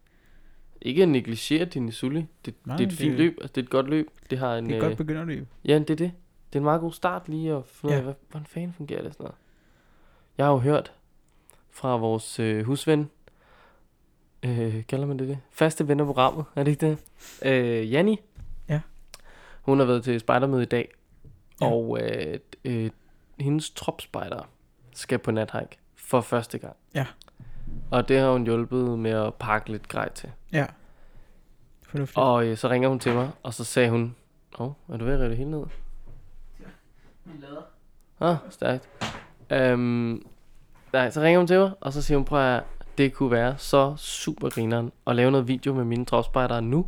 Ikke 0.82 1.04
at 1.04 1.10
negligere 1.10 1.66
din 1.66 1.92
Sully. 1.92 2.22
Det, 2.46 2.54
Nej, 2.66 2.78
det 2.78 2.84
er 2.84 2.88
et 2.88 2.92
det- 2.92 3.00
fint 3.00 3.16
løb. 3.16 3.38
Altså, 3.42 3.54
det 3.56 3.62
er 3.62 3.66
et 3.66 3.70
godt 3.70 3.90
løb. 3.90 4.08
Det 4.30 4.38
har 4.40 4.56
en... 4.58 4.66
Det 4.66 4.72
er 4.74 4.78
et 4.78 4.84
øh, 4.84 4.88
godt 4.88 4.98
begynderløb. 4.98 5.48
ja, 5.66 5.74
det 5.80 5.90
er 5.90 5.96
det. 5.96 6.12
Det 6.50 6.56
er 6.56 6.60
en 6.60 6.64
meget 6.64 6.82
god 6.82 6.92
start 6.92 7.30
lige 7.30 7.54
at 7.54 7.66
finde 7.66 7.92
ud 7.94 7.96
af, 7.96 8.00
Ja. 8.00 8.04
hvad, 8.04 8.14
hvordan 8.30 8.46
fanden 8.46 8.74
fungerer 8.74 9.02
det 9.02 9.14
sådan 9.14 9.24
noget. 9.24 9.36
Jeg 10.38 10.46
har 10.46 10.54
jo 10.54 10.58
hørt 10.60 10.94
fra 11.70 11.98
vores 11.98 12.40
øh, 12.40 12.66
husven, 12.66 13.10
øh, 14.46 14.86
kalder 14.88 15.06
man 15.06 15.20
det 15.20 15.28
det? 15.28 15.38
Faste 15.52 15.88
venner 15.88 16.04
på 16.04 16.08
programmet, 16.14 16.46
er 16.56 16.64
det 16.64 16.72
ikke 16.72 16.86
det? 16.90 16.98
Øh, 17.46 17.92
Janni. 17.92 18.20
Ja. 18.70 18.82
Hun 19.62 19.80
har 19.80 19.86
været 19.86 20.04
til 20.04 20.20
spejdermøde 20.20 20.64
i 20.64 20.66
dag, 20.66 20.92
Ja. 21.62 21.68
og 21.72 22.00
øh, 22.02 22.40
øh, 22.66 22.90
hendes 23.42 23.70
tropspejder 23.70 24.50
skal 24.94 25.20
på 25.20 25.32
nathike 25.32 25.78
for 25.96 26.22
første 26.22 26.58
gang. 26.58 26.76
Ja. 26.96 27.06
Og 27.92 28.08
det 28.08 28.20
har 28.20 28.32
hun 28.32 28.44
hjulpet 28.44 29.00
med 29.00 29.12
at 29.12 29.36
pakke 29.36 29.72
lidt 29.72 29.88
grej 29.88 30.10
til. 30.10 30.32
Ja. 30.54 30.66
Fornuftigt. 31.84 32.18
Og 32.18 32.46
øh, 32.46 32.58
så 32.58 32.70
ringer 32.70 32.90
hun 32.90 33.00
til 33.00 33.14
mig, 33.14 33.32
og 33.44 33.54
så 33.54 33.64
sagde 33.64 33.90
hun, 33.90 34.16
Åh, 34.60 34.72
er 34.90 34.98
du 34.98 35.06
ved 35.06 35.14
at 35.14 35.20
rive 35.20 35.30
det 35.30 35.38
hele 35.38 35.52
ned? 35.52 35.66
Ah, 38.20 38.36
stærkt. 38.50 38.90
Øhm, 39.50 40.26
nej, 40.94 41.10
så 41.10 41.22
ringer 41.22 41.40
hun 41.40 41.48
til 41.48 41.60
mig, 41.60 41.72
og 41.82 41.94
så 41.94 42.02
siger 42.02 42.18
hun, 42.18 42.26
prøv 42.26 42.56
at 42.56 42.64
det 42.98 43.14
kunne 43.14 43.32
være 43.32 43.58
så 43.58 43.96
super 43.98 44.50
grineren 44.50 44.92
at 45.08 45.16
lave 45.16 45.32
noget 45.32 45.48
video 45.48 45.74
med 45.74 45.86
mine 45.86 46.06
dropspejdere 46.06 46.62
nu, 46.62 46.88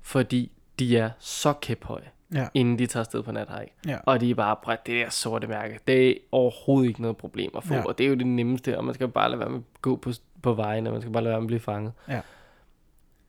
fordi 0.00 0.52
de 0.78 0.98
er 0.98 1.10
så 1.18 1.52
kæphøje, 1.52 2.10
Ja. 2.34 2.46
inden 2.54 2.78
de 2.78 2.86
tager 2.86 3.00
afsted 3.00 3.22
på 3.22 3.32
nathike. 3.32 3.72
Ja. 3.86 3.98
Og 4.06 4.20
de 4.20 4.30
er 4.30 4.34
bare, 4.34 4.56
prøv 4.62 4.76
det 4.86 4.94
der 5.04 5.10
sorte 5.10 5.46
mærke, 5.46 5.78
det 5.86 6.10
er 6.10 6.14
overhovedet 6.32 6.88
ikke 6.88 7.02
noget 7.02 7.16
problem 7.16 7.50
at 7.56 7.64
få, 7.64 7.74
Ja. 7.74 7.82
og 7.82 7.98
det 7.98 8.04
er 8.04 8.08
jo 8.08 8.14
det 8.14 8.26
nemmeste, 8.26 8.78
og 8.78 8.84
man 8.84 8.94
skal 8.94 9.08
bare 9.08 9.28
lade 9.30 9.40
være 9.40 9.48
med 9.50 9.58
at 9.58 9.82
gå 9.82 9.96
på, 9.96 10.12
på 10.42 10.54
vejen, 10.54 10.86
og 10.86 10.92
man 10.92 11.02
skal 11.02 11.12
bare 11.12 11.22
lade 11.22 11.30
være 11.32 11.40
med 11.40 11.44
at 11.44 11.48
blive 11.48 11.60
fanget. 11.60 11.92
Ja. 12.08 12.20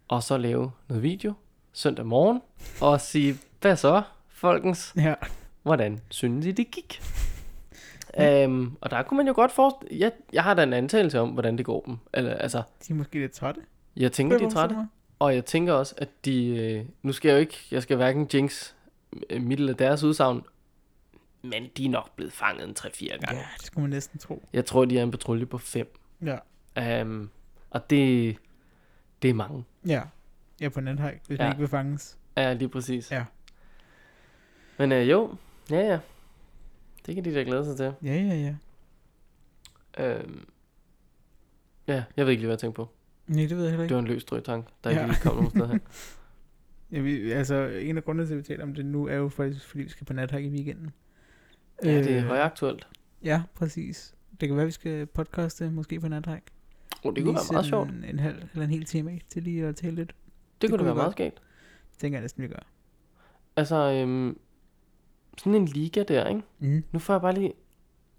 Og 0.08 0.24
så 0.24 0.38
lave 0.38 0.72
noget 0.90 1.04
video 1.04 1.34
søndag 1.74 2.06
morgen, 2.06 2.42
og 2.82 3.02
sige, 3.02 3.38
hvad 3.62 3.76
så, 3.76 4.02
folkens? 4.30 4.94
Ja. 4.98 5.14
hvordan 5.64 6.00
synes 6.10 6.46
I, 6.46 6.52
det 6.52 6.72
gik? 6.72 7.02
Øhm, 8.20 8.72
og 8.82 8.92
der 8.92 9.04
kunne 9.04 9.18
man 9.18 9.28
jo 9.28 9.34
godt 9.36 9.52
forestille... 9.52 10.00
Jeg, 10.00 10.12
jeg 10.34 10.44
har 10.44 10.54
da 10.54 10.64
en 10.64 10.74
antagelse 10.74 11.20
om, 11.20 11.30
hvordan 11.30 11.58
det 11.58 11.66
går 11.66 11.82
dem. 11.86 11.98
Eller, 12.14 12.34
altså, 12.34 12.58
De 12.88 12.94
er 12.94 12.98
måske 12.98 13.20
lidt 13.20 13.32
trætte. 13.32 13.62
jeg 13.96 14.12
tænker, 14.12 14.38
de 14.38 14.44
er 14.44 14.50
trætte. 14.50 14.76
Og 15.20 15.36
jeg 15.36 15.46
tænker 15.46 15.74
også, 15.74 15.96
at 15.98 16.10
de... 16.26 16.48
Øh, 16.48 16.86
nu 17.04 17.12
skal 17.14 17.30
jeg 17.30 17.36
jo 17.36 17.40
ikke... 17.40 17.58
Jeg 17.72 17.82
skal 17.84 17.98
hverken 17.98 18.30
jinx 18.34 18.74
mit 19.40 19.60
eller 19.60 19.74
deres 19.74 20.04
udsagn. 20.04 20.44
Men 21.44 21.70
de 21.78 21.86
er 21.86 21.90
nok 21.90 22.16
blevet 22.16 22.34
fanget 22.34 22.68
en 22.70 22.76
3-4 22.80 23.02
mig. 23.12 23.20
gange. 23.20 23.40
Ja, 23.42 23.46
det 23.58 23.66
skulle 23.66 23.82
man 23.82 23.90
næsten 23.90 24.20
tro. 24.20 24.48
Jeg 24.54 24.66
tror, 24.66 24.86
de 24.86 25.00
er 25.00 25.04
en 25.04 25.12
patrulje 25.12 25.46
på 25.46 25.58
5. 25.58 26.00
Ja. 26.76 27.02
Um, 27.02 27.30
og 27.70 27.90
det... 27.90 28.38
Det 29.22 29.30
er 29.30 29.34
mange. 29.34 29.64
Ja. 29.88 30.02
Ja, 30.62 30.70
på 30.70 30.82
nethike, 30.82 31.20
hvis 31.28 31.40
Ja. 31.40 31.44
man 31.44 31.52
ikke 31.52 31.60
vil 31.60 31.68
fanges. 31.70 32.18
Ja, 32.38 32.54
lige 32.54 32.70
præcis. 32.70 33.12
Ja. 33.12 33.26
Men 34.78 34.92
øh, 34.92 35.10
jo, 35.10 35.36
ja 35.70 35.80
ja. 35.80 36.00
Det 37.06 37.16
kan 37.16 37.26
de 37.26 37.36
da 37.36 37.42
glæde 37.44 37.66
sig 37.66 37.78
til. 37.78 37.94
Ja, 38.04 38.16
ja, 38.16 38.36
ja. 38.36 38.56
Øhm, 40.06 40.46
ja, 41.88 42.04
jeg 42.18 42.26
ved 42.26 42.32
ikke 42.32 42.42
lige, 42.42 42.48
hvad 42.48 42.54
jeg 42.54 42.60
tænkte 42.60 42.76
på. 42.76 42.90
Nej, 43.28 43.46
det 43.46 43.58
ved 43.58 43.64
jeg 43.64 43.72
heller 43.72 43.78
Det 43.78 43.84
ikke. 43.86 43.94
var 43.96 44.00
en 44.02 44.08
løs 44.08 44.22
strøttank, 44.22 44.66
der 44.84 44.90
ikke 44.90 45.02
Ja. 45.02 45.08
lige 45.08 45.20
kom 45.24 45.36
nogen 45.36 45.50
sted 45.50 45.68
her. 45.68 45.78
Ja, 46.92 47.00
vi, 47.00 47.32
altså, 47.32 47.56
en 47.56 47.98
af 47.98 48.04
grundene 48.04 48.28
til, 48.28 48.34
at 48.34 48.38
vi 48.38 48.44
taler 48.44 48.64
om 48.64 48.74
det 48.76 48.86
nu, 48.86 49.08
er 49.08 49.16
jo 49.16 49.30
faktisk, 49.30 49.66
fordi 49.66 49.84
vi 49.84 49.90
skal 49.90 50.06
på 50.06 50.14
nathike 50.14 50.48
i 50.48 50.52
weekenden. 50.52 50.92
Ja, 51.84 51.98
det 51.98 52.12
er 52.12 52.18
Øh, 52.18 52.24
højaktuelt. 52.24 52.88
Ja, 53.24 53.42
præcis. 53.56 54.16
Det 54.42 54.50
kan 54.50 54.58
være, 54.58 54.66
vi 54.66 54.72
skal 54.72 55.06
podcaste 55.06 55.70
måske 55.72 56.00
på 56.00 56.08
nathike. 56.08 56.42
Oh, 57.04 57.16
det 57.16 57.24
kunne 57.24 57.36
være 57.36 57.44
meget 57.52 57.66
sjovt. 57.66 57.90
En, 57.90 58.04
en 58.04 58.20
halv 58.20 58.44
eller 58.54 58.64
en 58.66 58.70
hel 58.72 58.86
time 58.86 59.20
til 59.30 59.44
lige 59.44 59.66
at 59.66 59.76
tale 59.76 59.96
lidt. 59.96 60.16
Det, 60.62 60.70
kunne 60.70 60.78
kunne 60.78 60.88
da 60.88 60.94
være 60.94 60.96
meget 60.96 61.12
skægt. 61.12 61.36
Det 61.92 62.00
tænker 62.00 62.18
jeg 62.18 62.22
næsten, 62.22 62.44
vi 62.44 62.48
gør. 62.48 62.68
Altså, 63.56 63.76
øhm, 63.76 64.38
sådan 65.38 65.56
en 65.56 65.66
liga 65.66 66.04
der, 66.04 66.28
ikke? 66.28 66.42
Mm. 66.60 66.84
Nu 66.92 67.00
får 67.00 67.14
jeg 67.14 67.22
bare 67.22 67.34
lige, 67.34 67.54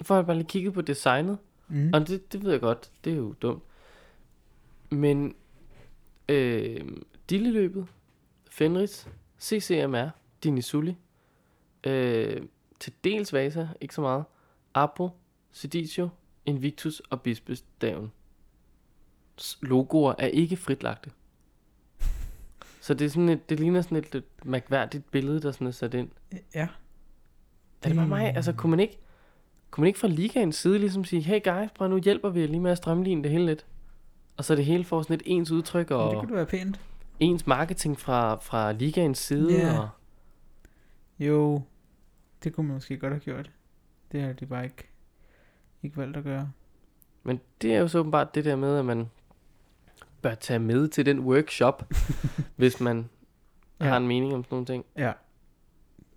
får 0.02 0.14
jeg 0.14 0.26
bare 0.26 0.36
lige 0.36 0.48
kigget 0.48 0.72
på 0.72 0.80
designet. 0.80 1.38
Mm. 1.68 1.90
Og 1.94 2.08
det, 2.08 2.32
det 2.32 2.44
ved 2.44 2.50
jeg 2.50 2.60
godt, 2.60 2.90
det 3.04 3.12
er 3.12 3.16
jo 3.16 3.32
dumt. 3.32 3.62
Men, 4.90 5.34
øh, 6.28 6.80
Dilleløbet, 7.30 7.86
Fenris, 8.52 9.08
CCMR, 9.40 10.08
Dinisuli, 10.44 10.96
øh, 11.84 12.42
til 12.80 12.92
dels 13.04 13.32
Vasa, 13.32 13.68
ikke 13.80 13.94
så 13.94 14.00
meget, 14.00 14.24
Apo, 14.74 15.10
Sedicio, 15.50 16.08
Invictus 16.46 17.00
og 17.10 17.20
Bispestaven. 17.20 18.12
Logoer 19.62 20.14
er 20.18 20.26
ikke 20.26 20.56
fritlagte. 20.56 21.10
Så 22.80 22.94
det, 22.94 23.04
er 23.04 23.08
sådan 23.08 23.28
et, 23.28 23.50
det 23.50 23.60
ligner 23.60 23.82
sådan 23.82 23.98
et 23.98 24.12
lidt 24.12 24.44
mærkværdigt 24.44 25.10
billede, 25.10 25.40
der 25.40 25.52
sådan 25.52 25.66
er 25.66 25.70
sat 25.70 25.94
ind. 25.94 26.08
Ja. 26.54 26.68
Er 27.82 27.88
det 27.88 27.96
bare 27.96 28.08
mig? 28.08 28.36
Altså, 28.36 28.52
kunne 28.52 28.70
man 28.70 28.80
ikke, 28.80 28.98
kunne 29.70 29.82
man 29.82 29.86
ikke 29.86 29.98
fra 29.98 30.08
ligaens 30.08 30.56
side 30.56 30.78
ligesom 30.78 31.04
sige, 31.04 31.22
hey 31.22 31.40
guys, 31.44 31.70
prøv 31.74 31.88
nu 31.88 31.98
hjælper 31.98 32.30
vi 32.30 32.46
lige 32.46 32.60
med 32.60 32.70
at 32.70 32.78
strømline 32.78 33.22
det 33.22 33.30
hele 33.30 33.46
lidt. 33.46 33.66
Og 34.36 34.44
så 34.44 34.56
det 34.56 34.64
hele 34.64 34.84
får 34.84 35.02
sådan 35.02 35.14
et 35.14 35.22
ens 35.24 35.50
udtryk 35.50 35.90
Men 35.90 35.98
det 35.98 36.06
og 36.06 36.20
kunne 36.20 36.36
være 36.36 36.46
pænt. 36.46 36.80
Ens 37.20 37.46
marketing 37.46 38.00
fra, 38.00 38.34
fra 38.34 38.72
ligaens 38.72 39.18
side. 39.18 39.52
Ja. 39.58 39.78
Og, 39.78 39.88
Jo, 41.18 41.62
det 42.44 42.54
kunne 42.54 42.66
man 42.66 42.74
måske 42.74 42.98
godt 42.98 43.12
have 43.12 43.20
gjort. 43.20 43.50
Det 44.12 44.22
har 44.22 44.32
de 44.32 44.46
bare 44.46 44.64
ikke, 44.64 44.88
ikke 45.82 45.96
valgt 45.96 46.16
at 46.16 46.24
gøre. 46.24 46.50
men 47.22 47.40
det 47.62 47.74
er 47.74 47.78
jo 47.78 47.88
så 47.88 47.98
åbenbart 47.98 48.34
det 48.34 48.44
der 48.44 48.56
med, 48.56 48.78
at 48.78 48.84
man 48.84 49.10
bør 50.22 50.34
tage 50.34 50.58
med 50.58 50.88
til 50.88 51.06
den 51.06 51.20
workshop, 51.20 51.90
hvis 52.56 52.80
man. 52.80 53.08
Ja. 53.80 53.84
har 53.88 53.96
en 53.96 54.06
mening 54.08 54.34
om 54.34 54.44
sådan 54.44 54.54
nogle 54.54 54.66
ting. 54.66 54.84
Ja, 54.96 55.12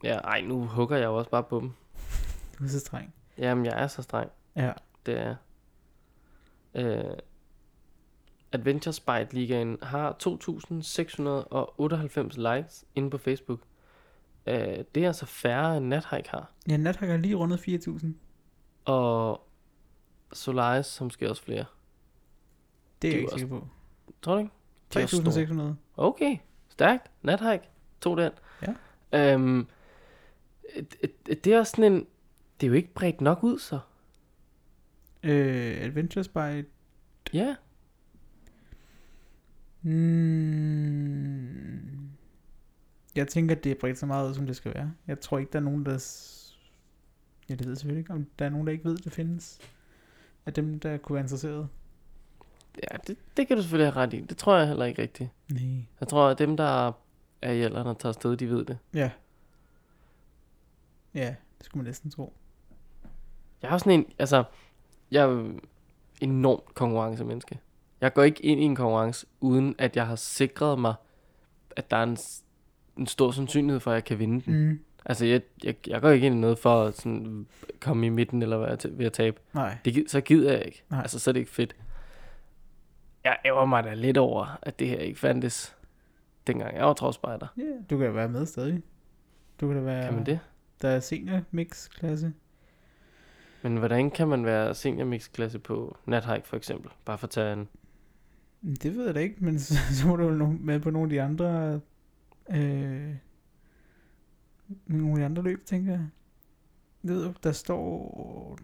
Ja, 0.04 0.18
ej, 0.18 0.42
nu 0.42 0.66
hugger 0.66 0.98
jeg 0.98 1.06
jo 1.06 1.18
også 1.18 1.30
bare 1.30 1.44
på 1.44 1.60
dem. 1.60 1.72
du 2.60 2.64
er 2.64 2.68
så 2.68 2.80
streng. 2.80 3.14
Jamen, 3.38 3.66
jeg 3.66 3.84
er 3.84 3.88
så 3.88 4.02
streng. 4.02 4.32
Ja, 4.56 4.72
Det 5.06 5.20
er 5.20 5.36
øh, 6.76 7.18
Adventure 8.60 8.94
Spite 8.94 9.28
Ligaen 9.32 9.78
har 9.82 10.16
2.698 10.24 12.56
likes 12.56 12.86
inde 12.96 13.10
på 13.10 13.18
Facebook. 13.18 13.60
Øh, 14.48 14.56
det 14.96 15.04
er 15.04 15.08
altså 15.08 15.26
færre 15.26 15.78
end 15.78 15.86
Nathike 15.86 16.30
har. 16.30 16.52
ja 16.70 16.78
Nathike 16.78 17.12
har 17.12 17.18
lige 17.18 17.36
rundet 17.36 17.58
4.000. 17.58 18.06
Og 18.86 19.48
Solaris, 20.34 20.86
som 20.86 21.10
skal 21.10 21.30
også 21.30 21.44
flere. 21.44 21.66
Det 23.02 23.08
er 23.08 23.12
jeg 23.12 23.20
ikke 23.22 23.32
sikker 23.32 23.48
på. 23.48 23.68
Tror 24.22 24.34
du 24.34 24.40
ikke? 24.40 24.52
De 24.94 25.00
er 25.00 25.04
også 25.04 25.32
store. 25.32 25.72
3.600. 25.72 25.76
Okay, 25.98 26.38
stærkt. 26.70 27.12
Nathike. 27.22 27.70
Tog 28.02 28.18
den. 28.18 28.32
Ja. 28.62 28.74
Øhm, 29.34 29.68
det 31.28 31.48
er 31.48 31.60
også 31.60 31.72
sådan 31.72 31.94
en... 31.94 32.08
Det 32.60 32.68
er 32.68 32.70
jo 32.70 32.74
ikke 32.74 32.94
bredt 32.94 33.22
nok 33.22 33.44
ud, 33.44 33.60
så. 33.60 33.80
Øh, 35.24 35.82
Adventure 35.82 36.24
Spite. 36.24 36.66
Ja. 37.34 37.56
Mm, 40.76 42.10
jeg 43.16 43.28
tænker, 43.28 43.56
det 43.56 43.72
er 43.72 43.76
bredt 43.80 43.98
så 43.98 44.06
meget 44.06 44.30
ud, 44.30 44.34
som 44.34 44.46
det 44.48 44.56
skal 44.56 44.74
være. 44.76 44.92
Jeg 45.08 45.20
tror 45.20 45.38
ikke, 45.38 45.52
der 45.54 45.60
er 45.60 45.64
nogen, 45.64 45.86
der... 45.86 45.98
s- 45.98 46.42
Ja, 47.50 47.54
det 47.56 47.66
ved 47.66 47.72
jeg 47.72 47.78
selvfølgelig 47.78 48.00
ikke, 48.00 48.14
om 48.14 48.28
der 48.40 48.46
er 48.46 48.50
nogen, 48.50 48.68
der 48.68 48.74
ikke 48.74 48.86
ved, 48.86 48.98
det 48.98 49.12
findes. 49.14 49.60
Af 50.46 50.54
dem, 50.54 50.80
der 50.80 50.98
kunne 50.98 51.14
være 51.14 51.24
interesseret. 51.24 51.68
Ja, 52.92 52.98
det, 53.08 53.18
det 53.38 53.48
kan 53.48 53.58
du 53.58 53.62
selvfølgelig 53.64 53.94
have 53.94 54.04
ret 54.04 54.14
i. 54.14 54.22
Det 54.22 54.38
tror 54.38 54.58
jeg 54.58 54.68
heller 54.68 54.86
ikke 54.86 55.02
rigtigt. 55.02 55.30
Nej. 55.52 55.84
Jeg 56.00 56.08
tror, 56.08 56.28
at 56.30 56.40
dem, 56.40 56.58
der 56.58 56.92
er 57.42 57.52
i 57.52 57.62
alderen 57.62 57.88
og 57.88 58.00
tager 58.00 58.10
afsted, 58.14 58.38
de 58.38 58.50
ved 58.50 58.66
det. 58.66 58.78
Ja. 58.94 59.12
Ja, 61.14 61.36
det 61.58 61.66
skulle 61.66 61.82
man 61.84 61.86
næsten 61.90 62.12
tro. 62.12 62.34
Jeg 63.62 63.70
har 63.70 63.78
sådan 63.78 63.94
en, 64.00 64.06
altså, 64.20 64.44
jeg 65.12 65.22
er 65.24 65.28
jo 65.30 65.60
enormt 66.22 66.76
konkurrencemenneske. 66.76 67.60
Jeg 68.06 68.14
går 68.14 68.24
ikke 68.24 68.46
ind 68.46 68.62
i 68.62 68.64
en 68.64 68.76
konkurrence, 68.76 69.26
uden 69.40 69.76
at 69.78 69.96
jeg 69.96 70.08
har 70.08 70.16
sikret 70.16 70.80
mig, 70.80 70.94
at 71.76 71.92
der 71.92 71.98
er 71.98 72.04
en, 72.04 72.18
en 72.98 73.08
stor 73.08 73.32
sandsynlighed 73.32 73.80
for, 73.80 73.92
at 73.92 73.96
jeg 73.96 74.04
kan 74.04 74.20
vinde 74.20 74.42
den. 74.42 74.70
Mm. 74.70 74.80
Altså, 75.06 75.26
jeg, 75.26 75.42
jeg, 75.64 75.76
jeg 75.88 76.02
går 76.02 76.10
ikke 76.10 76.26
ind 76.26 76.36
i 76.36 76.40
noget 76.40 76.58
for 76.58 76.84
at 76.84 76.96
sådan, 76.96 77.48
komme 77.80 78.06
i 78.06 78.10
midten, 78.10 78.42
eller 78.42 78.58
være 78.58 78.78
til, 78.78 78.98
ved 78.98 79.06
at 79.06 79.14
tabe. 79.14 79.40
Nej. 79.54 79.78
Det, 79.86 80.12
så 80.12 80.22
gider 80.22 80.52
jeg 80.52 80.66
ikke. 80.66 80.84
Nej. 80.90 81.02
Altså, 81.02 81.20
så 81.20 81.32
er 81.32 81.34
det 81.34 81.40
ikke 81.40 81.52
fedt. 81.52 81.76
Jeg 83.24 83.38
ærger 83.46 83.66
mig 83.66 83.84
da 83.84 83.94
lidt 83.94 84.18
over, 84.18 84.60
at 84.62 84.80
det 84.80 84.88
her 84.88 84.98
ikke 84.98 85.20
fandtes, 85.20 85.76
dengang 86.48 86.76
jeg 86.76 86.86
var 86.86 86.94
trovspejder. 86.94 87.48
Ja, 87.58 87.64
du 87.90 87.98
kan 87.98 88.16
være 88.16 88.30
med 88.30 88.46
stadig. 88.46 88.84
Du 89.62 89.68
kan 89.68 89.78
da 89.78 89.84
være... 89.84 90.06
Kan 90.06 90.14
man 90.14 90.26
det? 90.26 90.40
Der 90.82 90.90
er 90.90 91.00
senior 91.00 91.42
mix 91.52 91.90
klasse. 91.90 92.34
Men 93.62 93.78
hvordan 93.78 94.12
kan 94.12 94.28
man 94.28 94.46
være 94.46 94.76
senior 94.76 95.06
mix 95.06 95.32
klasse 95.32 95.60
på 95.60 95.98
nathike 96.06 96.48
for 96.48 96.58
eksempel? 96.58 96.92
Bare 97.06 97.18
for 97.18 97.28
at 97.28 97.32
tage 97.32 97.54
en... 97.54 97.68
Det 98.66 98.96
ved 98.96 99.06
jeg 99.06 99.16
da 99.16 99.20
ikke, 99.20 99.46
men 99.46 99.60
så, 99.60 99.74
så 99.92 100.08
må 100.08 100.16
du 100.16 100.30
no- 100.46 100.60
med 100.60 100.80
på 100.80 100.90
nogle 100.90 101.06
af 101.06 101.10
de 101.10 101.22
andre... 101.22 101.82
Øh, 102.50 103.16
nogle 104.86 105.12
af 105.12 105.18
de 105.18 105.26
andre 105.26 105.44
løb, 105.44 105.66
tænker 105.66 105.92
jeg. 105.92 106.08
Det 107.02 107.10
ved 107.12 107.24
du, 107.26 107.34
der 107.44 107.52
står... 107.52 108.58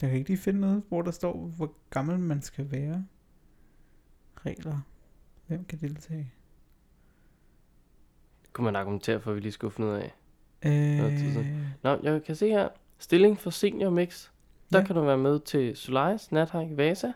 Der 0.00 0.08
kan 0.08 0.18
ikke 0.18 0.30
lige 0.30 0.38
finde 0.38 0.60
noget, 0.60 0.82
hvor 0.88 1.02
der 1.02 1.10
står, 1.10 1.36
hvor 1.36 1.74
gammel 1.90 2.18
man 2.18 2.42
skal 2.42 2.70
være. 2.70 3.06
Regler. 4.36 4.80
Hvem 5.46 5.64
kan 5.64 5.78
deltage? 5.80 6.32
Kunne 8.52 8.64
man 8.64 8.76
argumentere 8.76 9.20
for, 9.20 9.30
at 9.30 9.34
vi 9.36 9.40
lige 9.40 9.52
skulle 9.52 9.70
finde 9.74 9.90
ud 9.90 9.94
af. 9.94 10.14
Øh. 10.64 10.98
Nå, 11.82 11.98
jeg 12.02 12.22
kan 12.24 12.36
se 12.36 12.48
her. 12.48 12.68
Stilling 12.98 13.38
for 13.38 13.50
senior 13.50 13.90
mix. 13.90 14.30
Der 14.72 14.78
Ja. 14.78 14.84
kan 14.86 14.96
du 14.96 15.00
være 15.04 15.18
med 15.18 15.40
til 15.40 15.76
Solaris, 15.76 16.32
Nathike, 16.32 16.76
Vasa, 16.76 17.12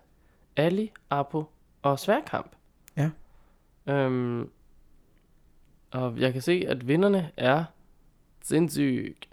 Ali, 0.57 0.93
Apo 1.11 1.45
og 1.83 1.99
Sværkamp. 1.99 2.51
Ja. 2.97 3.11
Øhm, 3.87 4.51
og 5.91 6.21
jeg 6.21 6.33
kan 6.33 6.43
se, 6.43 6.65
at 6.69 6.89
vinderne 6.89 7.31
er 7.37 7.65
sindssygt 8.43 9.29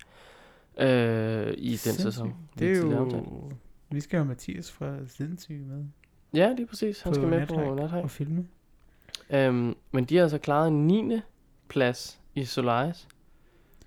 øh, 0.77 1.53
i 1.57 1.69
den 1.69 1.77
Sindssygt. 1.77 2.01
sæson. 2.13 2.35
Det 2.59 2.71
er 2.71 2.81
jo... 2.81 3.51
Vi 3.91 3.99
skal 3.99 4.17
have 4.19 4.27
Mathias 4.27 4.71
fra 4.71 4.97
Sindssyg 5.07 5.61
med 5.67 5.85
Ja, 6.33 6.53
lige 6.53 6.65
præcis. 6.67 7.01
Han 7.01 7.11
på 7.11 7.15
skal 7.15 7.27
med 7.27 7.47
på 7.47 7.53
Nathike. 7.55 7.75
Nathike. 7.75 8.01
og 8.03 8.09
filme. 8.11 8.47
Øhm, 9.29 9.75
men 9.91 10.05
de 10.05 10.15
har 10.15 10.23
altså 10.23 10.37
klaret 10.37 10.67
en 10.67 10.87
9. 10.87 11.19
plads 11.67 12.19
i 12.35 12.45
Solaris. 12.45 13.07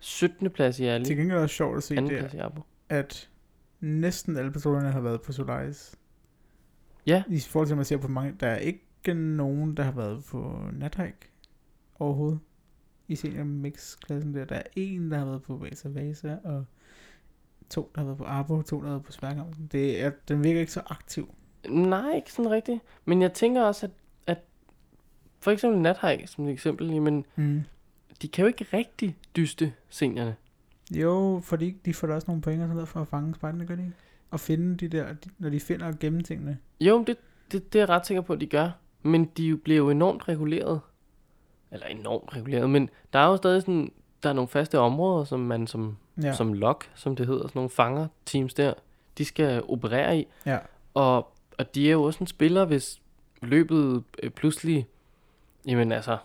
17. 0.00 0.50
plads 0.50 0.80
i 0.80 0.84
Ali. 0.84 1.04
Til 1.04 1.16
gengæld 1.16 1.36
er 1.36 1.40
det 1.40 1.50
sjovt 1.50 1.76
at 1.76 1.82
se 1.82 1.96
der, 1.96 2.62
at 2.88 3.28
næsten 3.80 4.36
alle 4.36 4.52
personerne 4.52 4.92
har 4.92 5.00
været 5.00 5.22
på 5.22 5.32
Solaris. 5.32 5.94
Ja. 7.06 7.22
I 7.28 7.40
forhold 7.40 7.66
til, 7.66 7.72
at 7.74 7.78
man 7.78 7.84
ser 7.84 7.96
på 7.96 8.08
mange, 8.08 8.36
der 8.40 8.46
er 8.48 8.56
ikke 8.56 9.14
nogen, 9.14 9.76
der 9.76 9.82
har 9.82 9.92
været 9.92 10.24
på 10.24 10.60
Nathike 10.72 11.30
overhovedet. 11.98 12.38
I 13.08 13.16
senior 13.16 13.44
mix-klassen 13.44 14.34
der. 14.34 14.44
Der 14.44 14.54
er 14.56 14.62
en, 14.76 15.10
der 15.10 15.18
har 15.18 15.24
været 15.24 15.42
på 15.42 15.56
Vasa 15.56 15.88
Vasa, 15.88 16.36
og 16.44 16.64
to, 17.70 17.90
der 17.94 18.00
har 18.00 18.04
været 18.06 18.18
på 18.18 18.24
Arbo, 18.24 18.62
to, 18.62 18.76
der 18.76 18.82
har 18.82 18.90
været 18.90 19.04
på 19.04 19.12
Sværkampen. 19.12 19.66
Det 19.72 20.02
er, 20.02 20.10
den 20.28 20.44
virker 20.44 20.60
ikke 20.60 20.72
så 20.72 20.82
aktiv. 20.86 21.34
Nej, 21.68 22.10
ikke 22.16 22.32
sådan 22.32 22.50
rigtigt. 22.50 22.80
Men 23.04 23.22
jeg 23.22 23.32
tænker 23.32 23.62
også, 23.62 23.86
at, 23.86 23.92
at 24.26 24.38
for 25.40 25.50
eksempel 25.50 25.80
Nathike 25.80 26.26
som 26.26 26.46
et 26.46 26.52
eksempel, 26.52 26.90
jamen, 26.90 27.24
Mm. 27.36 27.62
de 28.22 28.28
kan 28.28 28.42
jo 28.42 28.46
ikke 28.46 28.66
rigtig 28.72 29.16
dyste 29.36 29.72
seniorerne. 29.88 30.36
Jo, 30.90 31.40
fordi 31.44 31.70
de 31.84 31.94
får 31.94 32.06
da 32.06 32.14
også 32.14 32.24
nogle 32.28 32.42
penge 32.42 32.58
og 32.64 32.66
sådan 32.66 32.74
noget 32.74 32.88
for 32.88 33.00
at 33.00 33.08
fange 33.08 33.34
spejderne, 33.34 33.66
gør 33.66 33.74
de 33.74 33.82
ikke? 33.82 33.94
Og 34.30 34.40
finde 34.40 34.76
de 34.76 34.88
der, 34.88 35.12
de, 35.12 35.30
når 35.38 35.50
de 35.50 35.60
finder 35.60 35.86
og 35.86 35.98
gemmer 35.98 36.22
tingene. 36.22 36.58
Jo, 36.80 37.04
det, 37.06 37.16
det, 37.52 37.72
det 37.72 37.78
er 37.78 37.82
jeg 37.82 37.88
ret 37.88 38.06
sikker 38.06 38.20
på, 38.20 38.32
at 38.32 38.40
de 38.40 38.46
gør. 38.46 38.70
Men 39.02 39.24
de 39.24 39.56
bliver 39.56 39.76
jo 39.76 39.90
enormt 39.90 40.28
reguleret. 40.28 40.80
Eller 41.70 41.86
enormt 41.86 42.36
reguleret, 42.36 42.70
men 42.70 42.90
der 43.12 43.18
er 43.18 43.26
jo 43.26 43.36
stadig 43.36 43.60
sådan, 43.62 43.92
der 44.22 44.28
er 44.28 44.32
nogle 44.32 44.48
faste 44.48 44.78
områder, 44.78 45.24
som 45.24 45.40
man 45.40 45.66
som, 45.66 45.96
Ja, 46.22 46.32
som 46.32 46.52
lock, 46.52 46.90
som 46.94 47.16
det 47.16 47.26
hedder, 47.26 47.42
sådan 47.42 47.52
nogle 47.58 47.70
fanger 47.70 48.06
teams 48.26 48.54
der, 48.54 48.74
de 49.18 49.24
skal 49.24 49.62
operere 49.68 50.18
i. 50.18 50.26
ja, 50.46 50.58
Og, 50.94 51.32
og 51.58 51.74
de 51.74 51.88
er 51.88 51.92
jo 51.92 52.02
også 52.02 52.18
en 52.20 52.26
spiller, 52.26 52.64
hvis 52.64 53.00
løbet 53.42 54.04
øh, 54.22 54.30
pludselig, 54.30 54.86
jamen 55.66 55.92
altså, 55.92 56.18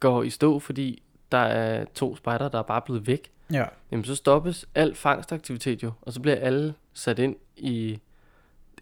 går 0.00 0.22
i 0.22 0.30
stå, 0.30 0.58
fordi 0.58 1.02
der 1.32 1.38
er 1.38 1.84
to 1.94 2.16
spejder, 2.16 2.48
der 2.48 2.58
er 2.58 2.62
bare 2.62 2.82
blevet 2.82 3.06
væk. 3.06 3.30
Ja, 3.52 3.64
Jamen 3.90 4.04
så 4.04 4.14
stoppes 4.14 4.68
al 4.74 4.94
fangstaktivitet 4.94 5.82
jo, 5.82 5.92
og 6.02 6.12
så 6.12 6.20
bliver 6.20 6.36
alle 6.36 6.74
sat 6.92 7.18
ind 7.18 7.36
i 7.56 8.00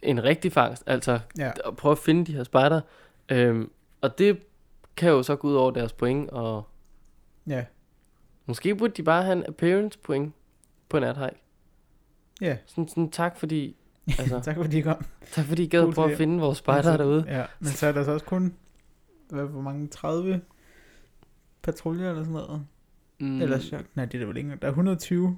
en 0.02 0.24
rigtig 0.24 0.52
fangst, 0.52 0.82
altså 0.86 1.20
ja. 1.38 1.50
at 1.66 1.76
prøve 1.76 1.92
at 1.92 1.98
finde 1.98 2.24
de 2.26 2.32
her 2.36 2.44
spejder. 2.44 2.80
Øhm, 3.28 3.70
og 4.00 4.18
det 4.18 4.38
kan 4.96 5.10
jo 5.10 5.22
så 5.22 5.36
gå 5.36 5.48
ud 5.48 5.54
over 5.54 5.70
deres 5.70 5.92
point, 5.92 6.30
og 6.30 6.68
Ja, 7.46 7.64
måske 8.46 8.74
burde 8.76 8.92
de 8.96 9.02
bare 9.02 9.22
have 9.22 9.36
en 9.36 9.44
appearance 9.48 9.98
point 9.98 10.34
på 10.88 10.98
Nathike. 10.98 11.42
ja. 12.40 12.56
Sådan, 12.66 12.88
sådan 12.88 13.10
tak 13.10 13.36
fordi, 13.36 13.76
altså, 14.18 14.40
tak 14.40 14.56
fordi 14.56 14.78
I 14.78 14.80
kom. 14.80 15.04
tak 15.32 15.44
fordi 15.44 15.62
I 15.62 15.66
gad 15.66 15.92
prøve 15.92 16.10
at 16.12 16.16
finde 16.18 16.40
vores 16.40 16.58
spejdere 16.58 16.92
Altså, 16.92 17.04
derude. 17.04 17.24
Ja, 17.28 17.44
men 17.58 17.68
så 17.68 17.86
er 17.86 17.92
der 17.92 18.04
så 18.04 18.12
også 18.12 18.26
kun, 18.26 18.54
hvad, 19.30 19.44
hvor 19.44 19.60
mange, 19.60 19.86
30 19.88 20.40
patruljer 21.62 22.10
eller 22.10 22.22
sådan 22.22 22.32
noget? 22.32 22.66
Mm. 23.18 23.42
Eller. 23.42 23.82
Nej, 23.94 24.04
det 24.04 24.14
er 24.14 24.18
der 24.18 24.26
vel 24.26 24.36
ikke. 24.36 24.50
Der 24.50 24.66
er 24.66 24.70
120 24.70 25.36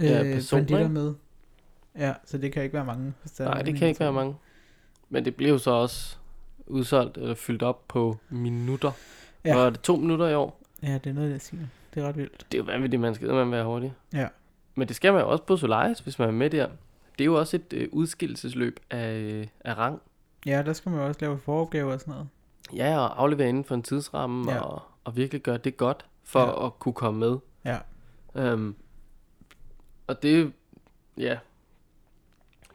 Ja, 0.00 0.24
øh, 0.24 0.34
personer, 0.34 0.60
banditter 0.62 0.78
ikke? 0.82 0.92
med. 0.94 1.14
Ja, 1.98 2.14
så 2.24 2.38
det 2.38 2.52
kan 2.52 2.62
ikke 2.62 2.74
være 2.74 2.84
mange. 2.84 3.12
Nej, 3.38 3.62
det 3.62 3.76
kan 3.76 3.88
ikke 3.88 4.00
være 4.00 4.12
mange. 4.12 4.36
Men 5.08 5.24
det 5.24 5.34
bliver 5.36 5.52
jo 5.52 5.58
så 5.58 5.70
også 5.70 6.16
udsolgt 6.66 7.16
eller 7.18 7.34
fyldt 7.34 7.62
op 7.62 7.88
på 7.88 8.18
minutter. 8.28 8.92
Ja. 9.44 9.56
Er 9.58 9.70
det 9.70 9.80
to 9.80 9.96
minutter 9.96 10.28
i 10.28 10.34
år? 10.34 10.60
Ja, 10.82 10.94
det 10.94 11.06
er 11.10 11.14
noget, 11.14 11.30
jeg 11.30 11.40
siger. 11.40 11.62
Det 11.94 12.02
er 12.02 12.08
ret 12.08 12.16
vildt. 12.16 12.46
Det 12.52 12.58
er 12.58 12.62
jo 12.62 12.64
vanvittigt, 12.72 13.00
man 13.00 13.14
skal 13.14 13.28
man 13.28 13.50
være 13.50 13.64
hurtig. 13.64 13.94
Ja. 14.12 14.28
Men 14.74 14.88
det 14.88 14.96
skal 14.96 15.12
man 15.12 15.22
jo 15.22 15.30
også 15.30 15.44
på 15.44 15.56
Solaris, 15.56 15.98
hvis 15.98 16.18
man 16.18 16.28
er 16.28 16.32
med 16.32 16.50
der. 16.50 16.68
Det 17.18 17.20
er 17.20 17.24
jo 17.24 17.38
også 17.38 17.56
et 17.56 17.72
øh, 17.72 17.88
udskillelsesløb 17.92 18.80
af, 18.90 19.12
øh, 19.14 19.46
af 19.60 19.78
rang. 19.78 20.00
Ja, 20.46 20.62
der 20.66 20.72
skal 20.72 20.90
man 20.90 21.00
jo 21.00 21.06
også 21.06 21.20
lave 21.20 21.38
foropgaver 21.38 21.92
og 21.92 22.00
sådan 22.00 22.12
noget. 22.12 22.28
Ja, 22.76 22.98
og 22.98 23.22
aflevere 23.22 23.48
inden 23.48 23.64
for 23.64 23.74
en 23.74 23.82
tidsramme, 23.82 24.52
ja. 24.52 24.60
og, 24.60 24.82
og 25.04 25.16
virkelig 25.16 25.42
gøre 25.42 25.56
det 25.56 25.76
godt, 25.76 26.04
for 26.24 26.40
Ja. 26.40 26.66
at 26.66 26.78
kunne 26.78 26.92
komme 26.94 27.20
med. 27.20 27.38
Ja. 27.64 27.78
Um, 28.52 28.76
og 30.06 30.22
det, 30.22 30.52
ja, 31.16 31.38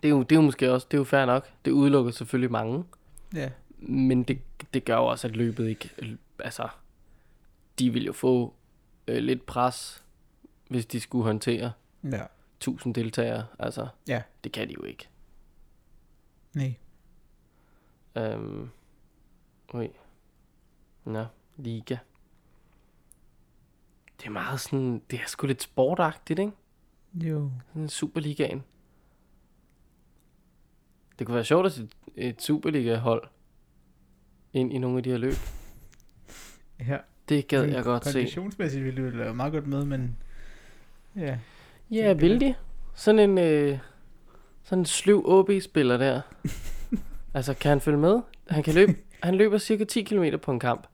det 0.04 0.08
er, 0.08 0.10
jo, 0.10 0.24
det 0.24 0.32
er 0.32 0.36
jo 0.36 0.42
måske 0.42 0.72
også, 0.74 0.88
det 0.92 0.98
er 0.98 1.00
jo 1.00 1.04
fair 1.04 1.26
nok. 1.26 1.50
Det 1.66 1.72
udelukker 1.72 2.12
selvfølgelig 2.12 2.52
mange, 2.52 2.86
Ja, 3.34 3.52
men 3.78 4.24
det, 4.24 4.42
det 4.74 4.86
gør 4.86 4.96
jo 4.96 5.06
også, 5.06 5.28
at 5.28 5.36
løbet 5.36 5.68
ikke, 5.70 5.90
altså, 6.40 6.68
de 7.80 7.90
vil 7.94 8.06
jo 8.06 8.14
få 8.14 8.54
øh, 9.08 9.18
lidt 9.18 9.46
pres, 9.46 10.04
hvis 10.70 10.86
de 10.86 11.00
skulle 11.00 11.24
håndtere 11.26 11.72
ja. 12.04 12.24
1000 12.58 12.94
deltagere. 12.96 13.46
Altså, 13.60 13.88
Ja. 14.08 14.22
det 14.44 14.52
kan 14.52 14.68
de 14.68 14.74
jo 14.74 14.84
ikke. 14.84 15.08
Nej. 16.54 16.74
Um, 18.36 18.70
ui. 19.74 19.90
Nå, 21.06 21.26
liga. 21.58 21.98
Det 24.20 24.26
er 24.26 24.30
meget 24.30 24.60
sådan, 24.60 25.02
det 25.12 25.20
er 25.20 25.28
sgu 25.28 25.48
lidt 25.48 25.64
sportagtigt, 25.64 26.40
ikke? 26.40 26.52
Jo. 27.14 27.52
Sådan 27.68 27.90
Superligaen. 27.90 28.64
Det 31.20 31.28
kunne 31.28 31.36
være 31.36 31.46
sjovt 31.46 31.66
at 31.66 31.72
se 31.72 31.88
et, 32.16 32.42
Superliga-hold 32.42 33.28
ind 34.54 34.74
i 34.74 34.78
nogle 34.78 34.98
af 34.98 35.04
de 35.04 35.10
her 35.10 35.18
løb. 35.18 35.34
Ja. 36.88 36.98
Det 37.30 37.48
gad 37.48 37.64
jeg 37.64 37.84
godt 37.84 38.06
se. 38.06 38.14
Konditionsmæssigt 38.14 38.86
ville 38.86 39.06
det 39.06 39.18
være 39.18 39.34
meget 39.34 39.54
godt 39.54 39.68
med, 39.68 39.86
men... 39.86 40.18
Ja. 41.16 41.38
Ja, 41.92 42.14
vil 42.14 42.42
de? 42.42 42.56
Sådan 42.96 43.30
en, 43.30 43.38
øh, 43.38 43.80
sådan 44.64 44.80
en 44.82 44.86
sløv 44.86 45.24
OB-spiller 45.26 45.98
der. 45.98 46.22
altså, 47.34 47.54
kan 47.54 47.70
han 47.70 47.82
følge 47.82 47.98
med? 47.98 48.22
Han 48.50 48.64
kan 48.64 48.74
løbe, 48.74 48.96
han 49.24 49.36
løber 49.36 49.58
cirka 49.58 49.84
10 49.84 50.04
km 50.04 50.24
på 50.42 50.52
en 50.52 50.60
kamp. 50.60 50.88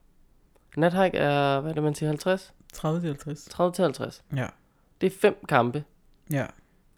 Nathike 0.76 1.18
er, 1.18 1.60
hvad 1.60 1.70
er 1.70 1.74
det, 1.74 1.82
man 1.82 1.94
siger, 1.94 2.08
50? 2.08 2.54
30 2.72 3.00
til 3.00 3.08
50. 3.08 3.44
30 3.44 3.72
til 3.72 3.82
50. 3.82 4.24
Ja. 4.36 4.46
Det 5.00 5.06
er 5.06 5.10
fem 5.20 5.44
kampe, 5.48 5.84
Ja. 6.30 6.46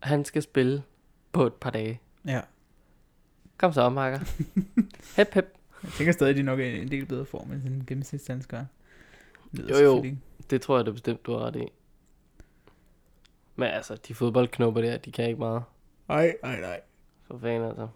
han 0.01 0.25
skal 0.25 0.43
spille 0.43 0.83
på 1.33 1.47
et 1.47 1.55
par 1.55 1.71
dage. 1.71 2.01
Ja. 2.27 2.41
Kom 3.59 3.73
så, 3.73 3.89
Marker. 3.89 4.19
hep, 5.17 5.35
hep. 5.35 5.55
Jeg 5.83 5.93
tænker 5.93 6.13
stadig, 6.13 6.31
at 6.31 6.37
de 6.37 6.43
nok 6.43 6.61
er 6.61 6.65
i 6.65 6.83
en 6.83 6.91
del 6.91 7.07
bedre 7.07 7.25
form 7.25 7.53
end 7.53 7.63
sådan 7.63 7.77
en 7.77 7.85
gennemsnitsdansker. 7.87 8.65
Jo, 9.71 9.77
jo. 9.77 10.05
Det 10.51 10.63
tror 10.63 10.77
jeg 10.77 10.87
da 10.87 10.91
bestemt, 10.91 11.27
du 11.27 11.33
har 11.33 11.39
ret 11.47 11.57
i. 11.57 11.69
Men 13.57 13.69
altså, 13.69 13.97
de 14.09 14.15
fodboldknopper 14.15 14.81
der, 14.81 14.97
de 14.99 15.13
kan 15.13 15.25
ikke 15.27 15.39
meget. 15.39 15.63
Ej, 16.09 16.37
ej, 16.43 16.61
nej. 16.61 16.81
For 17.25 17.39
fanden 17.39 17.69
altså. 17.69 17.89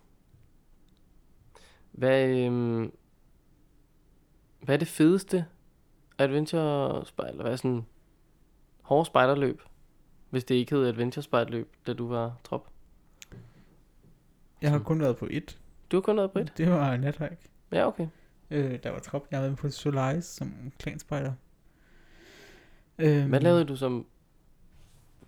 Hvad, 1.93 2.29
øhm, 2.29 2.93
hvad 4.61 4.75
er 4.75 4.79
det 4.79 4.89
fedeste 4.89 5.45
adventure 6.23 7.07
spejl? 7.07 7.41
Hvad 7.43 7.57
sådan 7.57 7.87
hårde 8.83 9.07
spejderløb? 9.07 9.63
Hvis 10.31 10.45
det 10.45 10.55
ikke 10.55 10.75
hed 10.75 10.87
adventure 10.87 11.23
spejderløb, 11.23 11.73
da 11.87 11.93
du 11.93 12.09
var 12.09 12.37
trop. 12.45 12.69
Jeg 14.63 14.71
har 14.71 14.79
kun 14.79 15.01
været 15.01 15.17
på 15.17 15.29
et. 15.31 15.59
Du 15.93 15.97
har 15.97 16.01
kun 16.01 16.17
været 16.17 16.31
på 16.33 16.39
et? 16.39 16.53
Det 16.57 16.71
var 16.71 16.97
Nathike. 16.97 17.37
Ja, 17.73 17.87
okay. 17.89 18.07
Øh, 18.51 18.79
der 18.83 18.91
var 18.91 18.99
trop. 18.99 19.27
Jeg 19.31 19.39
har 19.39 19.47
været 19.47 19.59
på 19.59 19.69
Solaris 19.71 20.25
som 20.25 20.73
klanspejder. 20.79 21.33
Øhm, 22.99 23.29
Hvad 23.29 23.41
lavede 23.41 23.65
du 23.65 23.77
som... 23.77 24.07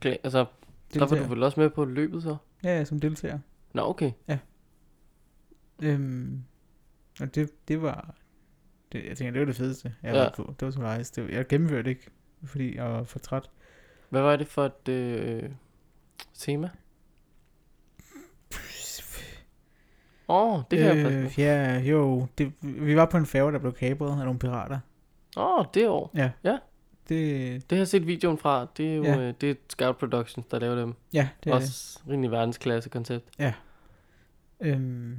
klæ- 0.04 0.08
Altså, 0.24 0.38
der 0.38 1.00
var 1.00 1.06
deltager. 1.06 1.22
du 1.22 1.28
vel 1.34 1.42
også 1.42 1.60
med 1.60 1.70
på 1.70 1.84
løbet 1.84 2.22
så? 2.22 2.36
Ja, 2.64 2.78
ja, 2.78 2.84
som 2.84 3.00
deltager. 3.00 3.38
Nå, 3.72 3.82
okay. 3.82 4.12
Øhm, 5.82 6.44
og 7.20 7.34
det, 7.34 7.68
det 7.68 7.82
var... 7.82 8.14
Det, 8.94 9.04
jeg 9.08 9.16
tænker, 9.16 9.32
det 9.32 9.40
var 9.40 9.46
det 9.46 9.56
fedeste, 9.56 9.94
jeg 10.02 10.12
Ja. 10.12 10.18
været 10.18 10.32
på. 10.34 10.54
Det 10.60 10.66
var 10.66 10.72
Solaris. 10.72 11.10
Det 11.10 11.24
var, 11.24 11.30
jeg 11.30 11.46
gennemførte 11.46 11.90
ikke, 11.90 12.10
fordi 12.44 12.76
jeg 12.76 12.84
var 12.84 13.04
for 13.04 13.18
træt. 13.18 13.50
Hvad 14.08 14.22
var 14.22 14.36
det 14.36 14.46
for 14.48 14.64
et 14.64 14.88
øh, 14.88 15.42
tema? 16.34 16.70
Åh, 20.28 20.52
oh, 20.54 20.62
det 20.70 20.78
kan 20.78 20.96
øh, 20.96 21.02
jeg 21.02 21.12
faktisk. 21.12 21.38
Ja, 21.38 21.78
jo. 21.78 22.26
Det, 22.38 22.52
vi 22.60 22.96
var 22.96 23.06
på 23.06 23.16
en 23.16 23.26
færge, 23.26 23.52
der 23.52 23.58
blev 23.58 23.72
kabret 23.72 24.10
af 24.10 24.24
nogle 24.24 24.38
pirater. 24.38 24.78
Åh, 25.36 25.58
oh, 25.58 25.64
det 25.74 25.88
år. 25.88 26.10
Ja. 26.14 26.30
Ja. 26.44 26.58
Det, 27.08 27.70
Det 27.70 27.76
har 27.76 27.80
jeg 27.80 27.88
set 27.88 28.06
videoen 28.06 28.38
fra. 28.38 28.66
Det 28.76 28.92
er 28.92 28.96
jo 28.96 29.02
Ja. 29.04 29.14
ja. 29.14 29.20
øh, 29.28 29.34
det 29.40 29.50
er 29.50 29.54
Scout 29.70 29.96
Productions, 29.96 30.46
der 30.46 30.58
laver 30.58 30.74
dem. 30.74 30.94
ja, 31.12 31.28
Det 31.36 31.44
det 31.44 31.50
er 31.50 31.54
Også 31.54 32.00
rimelig 32.10 32.30
verdensklasse 32.30 32.90
koncept. 32.90 33.28
Øhm, 34.60 35.16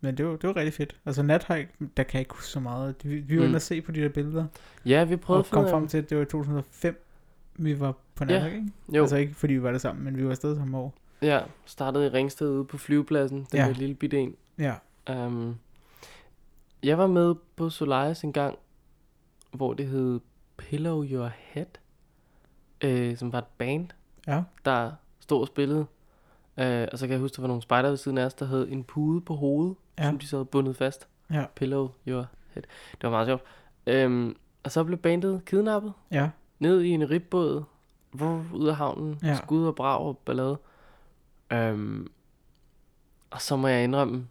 men 0.00 0.16
det 0.16 0.26
var, 0.26 0.32
det 0.36 0.48
var 0.48 0.56
rigtig 0.56 0.74
fedt. 0.74 0.96
Altså 1.06 1.22
Nathike, 1.22 1.68
der 1.96 2.02
kan 2.02 2.14
jeg 2.14 2.20
ikke 2.20 2.34
huske 2.34 2.48
så 2.50 2.60
meget. 2.60 2.94
Vi, 3.04 3.16
vi 3.16 3.36
var 3.36 3.42
Mm. 3.42 3.46
inde 3.48 3.56
og 3.56 3.62
se 3.62 3.80
på 3.82 3.92
de 3.92 4.00
der 4.00 4.08
billeder. 4.08 4.46
Ja, 4.86 5.04
vi 5.04 5.16
prøvede 5.16 5.40
og 5.42 5.46
kom 5.50 5.64
at 5.64 5.70
frem 5.70 5.88
til, 5.88 5.98
at 5.98 6.10
det 6.10 6.16
var 6.18 6.22
i 6.22 6.26
2005, 6.26 7.06
vi 7.54 7.80
var 7.80 7.92
på 8.14 8.24
Ja. 8.24 8.38
Nathike, 8.38 8.56
ikke? 8.56 8.72
Jo, 8.96 9.02
Altså 9.02 9.16
ikke 9.16 9.34
fordi 9.34 9.54
vi 9.54 9.62
var 9.62 9.70
der 9.70 9.78
sammen, 9.78 10.04
men 10.04 10.16
vi 10.16 10.24
var 10.24 10.30
afsted 10.30 10.56
samme 10.56 10.78
år. 10.78 10.94
ja. 11.22 11.40
Startede 11.64 12.06
i 12.06 12.08
Ringsted 12.08 12.48
ude 12.48 12.64
på 12.64 12.78
flyvepladsen. 12.78 13.38
Den 13.38 13.46
Ja. 13.58 13.62
ja. 13.62 13.68
der 13.68 13.74
lille 13.78 13.94
bitte 13.94 14.18
en. 14.18 14.34
Ja. 14.58 14.74
Um, 15.26 15.56
jeg 16.82 16.98
var 16.98 17.06
med 17.06 17.34
på 17.56 17.70
Solaris 17.70 18.22
en 18.24 18.32
gang, 18.32 18.58
hvor 19.52 19.74
det 19.74 19.86
hed 19.86 20.20
Pillow 20.56 21.04
Your 21.04 21.30
Head, 21.38 21.66
øh, 22.80 23.16
som 23.16 23.32
var 23.32 23.38
et 23.38 23.44
band, 23.58 23.88
Ja. 24.26 24.42
der 24.64 24.90
stod 25.20 25.40
og 25.40 25.46
spillede. 25.46 25.86
Øh, 26.58 26.88
og 26.92 26.98
så 26.98 27.06
kan 27.06 27.12
jeg 27.12 27.20
huske, 27.20 27.36
der 27.36 27.42
var 27.42 27.46
nogle 27.48 27.62
spejder 27.62 27.88
ved 27.88 27.96
siden 27.96 28.18
af 28.18 28.24
os, 28.24 28.34
der 28.34 28.46
havde 28.46 28.70
en 28.70 28.84
pude 28.84 29.20
på 29.20 29.34
hovedet, 29.34 29.76
Ja. 30.00 30.04
som 30.10 30.18
de 30.18 30.26
så 30.26 30.36
havde 30.36 30.44
bundet 30.44 30.76
fast. 30.76 31.08
Ja. 31.30 31.44
Pillow 31.54 31.90
Your 32.08 32.26
Head. 32.54 32.62
Det 32.92 33.02
var 33.02 33.10
meget 33.10 33.26
sjovt. 33.26 33.42
Øhm, 33.86 34.36
og 34.62 34.72
så 34.72 34.84
blev 34.84 34.98
bandet 34.98 35.44
kidnappet 35.44 35.92
Ja. 36.10 36.30
ned 36.58 36.80
i 36.82 36.88
en 36.88 37.10
ribbåd, 37.10 37.64
vrr, 38.12 38.44
ud 38.54 38.68
af 38.68 38.76
havnen, 38.76 39.18
Ja. 39.22 39.36
skud 39.36 39.66
og 39.66 39.74
brag 39.74 39.98
og 40.00 40.18
ballade. 40.18 40.58
Øhm, 41.52 42.10
og 43.30 43.40
så 43.40 43.56
må 43.56 43.68
jeg 43.68 43.84
indrømme, 43.84 44.28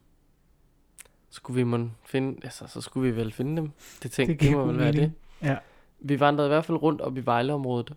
skulle 1.30 1.56
vi 1.56 1.64
må 1.64 1.90
finde, 2.06 2.40
altså 2.44 2.68
så 2.68 2.82
skulle 2.82 3.12
vi 3.12 3.16
vel 3.18 3.32
finde 3.32 3.62
dem. 3.62 3.72
Det 4.04 4.12
tænkte, 4.12 4.34
det, 4.34 4.42
det 4.42 4.52
må 4.58 4.66
vel 4.66 4.78
være 4.80 4.92
det. 4.92 5.14
Ja. 5.42 5.58
Vi 6.00 6.20
vandrede 6.20 6.48
i 6.48 6.50
hvert 6.50 6.66
fald 6.66 6.82
rundt 6.82 7.02
op 7.02 7.18
i 7.18 7.22
Vejleområdet. 7.26 7.96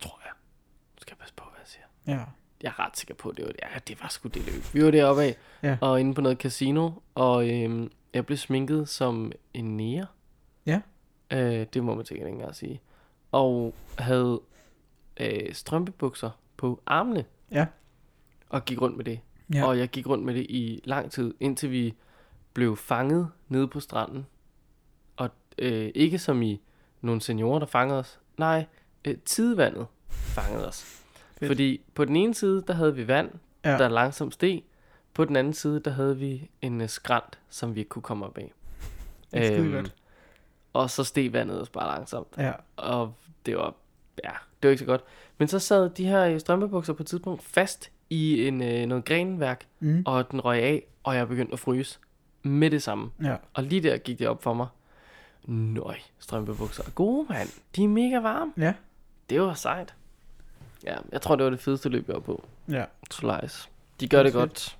Tror 0.00 0.20
jeg. 0.24 0.32
Nu 0.94 0.98
skal 1.00 1.12
jeg 1.14 1.18
passe 1.18 1.34
på, 1.34 1.44
hvad 1.44 1.60
jeg 1.60 1.68
siger. 1.68 1.84
Ja. 2.06 2.24
Jeg 2.64 2.70
er 2.78 2.86
ret 2.86 2.96
sikker 2.96 3.14
på, 3.14 3.28
at 3.28 3.36
det 3.36 3.44
var, 3.44 3.52
ja, 3.62 3.78
det 3.88 4.02
var 4.02 4.08
sgu 4.08 4.28
det 4.28 4.46
løb. 4.46 4.74
Vi 4.74 4.84
var 4.84 4.90
deroppe 4.90 5.22
af, 5.22 5.36
Ja. 5.62 5.76
og 5.80 6.00
inde 6.00 6.14
på 6.14 6.20
noget 6.20 6.38
casino, 6.38 6.90
og 7.14 7.50
øhm, 7.50 7.90
jeg 8.14 8.26
blev 8.26 8.36
sminket 8.38 8.88
som 8.88 9.32
en 9.54 9.76
nære. 9.76 10.06
Ja. 10.66 10.80
Øh, 11.30 11.66
det 11.74 11.84
må 11.84 11.94
man 11.94 12.04
sikkert 12.04 12.26
ikke 12.26 12.34
engang 12.36 12.54
sige. 12.56 12.80
Og 13.32 13.74
havde 13.98 14.40
øh, 15.20 15.54
strømpebukser 15.54 16.30
på 16.56 16.82
armene. 16.86 17.24
Ja. 17.50 17.66
Og 18.48 18.64
gik 18.64 18.80
rundt 18.80 18.96
med 18.96 19.04
det. 19.04 19.20
Ja. 19.54 19.66
Og 19.66 19.78
jeg 19.78 19.88
gik 19.88 20.06
rundt 20.06 20.24
med 20.24 20.34
det 20.34 20.46
i 20.48 20.80
lang 20.84 21.10
tid, 21.10 21.34
indtil 21.40 21.70
vi 21.70 21.94
blev 22.54 22.76
fanget 22.76 23.30
nede 23.48 23.68
på 23.68 23.80
stranden. 23.80 24.26
Og 25.16 25.30
øh, 25.58 25.90
ikke 25.94 26.18
som 26.18 26.42
i 26.42 26.60
nogle 27.00 27.20
seniorer, 27.20 27.58
der 27.58 27.66
fangede 27.66 27.98
os. 27.98 28.20
Nej, 28.38 28.66
øh, 29.04 29.16
tidevandet 29.24 29.86
fangede 30.08 30.68
os. 30.68 31.03
Fedt. 31.38 31.48
Fordi 31.48 31.80
på 31.94 32.04
den 32.04 32.16
ene 32.16 32.34
side, 32.34 32.64
der 32.66 32.72
havde 32.72 32.94
vi 32.94 33.08
vand, 33.08 33.30
Ja. 33.64 33.78
der 33.78 33.88
langsomt 33.88 34.34
steg. 34.34 34.62
På 35.14 35.24
den 35.24 35.36
anden 35.36 35.52
side, 35.52 35.80
der 35.80 35.90
havde 35.90 36.16
vi 36.18 36.50
en 36.62 36.80
uh, 36.80 36.88
skrant, 36.88 37.38
som 37.48 37.74
vi 37.74 37.80
ikke 37.80 37.88
kunne 37.88 38.02
komme 38.02 38.26
op 38.26 38.38
af. 38.38 38.52
Det 39.34 39.46
skide 39.46 39.72
godt. 39.72 39.94
og 40.72 40.90
så 40.90 41.04
steg 41.04 41.32
vandet 41.32 41.60
os 41.62 41.68
bare 41.68 41.86
langsomt. 41.96 42.28
Ja. 42.38 42.52
Og 42.76 43.14
det 43.46 43.56
var, 43.56 43.74
ja, 44.24 44.30
det 44.62 44.68
var 44.68 44.70
ikke 44.70 44.78
så 44.78 44.84
godt. 44.84 45.04
Men 45.38 45.48
så 45.48 45.58
sad 45.58 45.90
de 45.90 46.04
her 46.06 46.24
øh, 46.24 46.40
strømpebukser 46.40 46.92
på 46.92 47.02
et 47.02 47.06
tidspunkt 47.06 47.42
fast 47.42 47.90
i 48.10 48.46
en, 48.48 48.62
øh, 48.62 48.86
noget 48.86 49.04
grenværk, 49.04 49.66
Mm. 49.80 50.02
og 50.06 50.30
den 50.30 50.44
røg 50.44 50.62
af, 50.62 50.82
og 51.02 51.16
jeg 51.16 51.28
begyndte 51.28 51.52
at 51.52 51.58
fryse 51.58 51.98
med 52.42 52.70
det 52.70 52.82
samme. 52.82 53.10
Ja. 53.22 53.36
Og 53.54 53.62
lige 53.62 53.82
der 53.82 53.96
gik 53.98 54.18
det 54.18 54.28
op 54.28 54.42
for 54.42 54.54
mig. 54.54 54.66
Nøj, 55.46 55.96
strømpebukser 56.18 56.82
er 56.86 56.90
gode, 56.90 57.26
mand. 57.28 57.48
De 57.76 57.84
er 57.84 57.88
mega 57.88 58.18
varme. 58.20 58.52
Ja. 58.56 58.74
Det 59.30 59.40
var 59.40 59.54
sejt. 59.54 59.94
Ja, 60.84 60.96
jeg 61.12 61.22
tror, 61.22 61.36
det 61.36 61.44
var 61.44 61.50
det 61.50 61.60
fedeste 61.60 61.88
løb, 61.88 62.08
jeg 62.08 62.14
var 62.14 62.20
på. 62.20 62.44
Ja. 62.68 62.84
Solaris. 63.10 63.70
De 64.00 64.08
gør 64.08 64.18
Det 64.18 64.24
det 64.26 64.32
godt. 64.32 64.78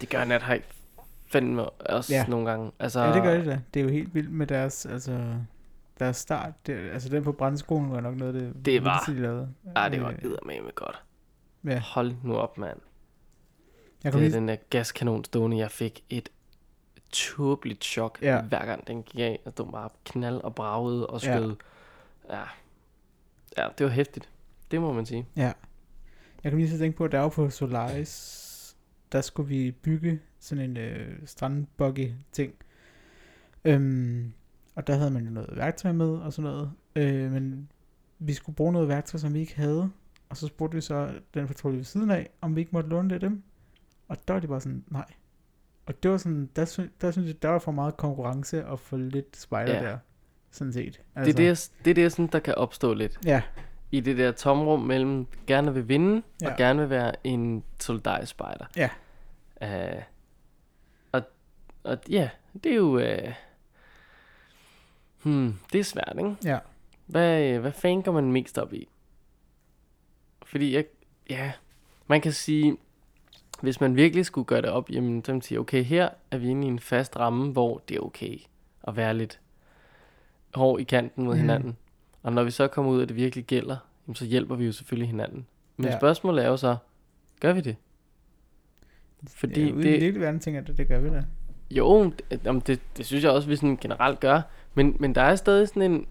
Det 0.00 0.08
gør 0.08 0.24
Nat 0.24 0.42
High 0.42 0.62
fandme 1.26 1.64
også 1.70 2.12
Ja. 2.14 2.18
ja. 2.18 2.26
nogle 2.26 2.50
gange. 2.50 2.72
Altså, 2.78 3.00
Ja, 3.00 3.12
det 3.14 3.22
gør 3.22 3.36
det 3.36 3.46
da. 3.46 3.60
Det 3.74 3.80
er 3.80 3.84
jo 3.84 3.90
helt 3.90 4.14
vildt 4.14 4.30
med 4.32 4.46
deres, 4.46 4.86
altså, 4.86 5.34
deres 5.98 6.16
start. 6.16 6.52
Det, 6.66 6.90
altså 6.90 7.08
den 7.08 7.24
på 7.24 7.32
brandskolen 7.32 7.92
var 7.92 8.00
nok 8.00 8.16
noget 8.16 8.34
af 8.36 8.40
det, 8.42 8.64
Det 8.66 8.84
var- 8.84 9.02
de 9.06 9.20
lavede. 9.20 9.54
Ja, 9.76 9.88
det 9.88 10.02
var 10.02 10.08
Øh, 10.08 10.22
med 10.46 10.74
godt. 10.74 11.02
Ja. 11.64 11.78
Hold 11.80 12.12
nu 12.24 12.36
op, 12.36 12.58
mand. 12.58 12.78
Jeg 14.04 14.12
Det 14.12 14.18
er 14.18 14.22
lige, 14.22 14.32
den 14.36 14.48
der 14.48 14.56
gaskanon 14.70 15.24
stående. 15.24 15.56
Jeg 15.58 15.70
fik 15.70 16.04
et 16.10 16.28
tåbeligt 17.12 17.84
chok, 17.84 18.18
Ja. 18.22 18.34
ja. 18.34 18.42
hver 18.42 18.66
gang 18.66 18.86
den 18.86 19.02
gik 19.02 19.20
af. 19.20 19.40
Og 19.44 19.52
stod 19.52 19.72
bare 19.72 19.88
knald 20.04 20.36
og 20.40 20.54
bragede 20.54 21.06
og 21.06 21.22
Ja. 21.22 21.36
skød. 21.36 21.54
Ja. 22.30 22.42
ja. 23.58 23.68
det 23.78 23.86
var 23.86 23.92
hæftigt. 23.92 24.28
Det 24.70 24.80
må 24.80 24.92
man 24.92 25.06
sige. 25.06 25.26
ja. 25.36 25.52
Jeg 26.44 26.52
kan 26.52 26.58
lige 26.60 26.70
så 26.70 26.78
tænke 26.78 26.96
på, 26.98 27.04
at 27.04 27.12
der 27.12 27.18
var 27.18 27.28
på 27.28 27.50
Solaris, 27.50 28.76
der 29.12 29.20
skulle 29.20 29.48
vi 29.48 29.70
bygge 29.70 30.20
sådan 30.38 30.70
en 30.70 30.76
øh, 30.76 31.18
strandbuggy 31.24 32.10
ting. 32.32 32.52
Øhm, 33.64 34.32
og 34.74 34.86
der 34.86 34.94
havde 34.96 35.10
man 35.10 35.24
jo 35.24 35.30
noget 35.30 35.50
værktøj 35.56 35.92
med 35.92 36.08
og 36.10 36.32
sådan 36.32 36.50
noget. 36.50 36.72
Øh, 36.96 37.32
men 37.32 37.68
vi 38.18 38.32
skulle 38.34 38.56
bruge 38.56 38.72
noget 38.72 38.88
værktøj, 38.88 39.18
som 39.20 39.34
vi 39.34 39.40
ikke 39.40 39.56
havde. 39.56 39.90
Og 40.28 40.36
så 40.36 40.46
spurgte 40.46 40.74
vi 40.74 40.80
så 40.80 41.10
den 41.34 41.46
patrulje 41.46 41.76
ved 41.76 41.84
siden 41.84 42.10
af, 42.10 42.30
om 42.40 42.56
vi 42.56 42.60
ikke 42.60 42.72
måtte 42.72 42.88
låne 42.90 43.08
det 43.08 43.14
af 43.14 43.20
dem. 43.20 43.42
Og 44.08 44.16
der 44.28 44.34
var 44.34 44.40
de 44.40 44.48
bare 44.48 44.60
sådan, 44.60 44.84
nej. 44.88 45.06
Og 45.86 46.02
det 46.02 46.10
var 46.10 46.16
sådan, 46.16 46.48
der, 46.56 46.64
sy- 46.64 46.80
der 47.00 47.10
synes 47.10 47.26
jeg, 47.28 47.42
der 47.42 47.48
var 47.48 47.58
for 47.58 47.72
meget 47.72 47.96
konkurrence 47.96 48.66
og 48.66 48.80
for 48.80 48.96
lidt 48.96 49.36
spejder 49.36 49.74
Ja. 49.74 49.82
der. 49.82 49.98
Sådan 50.50 50.72
set. 50.72 51.00
Altså. 51.14 51.32
Det 51.36 51.48
er 51.48 51.54
det, 51.54 51.70
det, 51.84 51.90
er 51.90 51.94
det 51.94 52.12
sådan, 52.12 52.26
der 52.32 52.38
kan 52.38 52.54
opstå 52.54 52.94
lidt. 52.94 53.18
Ja, 53.24 53.42
I 53.90 54.00
det 54.00 54.18
der 54.18 54.32
tomrum 54.32 54.80
mellem 54.80 55.26
gerne 55.46 55.74
vil 55.74 55.88
vinde, 55.88 56.22
ja. 56.42 56.50
Og 56.50 56.56
gerne 56.56 56.80
vil 56.80 56.90
være 56.90 57.26
en 57.26 57.64
soldat 57.80 58.28
spejder. 58.28 58.64
Ja. 58.76 58.90
Uh, 59.62 60.02
og, 61.12 61.22
og 61.82 61.98
ja, 62.08 62.30
det 62.64 62.72
er 62.72 62.76
jo... 62.76 62.96
Uh, 62.96 63.32
hmm, 65.22 65.54
det 65.72 65.78
er 65.80 65.84
svært, 65.84 66.14
ikke? 66.18 66.36
ja, 66.44 66.58
Hvad, 67.06 67.42
øh, 67.42 67.60
hvad 67.60 67.72
fanden 67.72 68.02
går 68.02 68.12
man 68.12 68.32
mest 68.32 68.58
op 68.58 68.72
i? 68.72 68.88
Fordi 70.42 70.74
jeg, 70.74 70.84
ja, 71.30 71.52
man 72.06 72.20
kan 72.20 72.32
sige, 72.32 72.76
hvis 73.60 73.80
man 73.80 73.96
virkelig 73.96 74.26
skulle 74.26 74.44
gøre 74.44 74.62
det 74.62 74.70
op, 74.70 74.90
jamen 74.90 75.24
så 75.24 75.32
man 75.32 75.42
sige, 75.42 75.60
okay, 75.60 75.84
her 75.84 76.08
er 76.30 76.38
vi 76.38 76.48
inde 76.48 76.66
i 76.66 76.70
en 76.70 76.78
fast 76.78 77.16
ramme, 77.16 77.52
hvor 77.52 77.82
det 77.88 77.96
er 77.96 78.00
okay 78.00 78.38
at 78.86 78.96
være 78.96 79.14
lidt 79.14 79.40
hård 80.54 80.80
i 80.80 80.84
kanten 80.84 81.24
mod 81.24 81.34
mm. 81.34 81.40
hinanden. 81.40 81.76
Og 82.22 82.32
når 82.32 82.42
vi 82.42 82.50
så 82.50 82.68
kommer 82.68 82.90
ud, 82.92 83.02
og 83.02 83.08
det 83.08 83.16
virkelig 83.16 83.44
gælder, 83.44 83.76
jamen, 84.06 84.14
så 84.14 84.24
hjælper 84.24 84.54
vi 84.56 84.66
jo 84.66 84.72
selvfølgelig 84.72 85.08
hinanden. 85.08 85.46
Men 85.76 85.86
Ja. 85.86 85.98
spørgsmålet 85.98 86.44
er 86.44 86.48
jo 86.48 86.56
så, 86.56 86.76
gør 87.40 87.52
vi 87.52 87.60
det? 87.60 87.76
Fordi 89.28 89.60
ja 89.60 89.66
det, 89.66 89.74
den 89.74 90.00
lille 90.00 90.20
verden 90.20 90.40
tænker 90.40 90.60
at 90.60 90.76
det 90.76 90.88
gør 90.88 91.00
vi 91.00 91.08
da. 91.08 91.22
jo, 91.70 92.12
det, 92.30 92.66
det, 92.66 92.80
det 92.96 93.06
synes 93.06 93.24
jeg 93.24 93.32
også, 93.32 93.48
vi 93.48 93.56
sådan 93.56 93.76
generelt 93.76 94.20
gør. 94.20 94.40
Men, 94.74 94.96
men 95.00 95.14
der 95.14 95.22
er 95.22 95.36
stadig 95.36 95.68
sådan 95.68 95.82
en... 95.92 96.06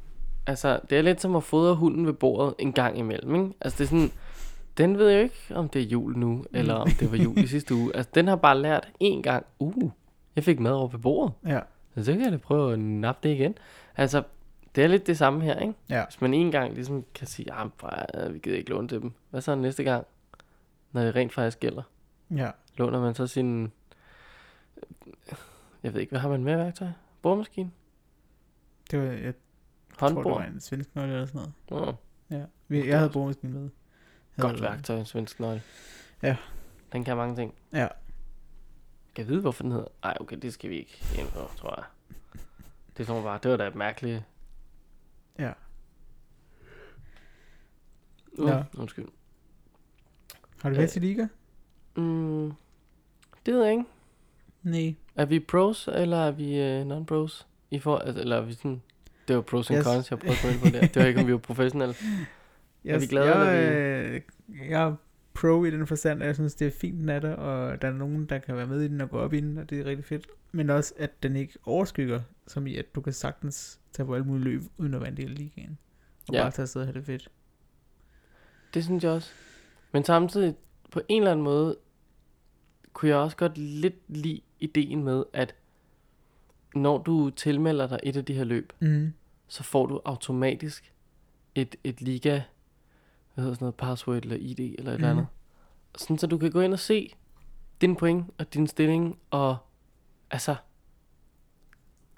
Altså, 0.48 0.80
det 0.90 0.98
er 0.98 1.02
lidt 1.02 1.22
som 1.22 1.36
at 1.36 1.44
fodre 1.44 1.76
hunden 1.76 2.06
ved 2.06 2.14
bordet 2.14 2.54
en 2.60 2.74
gang 2.74 2.98
imellem, 2.98 3.36
ikke? 3.36 3.56
Altså, 3.62 3.78
det 3.78 3.84
er 3.84 3.88
sådan... 3.90 4.12
Den 4.78 4.98
ved 4.98 5.14
jo 5.14 5.20
ikke, 5.20 5.36
om 5.56 5.70
det 5.70 5.82
er 5.82 5.86
jul 5.86 6.18
nu, 6.18 6.46
eller 6.54 6.74
om 6.74 6.88
det 7.00 7.12
var 7.12 7.18
jul 7.18 7.38
i 7.38 7.48
sidste 7.48 7.76
uge. 7.76 7.96
Altså, 7.96 8.12
den 8.16 8.28
har 8.28 8.36
bare 8.36 8.60
lært 8.62 8.90
en 9.00 9.24
gang, 9.24 9.46
uh, 9.60 9.90
jeg 10.36 10.44
fik 10.44 10.60
mad 10.60 10.72
over 10.72 10.88
ved 10.88 11.00
bordet. 11.00 11.34
Ja, 11.48 11.60
Så 11.96 12.04
så 12.04 12.12
kan 12.12 12.22
jeg 12.24 12.32
da 12.32 12.38
prøve 12.38 12.74
at 12.74 12.80
nappe 12.80 13.28
det 13.30 13.36
igen. 13.36 13.58
Altså, 13.98 14.24
det 14.78 14.84
er 14.84 14.88
lidt 14.88 15.08
det 15.08 15.18
samme 15.18 15.42
her, 15.44 15.60
ikke? 15.60 15.74
ja, 15.90 16.06
Hvis 16.06 16.22
man 16.22 16.34
en 16.34 16.52
gang 16.52 16.74
ligesom 16.74 17.06
kan 17.14 17.28
sige, 17.28 17.56
ja, 17.56 18.28
vi 18.30 18.40
gider 18.40 18.58
ikke 18.58 18.70
låne 18.70 18.88
til 18.88 19.02
dem. 19.02 19.14
Hvad 19.30 19.42
så 19.42 19.56
næste 19.56 19.84
gang, 19.84 20.08
når 20.92 21.02
det 21.04 21.16
rent 21.16 21.34
faktisk 21.34 21.60
gælder? 21.60 21.84
ja. 22.36 22.52
Låner 22.76 23.00
man 23.02 23.16
så 23.16 23.28
sin... 23.28 23.72
Jeg 25.84 25.94
ved 25.94 26.02
ikke, 26.02 26.12
hvad 26.12 26.20
har 26.20 26.30
man 26.30 26.44
med 26.44 26.56
værktøj? 26.58 26.88
Boremaskine? 27.22 27.72
Det 28.92 29.00
var, 29.00 29.06
jeg 29.06 29.34
tror, 29.98 30.08
det 30.08 30.16
Håndbord? 30.16 30.34
var 30.42 30.46
en 30.48 30.60
svensk 30.60 30.96
nøgle 30.96 31.14
eller 31.14 31.26
sådan 31.26 31.52
noget. 31.70 31.96
Nå, 32.30 32.38
Ja. 32.38 32.44
Vi, 32.68 32.88
jeg 32.88 32.98
havde 32.98 33.10
boremaskinen 33.10 33.54
med. 33.62 33.70
Havde 34.36 34.50
godt 34.50 34.62
jeg. 34.62 34.72
værktøj, 34.72 34.98
en 35.00 35.06
svensk 35.06 35.40
nøgle. 35.40 35.62
Ja. 36.24 36.38
Den 36.92 37.04
kan 37.04 37.18
mange 37.18 37.36
ting. 37.36 37.54
Ja. 37.74 37.88
Kan 39.16 39.24
jeg 39.26 39.28
vide, 39.28 39.42
hvorfor 39.42 39.64
den 39.64 39.72
hedder? 39.72 39.88
Nej, 40.04 40.18
okay, 40.20 40.38
det 40.42 40.54
skal 40.54 40.70
vi 40.70 40.76
ikke 40.78 41.04
ind 41.20 41.28
på, 41.28 41.40
tror 41.58 41.76
jeg. 41.78 41.86
Det 42.98 43.08
tror 43.08 43.16
jeg 43.16 43.24
bare, 43.24 43.40
det 43.44 43.52
var 43.52 43.58
da 43.58 43.68
et 43.68 43.76
mærkeligt... 43.76 44.24
Ja. 45.40 45.52
Uh, 48.38 48.50
Ja. 48.50 48.64
Undskyld. 48.78 49.06
Har 50.62 50.70
du 50.70 50.74
Øh. 50.74 50.78
været 50.78 50.90
til 50.90 51.02
liga? 51.02 51.28
Mm, 51.96 52.52
det 53.46 53.54
ved 53.54 53.64
jeg 53.64 53.72
ikke. 53.72 53.86
Nej. 54.64 54.96
Er 55.16 55.26
vi 55.26 55.40
pros, 55.40 55.90
eller 55.94 56.18
er 56.18 56.32
vi 56.32 56.82
uh, 56.82 56.88
non-pros? 56.92 57.46
I 57.72 57.80
for, 57.80 57.98
altså, 57.98 58.22
eller 58.22 58.36
er 58.38 58.42
vi 58.42 58.54
sådan... 58.54 58.82
Det 59.28 59.36
var 59.36 59.42
pros 59.42 59.70
and 59.70 59.78
Yes. 59.80 59.86
cons, 59.86 60.12
jeg 60.12 60.20
prøvede 60.20 60.38
at 60.56 60.60
på 60.60 60.66
det. 60.66 60.94
Det 60.94 61.02
var 61.02 61.08
ikke, 61.08 61.20
om 61.22 61.28
vi 61.28 61.32
var 61.32 61.38
professionelle. 61.38 61.96
Er 62.86 63.00
vi 63.00 63.06
glade, 63.06 63.36
jeg, 63.38 63.68
eller 63.68 64.14
øh, 64.16 64.22
jeg 64.70 64.84
er 64.84 64.96
pro 65.34 65.64
i 65.66 65.72
den 65.72 65.88
forstand, 65.88 66.22
at 66.22 66.28
jeg 66.28 66.36
synes, 66.36 66.56
det 66.56 66.68
er 66.68 66.72
fint, 66.72 67.00
den 67.00 67.10
er 67.10 67.20
der, 67.20 67.34
og 67.36 67.82
der 67.82 67.88
er 67.88 67.92
nogen, 67.92 68.26
der 68.26 68.38
kan 68.38 68.56
være 68.56 68.68
med 68.68 68.82
i 68.82 68.88
den 68.88 69.02
og 69.02 69.10
gå 69.10 69.18
op 69.20 69.34
i 69.34 69.40
den, 69.40 69.58
og 69.58 69.70
det 69.70 69.80
er 69.80 69.86
rigtig 69.86 70.06
fedt. 70.06 70.28
Men 70.52 70.70
også, 70.70 70.94
at 70.98 71.24
den 71.24 71.36
ikke 71.36 71.54
overskygger, 71.66 72.22
som 72.48 72.68
i, 72.68 72.76
at 72.78 72.96
du 72.96 73.02
kan 73.02 73.14
sagtens 73.14 73.80
tage 73.94 74.06
på 74.08 74.14
alle 74.16 74.26
mulige 74.28 74.44
løb, 74.44 74.62
uden 74.78 74.94
at 74.94 75.02
være 75.02 75.10
en 75.10 75.18
del 75.18 75.30
af 75.32 75.38
ligaen. 75.38 75.78
Og 76.28 76.34
Ja. 76.34 76.42
bare 76.42 76.52
tage 76.52 76.64
afsted 76.64 76.82
og 76.82 76.88
have 76.88 76.94
det 76.94 77.06
fedt. 77.06 77.30
Det 78.78 78.86
synes 78.86 79.04
jeg 79.04 79.12
også. 79.12 79.32
Men 79.92 80.04
samtidig, 80.04 80.56
på 80.92 81.02
en 81.10 81.22
eller 81.22 81.32
anden 81.32 81.44
måde, 81.44 81.78
kunne 82.94 83.10
jeg 83.10 83.18
også 83.18 83.38
godt 83.38 83.58
lidt 83.58 83.96
lide 84.08 84.42
ideen 84.60 85.04
med, 85.04 85.24
at 85.34 85.56
når 86.76 86.98
du 86.98 87.30
tilmelder 87.30 87.88
dig 87.88 88.00
et 88.04 88.18
af 88.18 88.26
de 88.26 88.34
her 88.34 88.44
løb, 88.44 88.74
Mm. 88.80 89.14
så 89.48 89.64
får 89.64 89.86
du 89.86 90.02
automatisk 90.06 90.94
et, 91.56 91.76
et 91.84 92.02
liga, 92.02 92.42
hvad 93.34 93.44
hedder 93.44 93.54
sådan 93.56 93.64
noget, 93.66 93.76
password 93.76 94.18
eller 94.18 94.36
ID 94.36 94.60
eller 94.60 94.92
et 94.92 94.96
eller 94.96 94.96
Mhm. 95.14 95.18
andet. 95.20 95.28
Sådan 95.98 96.18
så 96.18 96.28
du 96.28 96.38
kan 96.38 96.52
gå 96.52 96.62
ind 96.62 96.74
og 96.74 96.80
se, 96.80 97.16
din 97.82 97.96
point 97.96 98.26
og 98.38 98.54
din 98.54 98.68
stilling, 98.68 99.20
og 99.32 99.58
altså, 100.32 100.56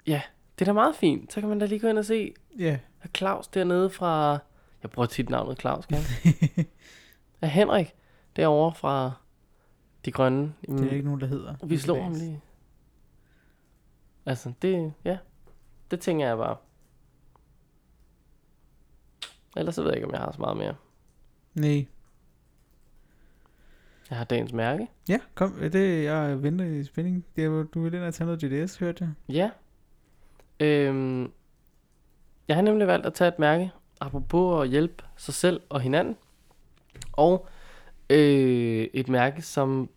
ja, 0.06 0.22
det 0.58 0.60
er 0.60 0.66
da 0.66 0.72
meget 0.72 0.96
fint. 0.96 1.32
Så 1.32 1.40
kan 1.40 1.48
man 1.48 1.58
da 1.58 1.66
lige 1.66 1.78
gå 1.78 1.88
ind 1.88 1.98
og 1.98 2.04
se 2.04 2.34
Ja. 2.58 2.78
at 3.02 3.10
Claus 3.16 3.48
dernede 3.48 3.90
fra, 3.90 4.38
jeg 4.82 4.90
bruger 4.90 5.06
tit 5.06 5.30
navnet 5.30 5.60
Claus, 5.60 5.86
kan 5.86 5.98
jeg? 5.98 6.66
Ja, 7.42 7.46
Henrik, 7.46 7.94
derovre 8.36 8.74
fra 8.74 9.12
De 10.04 10.12
Grønne. 10.12 10.54
Det 10.68 10.86
er 10.86 10.90
ikke 10.90 11.04
nogen, 11.04 11.20
der 11.20 11.26
hedder. 11.26 11.54
Vi 11.66 11.78
slår 11.78 12.02
ham 12.02 12.12
lige. 12.12 12.40
Altså, 14.26 14.52
det, 14.62 14.92
ja, 15.04 15.18
det 15.90 16.00
tænker 16.00 16.26
jeg 16.26 16.36
bare. 16.36 16.56
Ellers 19.56 19.74
så 19.74 19.82
ved 19.82 19.90
jeg 19.90 19.96
ikke, 19.96 20.06
om 20.06 20.12
jeg 20.12 20.20
har 20.20 20.32
så 20.32 20.40
meget 20.40 20.56
mere. 20.56 20.74
Nej. 21.54 21.86
Jeg 24.10 24.18
har 24.18 24.24
dagens 24.24 24.52
mærke. 24.52 24.88
Ja, 25.08 25.18
kom. 25.34 25.52
Det, 25.52 26.04
jeg 26.04 26.42
venter 26.42 26.64
i 26.64 26.84
spænding. 26.84 27.24
Det 27.36 27.44
er, 27.44 27.62
du 27.74 27.82
vil 27.82 27.94
ind 27.94 28.02
og 28.02 28.14
tage 28.14 28.26
noget 28.26 28.64
GDS, 28.64 28.76
hørte 28.76 29.04
jeg. 29.28 29.34
Ja. 29.34 29.50
Øhm, 30.66 31.32
jeg 32.48 32.56
har 32.56 32.62
nemlig 32.62 32.86
valgt 32.86 33.06
at 33.06 33.14
tage 33.14 33.28
et 33.28 33.38
mærke, 33.38 33.70
apropos 34.00 34.62
at 34.62 34.68
hjælpe 34.68 35.04
sig 35.16 35.34
selv 35.34 35.60
og 35.68 35.80
hinanden. 35.80 36.16
Og 37.12 37.48
øh, 38.10 38.88
et 38.92 39.08
mærke, 39.08 39.42
som 39.42 39.88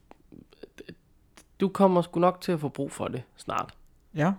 du 1.59 1.67
kommer 1.67 2.01
sgu 2.01 2.19
nok 2.19 2.41
til 2.41 2.51
at 2.51 2.59
få 2.59 2.69
brug 2.69 2.91
for 2.91 3.07
det 3.07 3.23
snart. 3.35 3.73
Ja. 4.15 4.33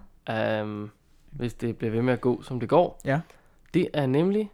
Um, 0.62 0.90
hvis 1.30 1.54
det 1.54 1.76
bliver 1.76 1.90
ved 1.90 2.02
med 2.02 2.12
at 2.12 2.20
gå, 2.20 2.42
som 2.42 2.60
det 2.60 2.68
går. 2.68 3.00
Ja. 3.04 3.20
Det 3.74 3.88
er 3.94 4.06
nemlig 4.06 4.50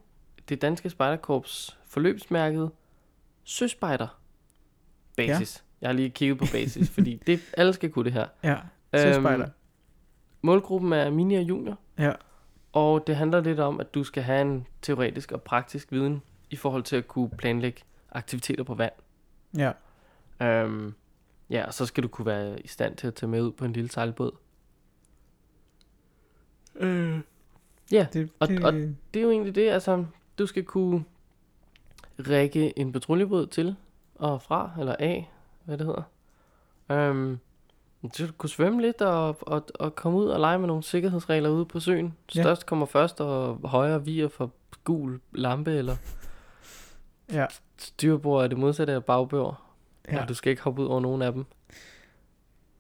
det 0.48 0.62
danske 0.62 0.90
spejderkorps 0.90 1.78
forløbsmærket 1.86 2.70
Søspejder 3.44 4.18
Basis. 5.16 5.56
Ja. 5.56 5.66
Jeg 5.80 5.88
har 5.88 5.92
lige 5.92 6.10
kigget 6.10 6.38
på 6.38 6.44
basis, 6.52 6.90
fordi 6.96 7.22
det, 7.26 7.40
alle 7.56 7.72
skal 7.72 7.90
kunne 7.90 8.04
det 8.04 8.12
her. 8.12 8.26
Ja. 8.44 8.52
Øhm, 8.52 8.60
Søspejder. 9.14 9.48
Målgruppen 10.42 10.92
er 10.92 11.10
mini 11.10 11.34
og 11.34 11.42
junior, 11.42 11.78
Ja. 11.98 12.12
Og 12.72 13.06
det 13.06 13.16
handler 13.16 13.40
lidt 13.40 13.60
om, 13.60 13.80
at 13.80 13.94
du 13.94 14.04
skal 14.04 14.22
have 14.22 14.40
en 14.40 14.66
teoretisk 14.82 15.32
og 15.32 15.42
praktisk 15.42 15.92
viden 15.92 16.22
i 16.50 16.56
forhold 16.56 16.82
til 16.82 16.96
at 16.96 17.08
kunne 17.08 17.30
planlægge 17.30 17.80
aktiviteter 18.12 18.64
på 18.64 18.74
vand. 18.74 18.92
Ja. 19.56 19.72
Um, 20.64 20.94
ja, 21.50 21.66
og 21.66 21.74
så 21.74 21.86
skal 21.86 22.02
du 22.02 22.08
kunne 22.08 22.26
være 22.26 22.60
i 22.62 22.66
stand 22.68 22.96
til 22.96 23.06
at 23.06 23.14
tage 23.14 23.30
med 23.30 23.42
ud 23.42 23.52
på 23.52 23.64
en 23.64 23.72
lille 23.72 23.90
sejlbåd. 23.90 24.32
Øh. 26.76 27.20
Ja, 27.92 28.06
Det, 28.12 28.30
Og- 28.40 28.48
det, 28.48 28.64
og- 28.64 28.72
det 28.72 29.16
er 29.16 29.22
jo 29.22 29.30
egentlig 29.30 29.54
det, 29.54 29.68
altså, 29.70 30.04
du 30.38 30.46
skal 30.46 30.64
kunne 30.64 31.04
række 32.18 32.78
en 32.78 32.92
patruljebåd 32.92 33.46
til 33.46 33.76
og 34.14 34.42
fra, 34.42 34.70
eller 34.78 34.96
af, 34.98 35.30
hvad 35.64 35.78
det 35.78 35.86
hedder. 35.86 37.10
Um, 37.10 37.38
du 38.02 38.32
kunne 38.38 38.50
svømme 38.50 38.82
lidt 38.82 39.02
og, 39.02 39.36
og, 39.40 39.66
og 39.74 39.94
komme 39.94 40.18
ud 40.18 40.26
og 40.26 40.40
lege 40.40 40.58
med 40.58 40.66
nogle 40.66 40.82
sikkerhedsregler 40.82 41.50
ude 41.50 41.66
på 41.66 41.80
søen. 41.80 42.14
Ja. 42.34 42.42
Størst 42.42 42.66
kommer 42.66 42.86
først, 42.86 43.20
og 43.20 43.68
højre 43.68 44.04
viger 44.04 44.28
for 44.28 44.52
gul 44.84 45.20
lampe, 45.32 45.72
eller 45.72 45.96
ja. 47.32 47.46
styrbord 47.78 48.44
er 48.44 48.48
det 48.48 48.58
modsatte 48.58 48.92
af 48.92 49.04
bagbord. 49.04 49.62
Ja. 50.08 50.16
ja. 50.16 50.22
Og 50.22 50.28
du 50.28 50.34
skal 50.34 50.50
ikke 50.50 50.62
hoppe 50.62 50.82
ud 50.82 50.86
over 50.86 51.00
nogen 51.00 51.22
af 51.22 51.32
dem. 51.32 51.44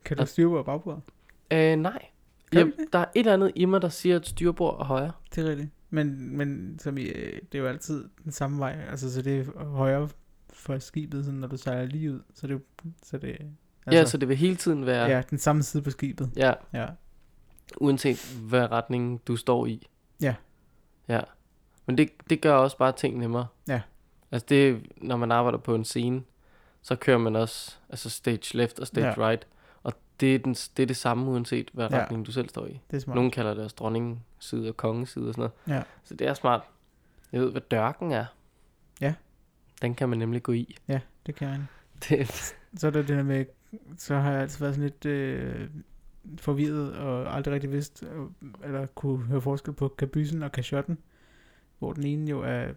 Kan 0.04 0.16
du 0.16 0.26
styre 0.26 0.48
på 0.50 0.62
bagbordet? 0.62 1.02
Øh, 1.50 1.76
nej. 1.76 2.06
Kan 2.52 2.72
Ja, 2.78 2.84
der 2.92 2.98
er 2.98 3.04
et 3.14 3.20
eller 3.20 3.32
andet 3.32 3.52
i 3.54 3.64
mig, 3.64 3.82
der 3.82 3.88
siger, 3.88 4.16
at 4.16 4.26
styrbord 4.26 4.80
er 4.80 4.84
højre. 4.84 5.12
Det 5.34 5.44
er 5.44 5.50
rigtigt. 5.50 5.70
Men, 5.90 6.36
men 6.36 6.78
som 6.78 6.98
i, 6.98 7.02
øh, 7.02 7.40
det 7.52 7.58
er 7.58 7.62
jo 7.62 7.66
altid 7.66 8.08
den 8.24 8.32
samme 8.32 8.58
vej. 8.58 8.86
Altså, 8.90 9.14
så 9.14 9.22
det 9.22 9.40
er 9.40 9.64
højere 9.64 10.08
for 10.52 10.78
skibet, 10.78 11.24
sådan, 11.24 11.40
når 11.40 11.48
du 11.48 11.56
sejler 11.56 11.86
lige 11.86 12.12
ud. 12.12 12.20
Så 12.34 12.46
det, 12.46 12.62
så 13.02 13.18
det 13.18 13.38
Altså, 13.86 13.98
ja, 13.98 14.04
så 14.06 14.16
det 14.18 14.28
vil 14.28 14.36
hele 14.36 14.56
tiden 14.56 14.86
være... 14.86 15.06
ja, 15.06 15.22
den 15.30 15.38
samme 15.38 15.62
side 15.62 15.82
på 15.82 15.90
skibet. 15.90 16.30
ja 16.36 16.52
Ja. 16.72 16.86
uanset 17.80 18.36
hvad 18.48 18.70
retning 18.72 19.20
du 19.26 19.36
står 19.36 19.66
i. 19.66 19.88
Ja. 20.20 20.34
Ja. 21.08 21.20
Men 21.86 21.98
det, 21.98 22.10
det 22.30 22.40
gør 22.40 22.54
også 22.54 22.76
bare 22.78 22.92
ting 22.92 23.18
nemmere. 23.18 23.46
Ja. 23.68 23.80
Altså 24.30 24.46
det, 24.48 24.86
når 24.96 25.16
man 25.16 25.32
arbejder 25.32 25.58
på 25.58 25.74
en 25.74 25.84
scene, 25.84 26.22
så 26.82 26.96
kører 26.96 27.18
man 27.18 27.36
også 27.36 27.76
altså 27.88 28.10
stage 28.10 28.56
left 28.56 28.78
og 28.80 28.86
stage 28.86 29.06
Ja. 29.06 29.28
right. 29.28 29.46
Og 29.82 29.92
det 30.20 30.34
er, 30.34 30.38
den, 30.38 30.54
det 30.54 30.82
er 30.82 30.86
det 30.86 30.96
samme 30.96 31.30
uanset 31.30 31.70
hvad 31.72 31.88
Ja. 31.90 31.98
retning 32.02 32.26
du 32.26 32.32
selv 32.32 32.48
står 32.48 32.66
i. 32.66 32.80
Det 32.90 32.96
er 32.96 33.00
smart. 33.00 33.14
Nogle 33.14 33.30
kalder 33.30 33.54
det 33.54 33.64
også 33.64 33.76
dronningen 33.78 34.22
side 34.38 34.68
og 34.68 34.76
kongens 34.76 35.10
side 35.10 35.28
og 35.28 35.34
sådan 35.34 35.50
noget. 35.66 35.78
Ja. 35.78 35.82
Så 36.04 36.14
det 36.14 36.26
er 36.26 36.34
smart. 36.34 36.62
Jeg 37.32 37.40
ved, 37.40 37.50
hvad 37.50 37.60
dørken 37.60 38.12
er. 38.12 38.24
Ja. 39.00 39.14
Den 39.82 39.94
kan 39.94 40.08
man 40.08 40.18
nemlig 40.18 40.42
gå 40.42 40.52
i. 40.52 40.76
Ja, 40.88 41.00
det 41.26 41.34
kan 41.34 41.48
jeg. 41.48 41.60
Det, 42.08 42.28
Så 42.76 42.86
er 42.86 42.90
der 42.90 43.00
det 43.00 43.08
der 43.08 43.22
med, 43.22 43.44
så 43.96 44.14
har 44.14 44.32
jeg 44.32 44.40
altid 44.42 44.58
været 44.60 44.74
sådan 44.74 44.90
lidt 44.90 45.06
øh, 45.06 45.68
forvirret 46.38 46.92
og 46.96 47.34
aldrig 47.36 47.54
rigtig 47.54 47.72
vidst, 47.72 48.02
øh, 48.02 48.26
eller 48.64 48.86
kunne 48.86 49.24
høre 49.24 49.40
forskel 49.40 49.74
på 49.74 49.88
kabysen 49.88 50.42
og 50.42 50.52
kashotten, 50.52 50.98
hvor 51.78 51.92
den 51.92 52.04
ene 52.04 52.30
jo 52.30 52.40
er 52.42 52.68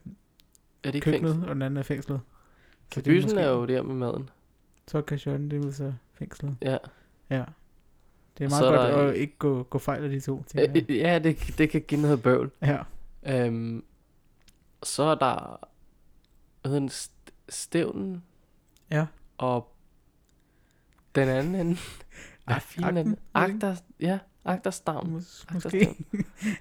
er 0.83 0.91
det 0.91 1.01
køkkenet, 1.03 1.31
fængsel? 1.31 1.49
og 1.49 1.55
den 1.55 1.61
anden 1.61 1.77
er 1.77 1.83
fængslet. 1.83 2.21
Kabysen 2.91 3.29
måske- 3.29 3.39
er 3.41 3.49
jo 3.49 3.65
der 3.65 3.81
med 3.81 3.95
maden. 3.95 4.29
Så 4.87 4.97
er 4.97 5.01
kashotten, 5.01 5.51
det 5.51 5.61
er 5.61 5.65
jo 5.65 5.71
så 5.71 5.93
fængslet. 6.13 6.57
Ja. 6.61 6.77
Ja. 7.29 7.43
Det 8.37 8.43
er 8.43 8.49
meget 8.49 8.51
så 8.51 8.65
er 8.65 8.77
godt 8.77 8.93
der- 8.93 9.09
at 9.09 9.15
ikke 9.15 9.37
gå, 9.37 9.63
gå 9.63 9.77
fejl 9.79 10.03
af 10.03 10.09
de 10.09 10.19
to. 10.19 10.43
Øh, 10.57 10.91
Ja, 10.97 11.19
det, 11.19 11.55
det 11.57 11.69
kan 11.69 11.81
give 11.81 12.01
noget 12.01 12.23
bøvl. 12.23 12.51
Ja. 12.61 12.77
Øhm, 13.25 13.83
så 14.83 15.03
er 15.03 15.15
der 15.15 15.59
hvad 16.61 16.69
hedder 16.71 16.79
den, 16.79 16.89
st- 16.89 17.31
stævnen 17.49 18.23
Ja. 18.91 19.05
og 19.37 19.72
den 21.15 21.27
anden 21.29 21.55
ende. 21.55 21.77
Er 22.47 22.59
det 22.91 22.97
ikke? 22.97 23.15
Agter, 23.33 23.75
ja, 23.99 24.19
agterstavn. 24.45 25.15
Mås- 25.17 25.45
Agter 25.47 25.53
måske. 25.53 25.95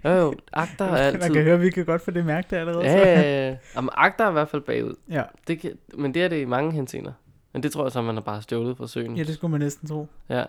Jo, 0.04 0.10
jo, 0.10 0.34
agter 0.52 0.84
er 0.84 0.90
Man 0.90 1.00
altid... 1.00 1.34
kan 1.34 1.42
høre, 1.44 1.54
at 1.54 1.60
vi 1.60 1.70
kan 1.70 1.84
godt 1.84 2.02
få 2.02 2.10
det 2.10 2.24
mærke 2.26 2.46
der 2.50 2.60
allerede. 2.60 2.84
Ja, 2.84 2.98
ja, 3.20 3.48
ja. 3.50 3.56
Jamen, 3.76 3.90
agter 3.92 4.24
er 4.24 4.28
i 4.28 4.32
hvert 4.32 4.48
fald 4.48 4.62
bagud. 4.62 4.94
ja. 5.10 5.22
Det 5.46 5.58
kan, 5.60 5.72
men 5.94 6.14
det 6.14 6.22
er 6.22 6.28
det 6.28 6.40
i 6.40 6.44
mange 6.44 6.72
henseender. 6.72 7.12
Men 7.52 7.62
det 7.62 7.72
tror 7.72 7.84
jeg 7.84 7.92
så, 7.92 8.02
man 8.02 8.14
har 8.14 8.22
bare 8.22 8.42
stjålet 8.42 8.76
fra 8.76 8.86
søen. 8.88 9.16
ja, 9.16 9.22
det 9.22 9.34
skulle 9.34 9.50
man 9.50 9.60
næsten 9.60 9.88
tro. 9.88 10.06
Ja. 10.28 10.44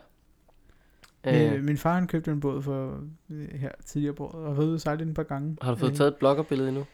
Øh. 1.24 1.64
Min 1.64 1.78
far 1.78 1.94
han 1.94 2.08
købte 2.08 2.32
en 2.32 2.40
båd 2.40 2.62
for 2.62 3.00
øh, 3.30 3.60
her 3.60 3.72
tidligere 3.86 4.16
på 4.16 4.26
året, 4.26 4.36
og 4.36 4.48
har 4.48 4.54
været 4.54 4.68
ude 4.68 4.80
sejle 4.80 5.10
et 5.10 5.16
par 5.16 5.24
gange. 5.24 5.58
har 5.62 5.72
du 5.72 5.78
fået 5.78 5.92
Øh, 5.92 5.96
taget 5.98 6.08
et 6.12 6.16
bloggerbillede 6.16 6.70
endnu? 6.70 6.86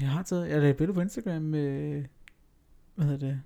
Jeg 0.00 0.08
har 0.08 0.22
taget, 0.22 0.48
jeg 0.48 0.56
lagde 0.58 0.70
et 0.70 0.76
billede 0.76 0.94
på 0.94 1.00
Instagram 1.00 1.42
med, 1.42 2.02
hvad 2.94 3.06
hedder 3.06 3.26
det, 3.26 3.40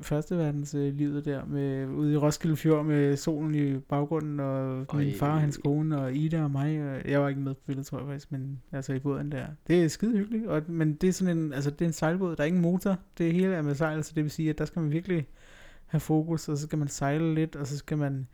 første 0.00 0.36
verdens 0.38 0.74
øh, 0.74 0.94
livet 0.94 1.24
der, 1.24 1.44
med, 1.44 1.86
ude 1.86 2.12
i 2.12 2.16
Roskilde 2.16 2.56
Fjord 2.56 2.84
med 2.84 3.16
solen 3.16 3.54
i 3.54 3.78
baggrunden, 3.78 4.40
og 4.40 4.86
min 4.96 5.06
Øj. 5.08 5.12
far, 5.18 5.38
hans 5.38 5.56
kone, 5.64 5.98
og 6.00 6.14
Ida 6.14 6.42
og 6.42 6.50
mig, 6.50 6.90
og 6.94 7.10
jeg 7.10 7.20
var 7.20 7.28
ikke 7.28 7.40
med 7.40 7.54
på 7.54 7.60
billedet, 7.66 7.86
tror 7.86 7.98
jeg 7.98 8.06
faktisk, 8.06 8.32
men 8.32 8.62
altså 8.72 8.92
i 8.92 8.98
båden 8.98 9.32
der. 9.32 9.46
Det 9.66 9.84
er 9.84 9.88
skide 9.88 10.16
hyggeligt, 10.18 10.46
og, 10.46 10.62
men 10.68 10.94
det 10.94 11.08
er 11.08 11.12
sådan 11.12 11.38
en, 11.38 11.52
altså 11.52 11.70
det 11.70 11.80
er 11.80 11.86
en 11.86 11.92
sejlbåd, 11.92 12.36
der 12.36 12.42
er 12.42 12.46
ingen 12.46 12.62
motor, 12.62 12.96
det 13.18 13.32
hele 13.32 13.54
er 13.54 13.62
med 13.62 13.74
sejl, 13.74 14.04
så 14.04 14.12
det 14.14 14.22
vil 14.24 14.30
sige, 14.30 14.50
at 14.50 14.58
der 14.58 14.64
skal 14.64 14.82
man 14.82 14.92
virkelig 14.92 15.26
have 15.86 16.00
fokus, 16.00 16.48
og 16.48 16.56
så 16.58 16.62
skal 16.66 16.78
man 16.78 16.88
sejle 16.88 17.34
lidt, 17.34 17.56
og 17.56 17.66
så 17.66 17.76
skal 17.78 17.98
man, 17.98 18.26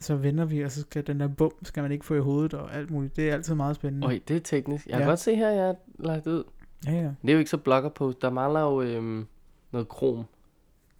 så 0.00 0.16
vender 0.16 0.44
vi, 0.44 0.60
og 0.62 0.70
så 0.70 0.80
skal 0.80 1.06
den 1.06 1.20
der 1.20 1.28
bum, 1.28 1.52
skal 1.62 1.82
man 1.82 1.92
ikke 1.92 2.04
få 2.04 2.14
i 2.14 2.20
hovedet, 2.20 2.54
og 2.54 2.74
alt 2.74 2.90
muligt. 2.90 3.16
Det 3.16 3.28
er 3.30 3.34
altid 3.34 3.54
meget 3.54 3.76
spændende. 3.76 4.06
Øj, 4.06 4.18
det 4.28 4.36
er 4.36 4.40
teknisk. 4.40 4.86
Jeg 4.86 4.92
kan 4.92 5.02
Ja. 5.02 5.08
godt 5.08 5.18
se 5.20 5.36
her, 5.36 5.50
jeg 5.50 5.64
har 5.66 5.76
lagt 5.98 6.26
ud. 6.26 6.44
Ja, 6.86 6.92
ja. 6.92 6.98
Det 7.22 7.28
er 7.28 7.32
jo 7.32 7.38
ikke 7.38 7.50
så 7.50 7.56
blogger 7.56 7.90
på. 7.90 8.12
Der 8.22 8.30
mangler 8.30 8.60
jo 8.60 8.82
øhm, 8.82 9.26
noget 9.72 9.88
krom. 9.88 10.24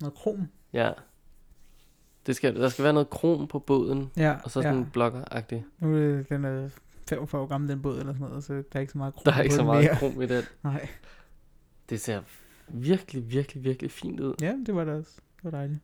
Noget 0.05 0.15
krom. 0.19 0.49
Ja. 0.73 0.93
Det 2.27 2.37
skal, 2.37 2.55
der 2.57 2.69
skal 2.69 2.85
være 2.85 2.93
noget 2.93 3.11
krom 3.11 3.47
på 3.47 3.59
båden, 3.59 4.11
Ja, 4.17 4.37
og 4.45 4.51
så 4.51 4.63
sådan 4.63 4.79
ja. 4.79 4.85
blogger-agtigt. 4.93 5.63
Nu 5.79 5.95
er 5.97 5.99
det- 6.01 6.29
den 6.29 6.45
er 6.45 6.69
45 7.09 7.43
år 7.43 7.47
gammel, 7.47 7.71
den 7.71 7.83
båd 7.83 7.99
eller 7.99 8.13
sådan 8.13 8.27
noget, 8.29 8.45
så 8.45 8.53
der 8.53 8.63
er 8.73 8.81
ikke 8.81 8.93
så 8.93 8.99
meget 8.99 9.15
krom 9.15 9.23
Der 9.25 9.33
er 9.33 9.43
ikke 9.43 9.55
så 9.55 9.65
meget 9.65 9.85
mere. 9.85 9.97
krom 9.97 10.23
i 10.23 10.27
den. 10.27 10.45
Nej. 10.65 10.89
Det 11.91 12.01
ser 12.01 12.23
virkelig, 12.69 13.31
virkelig, 13.31 13.65
virkelig 13.65 13.91
fint 13.91 14.21
ud. 14.21 14.35
Ja, 14.41 14.55
det 14.67 14.75
var 14.75 14.85
det 14.85 14.95
også. 14.95 15.11
Det 15.37 15.45
var 15.45 15.51
dejligt. 15.51 15.81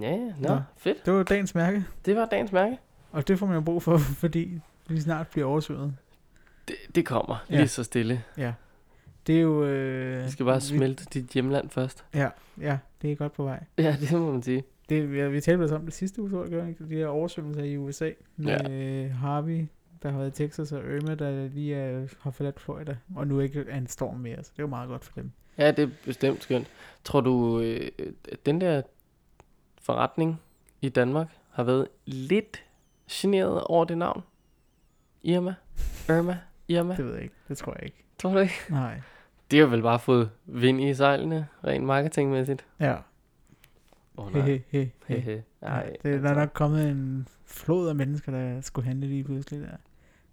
Ja, 0.00 0.10
ja, 0.10 0.32
nå, 0.38 0.48
Nå. 0.54 0.60
fedt. 0.76 1.06
Det 1.06 1.12
var 1.14 1.22
dagens 1.22 1.54
mærke, 1.54 1.84
Det 2.04 2.16
var 2.16 2.26
dagens 2.26 2.52
mærke. 2.52 2.78
og 3.12 3.28
det 3.28 3.38
får 3.38 3.46
man 3.46 3.54
jo 3.54 3.60
brug 3.60 3.82
for, 3.82 3.98
fordi 4.22 4.60
vi 4.88 5.00
snart 5.00 5.28
bliver 5.28 5.46
oversvømmet. 5.46 5.96
Det, 6.68 6.76
det 6.94 7.06
kommer 7.06 7.44
Ja. 7.50 7.56
lige 7.56 7.68
så 7.68 7.84
stille. 7.84 8.24
Ja. 8.36 8.52
Det 9.28 9.36
er 9.36 9.40
jo... 9.40 9.64
Øh, 9.64 10.24
Vi 10.24 10.30
skal 10.30 10.44
bare 10.46 10.54
vi- 10.56 10.60
smelte 10.60 11.04
dit 11.04 11.26
hjemland 11.30 11.70
først. 11.70 12.04
Ja, 12.14 12.28
ja, 12.60 12.78
det 13.02 13.12
er 13.12 13.16
godt 13.16 13.32
på 13.32 13.44
vej. 13.44 13.64
Ja, 13.78 13.96
det 14.00 14.12
må 14.12 14.32
man 14.32 14.42
sige. 14.42 14.64
Det, 14.88 15.12
vi, 15.12 15.28
vi 15.28 15.40
talte 15.40 15.74
om 15.76 15.84
det 15.84 15.94
sidste 15.94 16.22
uge, 16.22 16.30
tror 16.30 16.46
jeg, 16.56 16.74
vi 16.78 16.94
de 16.94 16.98
her 16.98 17.06
oversvømmelser 17.06 17.62
i 17.64 17.76
USA 17.76 18.10
med 18.36 18.60
ja. 18.70 19.08
Harvey, 19.08 19.66
der 20.02 20.10
har 20.10 20.18
været 20.18 20.40
i 20.40 20.42
Texas, 20.42 20.72
og 20.72 20.80
Irma, 20.84 21.14
der 21.14 21.48
lige 21.48 21.74
er, 21.74 22.06
har 22.20 22.30
forladt 22.30 22.60
Florida, 22.60 22.96
og 23.16 23.26
nu 23.26 23.40
ikke 23.40 23.64
er 23.68 23.76
en 23.78 23.86
storm 23.86 24.16
mere, 24.16 24.44
så 24.44 24.50
det 24.52 24.58
er 24.58 24.62
jo 24.62 24.68
meget 24.68 24.88
godt 24.88 25.04
for 25.04 25.12
dem. 25.14 25.30
Ja, 25.58 25.70
det 25.70 25.82
er 25.84 25.88
bestemt 26.04 26.42
skønt. 26.42 26.66
Tror 27.04 27.20
du, 27.20 27.60
øh, 27.60 27.88
den 28.46 28.60
der 28.60 28.82
forretning 29.82 30.40
i 30.80 30.88
Danmark 30.88 31.28
har 31.50 31.62
været 31.64 31.88
lidt 32.06 32.64
generet 33.10 33.62
over 33.64 33.84
det 33.84 33.98
navn? 33.98 34.22
Irma? 35.22 35.54
Irma? 36.08 36.38
Irma? 36.68 36.96
Det 36.96 37.04
ved 37.06 37.14
jeg 37.14 37.22
ikke, 37.22 37.34
det 37.48 37.58
tror 37.58 37.72
jeg 37.72 37.84
ikke. 37.84 38.04
Tror 38.18 38.32
du 38.32 38.38
ikke? 38.38 38.54
Nej. 38.70 39.00
De 39.50 39.58
har 39.58 39.66
vel 39.66 39.82
bare 39.82 39.98
fået 39.98 40.30
vind 40.46 40.80
i 40.80 40.94
sejlene, 40.94 41.46
rent 41.66 41.84
marketingmæssigt. 41.84 42.66
Ja, 42.80 42.94
Åh 44.16 44.26
oh, 44.26 44.32
nej. 44.32 44.42
He, 44.46 44.62
he, 44.68 44.90
he. 45.06 45.14
Hehe. 45.20 45.42
Ej, 45.62 45.92
det, 45.92 46.02
der 46.04 46.10
er 46.10 46.14
altså. 46.14 46.34
nok 46.34 46.50
kommet 46.54 46.88
en 46.90 47.28
flod 47.46 47.88
af 47.88 47.94
mennesker, 47.94 48.32
der 48.32 48.60
skulle 48.60 48.86
handle 48.86 49.06
lige 49.06 49.24
pludselig 49.24 49.60
der. 49.60 49.76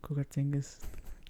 Kunne 0.02 0.16
godt 0.16 0.30
tænkes. 0.32 0.80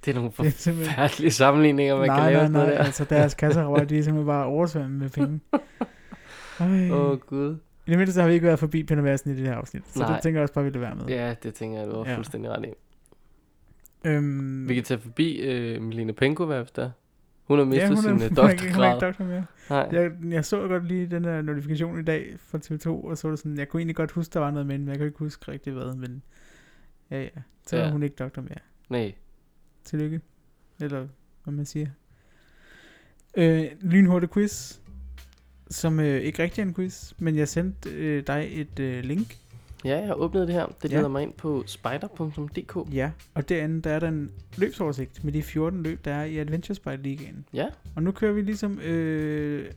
Det 0.05 0.11
er 0.11 0.15
nogle 0.15 0.31
Det 0.37 0.45
er 0.45 0.49
simpelthen... 0.49 0.95
forfærdelige 0.95 1.31
sammenligninger, 1.31 1.97
man 1.97 2.07
nej, 2.07 2.17
kan 2.17 2.25
lave 2.25 2.33
nej, 2.33 2.41
sådan 2.43 2.51
noget 2.51 2.67
nej, 2.67 2.77
der. 2.77 2.83
altså 2.83 3.05
deres 3.05 3.33
kasserøjer, 3.33 3.85
de 3.85 3.97
er 3.99 4.03
simpelthen 4.03 4.27
bare 4.27 4.45
oversvømmet 4.45 4.91
med 4.99 5.09
penge. 5.09 5.39
Åh, 6.93 6.99
oh, 7.09 7.19
gud. 7.19 7.57
I 7.87 7.91
det 7.91 7.97
mindste 7.99 8.21
har 8.21 8.27
vi 8.27 8.33
ikke 8.33 8.45
været 8.45 8.59
forbi 8.59 8.83
Penderværsen 8.83 9.31
i 9.31 9.35
det 9.37 9.47
her 9.47 9.55
afsnit, 9.55 9.83
så 9.87 9.99
Nej. 9.99 10.13
det 10.13 10.23
tænker 10.23 10.39
jeg 10.39 10.43
også 10.43 10.53
bare, 10.53 10.63
vi 10.63 10.69
vil 10.69 10.81
være 10.81 10.95
med. 10.95 11.05
Ja, 11.05 11.35
det 11.43 11.53
tænker 11.53 11.79
jeg, 11.79 11.87
du 11.87 11.95
har 12.03 12.11
Ja. 12.11 12.15
fuldstændig 12.17 12.51
ret 12.51 12.65
i. 12.65 12.69
Øhm, 14.07 14.69
Vi 14.69 14.75
kan 14.75 14.83
tage 14.83 14.99
forbi 14.99 15.37
øh, 15.37 15.81
Melina 15.81 16.11
Penko, 16.11 16.45
hvad 16.45 16.65
der? 16.75 16.91
Hun 17.45 17.57
har 17.57 17.65
mistet 17.65 17.81
ja, 17.81 17.87
hun 17.87 17.97
sin 17.97 18.09
er, 18.09 18.13
øh, 18.15 18.19
hun 18.29 18.37
er 18.45 18.49
ikke, 18.49 18.73
hun 18.73 18.83
er 18.83 18.93
ikke 18.93 19.05
doktorgrad. 19.05 19.27
mere. 19.27 19.45
Nej. 19.69 19.89
Jeg, 20.01 20.11
jeg 20.33 20.45
så 20.45 20.67
godt 20.67 20.87
lige 20.87 21.07
den 21.07 21.23
der 21.23 21.41
notifikation 21.41 21.99
i 21.99 22.03
dag 22.03 22.35
fra 22.39 22.57
TV2, 22.57 22.87
og 22.89 23.17
så 23.17 23.27
var 23.27 23.31
det 23.31 23.39
sådan, 23.39 23.57
jeg 23.57 23.69
kunne 23.69 23.79
egentlig 23.79 23.95
godt 23.95 24.11
huske, 24.11 24.33
der 24.33 24.39
var 24.39 24.51
noget 24.51 24.67
med 24.67 24.77
men 24.77 24.87
jeg 24.87 24.97
kan 24.97 25.05
ikke 25.07 25.19
huske 25.19 25.51
rigtig 25.51 25.73
hvad, 25.73 25.95
men 25.95 26.21
ja, 27.11 27.21
ja, 27.21 27.29
så 27.67 27.77
Ja. 27.77 27.83
er 27.83 27.91
hun 27.91 28.03
ikke 28.03 28.15
doktor 28.15 28.41
mere. 28.41 28.57
Nej. 28.89 29.13
Tillykke. 29.83 30.21
Eller 30.79 31.07
hvad 31.43 31.53
man 31.53 31.65
siger. 31.65 31.87
Øh, 33.37 33.65
lynhurtig 33.81 34.29
quiz, 34.29 34.79
som 35.69 35.99
øh, 35.99 36.21
ikke 36.21 36.43
rigtig 36.43 36.61
er 36.61 36.65
en 36.65 36.73
quiz, 36.73 37.13
men 37.17 37.35
jeg 37.35 37.47
sendte 37.47 37.89
øh, 37.89 38.23
dig 38.27 38.47
et 38.51 38.79
øh, 38.79 39.03
link. 39.03 39.37
Ja, 39.85 39.97
jeg 39.97 40.07
har 40.07 40.13
åbnet 40.13 40.47
det 40.47 40.55
her. 40.55 40.65
Det 40.81 40.91
Ja. 40.91 40.97
leder 40.97 41.07
mig 41.09 41.23
ind 41.23 41.33
på 41.33 41.63
spider.dk. 41.67 42.93
Ja. 42.93 43.11
Og 43.33 43.49
derinde, 43.49 43.81
der 43.81 43.89
er 43.91 43.99
der 43.99 44.07
en 44.07 44.31
løbsoversigt 44.57 45.23
med 45.23 45.33
de 45.33 45.43
14 45.43 45.83
løb, 45.83 46.05
der 46.05 46.13
er 46.13 46.23
i 46.23 46.37
Adventure 46.37 46.75
Spy 46.75 46.87
Ligaen. 46.99 47.45
Ja, 47.53 47.67
Og 47.95 48.03
nu 48.03 48.11
kører 48.11 48.33
vi 48.33 48.41
ligesom, 48.41 48.79
øh, 48.79 49.71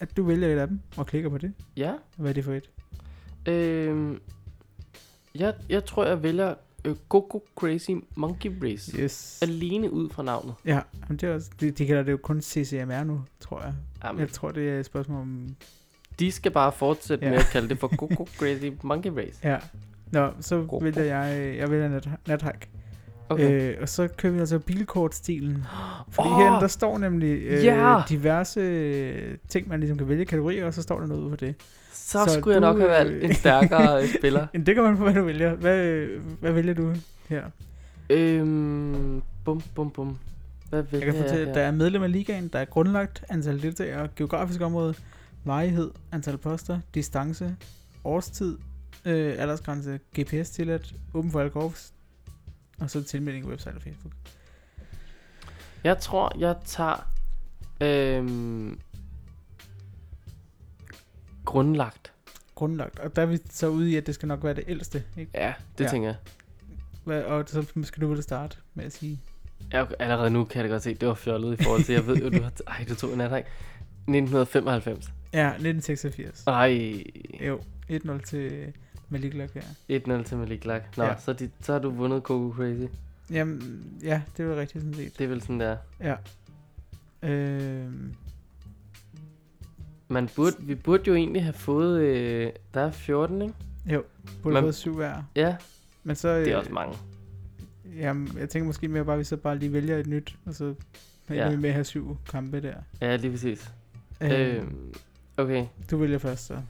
at 0.00 0.16
du 0.16 0.22
vælger 0.22 0.48
et 0.48 0.58
af 0.58 0.68
dem 0.68 0.80
og 0.96 1.06
klikker 1.06 1.28
på 1.30 1.38
det. 1.38 1.52
ja. 1.76 1.92
Hvad 2.16 2.30
er 2.30 2.34
det 2.34 2.44
for 2.44 2.52
et? 2.52 2.70
Øhm, 3.48 4.20
jeg, 5.34 5.54
jeg 5.68 5.84
tror, 5.84 6.04
jeg 6.06 6.22
vælger 6.22 6.54
øh, 6.84 6.96
Go 7.08 7.20
Go 7.20 7.38
Crazy 7.56 7.90
Monkey 8.16 8.52
Race. 8.62 8.98
Yes. 9.02 9.38
Alene 9.42 9.90
ud 9.92 10.10
fra 10.10 10.22
navnet. 10.22 10.54
Ja, 10.64 10.80
men 11.08 11.16
det 11.16 11.28
er 11.28 11.34
også, 11.34 11.50
de, 11.60 11.70
de 11.70 11.86
kalder 11.86 12.02
det 12.02 12.12
jo 12.12 12.16
kun 12.16 12.40
CCMR 12.42 13.04
nu, 13.04 13.20
tror 13.40 13.62
jeg. 13.62 13.74
Jamen, 14.04 14.20
Jeg 14.20 14.28
tror, 14.28 14.50
det 14.50 14.68
er 14.70 14.80
et 14.80 14.86
spørgsmål 14.86 15.20
om... 15.20 15.56
de 16.20 16.32
skal 16.32 16.50
bare 16.52 16.72
fortsætte 16.72 17.24
Ja. 17.24 17.30
med 17.30 17.38
at 17.38 17.48
kalde 17.52 17.68
det 17.68 17.78
for 17.78 17.88
Go 17.96 18.06
Go 18.16 18.24
Crazy 18.38 18.64
Monkey 18.82 19.10
Race. 19.10 19.38
Ja. 19.44 19.56
Nå, 20.12 20.30
så 20.40 20.62
Go- 20.68 20.78
vælger 20.82 21.02
jeg, 21.02 21.56
jeg 21.58 21.70
vælger 21.70 21.88
nat, 21.88 22.08
nathike. 22.28 22.68
Okay. 23.28 23.70
Øh, 23.72 23.76
og 23.82 23.88
så 23.88 24.08
kører 24.16 24.32
vi 24.32 24.38
altså 24.38 24.58
bilkortstilen. 24.58 25.64
Fordi 26.12 26.28
oh, 26.28 26.36
herinde, 26.36 26.60
der 26.60 26.66
står 26.68 26.98
nemlig 26.98 27.42
øh, 27.42 27.64
Ja! 27.64 28.00
diverse 28.08 29.36
ting, 29.48 29.68
man 29.68 29.80
ligesom 29.80 29.98
kan 29.98 30.08
vælge 30.08 30.24
kategorier, 30.24 30.66
og 30.66 30.74
så 30.74 30.82
står 30.82 31.00
der 31.00 31.06
noget 31.06 31.22
ud 31.22 31.30
for 31.30 31.36
det. 31.36 31.54
så, 31.92 32.24
så 32.28 32.38
skulle 32.40 32.54
jeg 32.54 32.60
nok 32.60 32.76
du, 32.76 32.80
have 32.80 32.90
valgt 32.90 33.12
øh, 33.14 33.24
en 33.24 33.34
stærkere 33.34 34.02
øh, 34.02 34.08
spiller. 34.18 34.46
Det 34.66 34.74
kan 34.74 34.84
man 34.84 34.96
på, 34.96 35.02
hvad 35.02 35.14
du 35.14 35.24
vælger. 35.24 35.54
Hvad, 35.54 36.06
hvad 36.40 36.52
vælger 36.52 36.74
du 36.74 36.94
her? 37.28 37.42
Øhm, 38.10 39.22
bum, 39.44 39.62
bum, 39.74 39.90
bum. 39.90 40.18
Hvad 40.70 40.78
Jeg 40.78 40.92
vælger 40.92 41.06
kan 41.06 41.14
jeg, 41.14 41.22
fortælle, 41.24 41.44
her? 41.44 41.50
at 41.52 41.56
der 41.56 41.62
er 41.62 41.70
medlem 41.70 42.02
af 42.02 42.12
ligaen, 42.12 42.48
der 42.48 42.58
er 42.58 42.64
grundlagt 42.64 43.24
antal 43.28 43.62
deltagere, 43.62 44.08
geografisk 44.16 44.60
område, 44.60 44.94
varighed, 45.44 45.90
antal 46.12 46.38
poster, 46.38 46.80
distance, 46.94 47.56
årstid, 48.04 48.58
øh, 49.04 49.34
aldersgrænse, 49.38 50.00
GPS 50.20 50.50
tilladt, 50.50 50.94
åben 51.14 51.30
for 51.30 51.40
alle 51.40 51.50
golfs, 51.52 51.92
og 52.80 52.90
så 52.90 53.02
tilmelding 53.02 53.46
website 53.46 53.74
og 53.74 53.82
Facebook. 53.82 54.12
Jeg 55.84 55.98
tror, 55.98 56.32
jeg 56.38 56.56
tager... 56.64 57.10
Øhm, 57.80 58.78
grundlagt. 61.44 62.12
Grundlagt. 62.54 62.98
Og 62.98 63.16
der 63.16 63.22
er 63.22 63.26
vi 63.26 63.38
så 63.50 63.68
ude 63.68 63.90
i, 63.90 63.96
at 63.96 64.06
det 64.06 64.14
skal 64.14 64.28
nok 64.28 64.44
være 64.44 64.54
det 64.54 64.64
ældste. 64.68 65.04
Ikke? 65.16 65.30
Ja, 65.34 65.52
det 65.78 65.84
Ja. 65.84 65.90
tænker 65.90 66.08
jeg. 66.08 66.16
Hvad, 67.04 67.22
og 67.22 67.44
så 67.48 67.66
skal 67.82 68.02
du 68.02 68.08
vel 68.08 68.22
starte 68.22 68.56
med 68.74 68.84
at 68.84 68.92
sige. 68.92 69.20
Ja, 69.72 69.82
okay, 69.82 69.94
allerede 69.98 70.30
nu 70.30 70.44
kan 70.44 70.60
jeg 70.62 70.68
da 70.70 70.74
godt 70.74 70.82
se, 70.82 70.94
det 70.94 71.08
var 71.08 71.14
fjollet 71.14 71.60
i 71.60 71.62
forhold 71.64 71.84
til, 71.84 71.92
jeg 71.92 72.06
ved 72.06 72.16
jo, 72.16 72.28
du 72.30 72.42
har... 72.42 72.52
Ej, 72.66 72.84
du 72.88 72.94
tog 72.94 73.12
en 73.12 73.20
ikke? 73.20 73.36
1995. 73.36 75.10
Ja, 75.32 75.46
1986. 75.48 76.44
Ej, 76.46 77.02
Jo, 77.46 77.60
1-0 77.90 78.20
til 78.22 78.72
Malik 79.08 79.34
Lak 79.34 79.50
her. 79.54 80.20
1-0 80.20 80.22
til 80.24 80.36
Malik 80.36 80.64
Lak. 80.64 80.96
Nå, 80.96 81.04
Ja. 81.04 81.10
ja. 81.10 81.18
så, 81.18 81.32
de, 81.32 81.50
så 81.60 81.72
har 81.72 81.78
du 81.80 81.90
vundet 81.90 82.22
Coco 82.22 82.54
Crazy. 82.56 82.92
Jamen, 83.30 83.84
ja, 84.02 84.22
det 84.36 84.48
var 84.48 84.56
rigtigt 84.56 84.82
sådan 84.82 84.94
set. 84.94 85.18
Det 85.18 85.24
er 85.24 85.28
vel 85.28 85.40
sådan 85.42 85.60
der. 85.60 85.76
Ja. 86.00 86.14
Øhm, 87.22 88.14
Man 90.08 90.28
burde, 90.36 90.56
vi 90.60 90.74
burde 90.74 91.02
jo 91.06 91.14
egentlig 91.14 91.42
have 91.42 91.52
fået... 91.52 92.00
Øh, 92.00 92.52
der 92.74 92.80
er 92.80 92.90
14, 92.90 93.42
ikke? 93.42 93.54
jo, 93.86 94.04
burde 94.42 94.52
Man- 94.54 94.62
have 94.62 94.66
fået 94.66 94.74
syv 94.74 94.94
hver. 94.94 95.22
Ja, 95.36 95.56
Men 96.04 96.16
så, 96.16 96.38
det 96.38 96.46
er 96.48 96.52
øh, 96.52 96.58
også 96.58 96.72
mange. 96.72 96.96
Jamen, 97.96 98.38
jeg 98.38 98.48
tænker 98.48 98.66
måske 98.66 98.88
mere 98.88 99.04
bare, 99.04 99.14
at 99.14 99.18
vi 99.18 99.24
så 99.24 99.36
bare 99.36 99.58
lige 99.58 99.72
vælger 99.72 99.96
et 99.96 100.06
nyt, 100.06 100.36
og 100.46 100.54
så 100.54 100.74
Ja. 101.30 101.50
vi 101.50 101.56
med 101.56 101.68
at 101.68 101.74
have 101.74 101.84
syv 101.84 102.16
kampe 102.30 102.62
der. 102.62 102.74
Ja, 103.00 103.16
lige 103.16 103.30
præcis. 103.30 103.70
Øhm, 104.20 104.32
Øhm, 104.32 104.94
okay, 105.40 105.66
Du 105.90 105.96
vælger 105.96 106.18
først 106.18 106.46
så. 106.46 106.62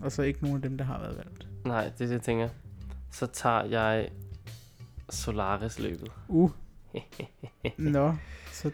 Og 0.00 0.12
så 0.12 0.22
ikke 0.22 0.42
nogen 0.42 0.56
af 0.56 0.62
dem, 0.62 0.78
der 0.78 0.84
har 0.84 0.98
været 0.98 1.16
valgt. 1.16 1.48
nej, 1.64 1.84
det 1.84 1.92
er 1.92 2.06
det, 2.06 2.10
jeg 2.10 2.22
tænker. 2.22 2.48
Så 3.10 3.26
tager 3.26 3.64
jeg 3.64 4.08
Solaris-løbet. 5.10 6.12
Uh. 6.28 6.50
Nå, 7.76 8.14
så... 8.52 8.70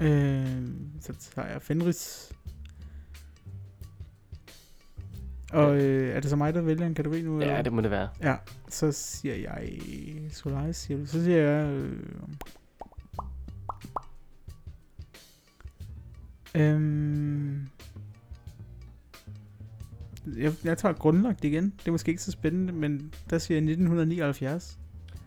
Øhm, 0.00 0.90
så 1.00 1.12
tager 1.12 1.48
jeg 1.48 1.62
Fenris. 1.62 2.32
Og 5.52 5.76
øh, 5.76 6.16
er 6.16 6.20
det 6.20 6.30
så 6.30 6.36
mig, 6.36 6.54
der 6.54 6.60
vælger 6.60 6.86
en 6.86 6.94
kategori 6.94 7.22
nu? 7.22 7.40
Ja, 7.40 7.44
eller? 7.44 7.62
det 7.62 7.72
må 7.72 7.80
det 7.80 7.90
være. 7.90 8.08
Ja, 8.22 8.36
så 8.68 8.92
siger 8.92 9.34
jeg 9.34 9.72
Solaris, 10.32 10.76
siger 10.76 10.98
du. 10.98 11.06
Så 11.06 11.24
siger 11.24 11.38
jeg... 11.42 11.70
Øh, 11.70 11.98
øhm, 16.54 17.68
jeg, 20.36 20.52
jeg 20.64 20.78
tager 20.78 20.92
grundlagt 20.94 21.44
igen. 21.44 21.64
Det 21.78 21.88
er 21.88 21.92
måske 21.92 22.08
ikke 22.10 22.22
så 22.22 22.30
spændende, 22.30 22.72
men 22.72 23.12
der 23.30 23.38
siger 23.38 23.56
jeg 23.56 23.62
1979. 23.70 24.78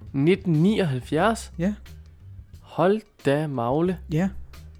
1979? 0.01 1.53
Ja. 1.57 1.73
Hold 2.61 3.01
da 3.25 3.47
magle. 3.47 3.99
Ja, 4.11 4.29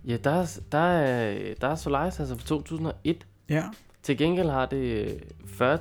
Ja, 0.07 0.17
der 0.23 0.31
er, 0.31 0.59
der 0.71 0.77
er, 0.77 1.53
der 1.61 1.67
er 1.67 1.75
Solaris 1.75 2.19
altså 2.19 2.35
fra 2.35 2.43
2001. 2.47 3.27
ja, 3.49 3.63
Til 4.03 4.17
gengæld 4.17 4.49
har 4.49 4.65
det 4.65 5.07
øh, 5.57 5.71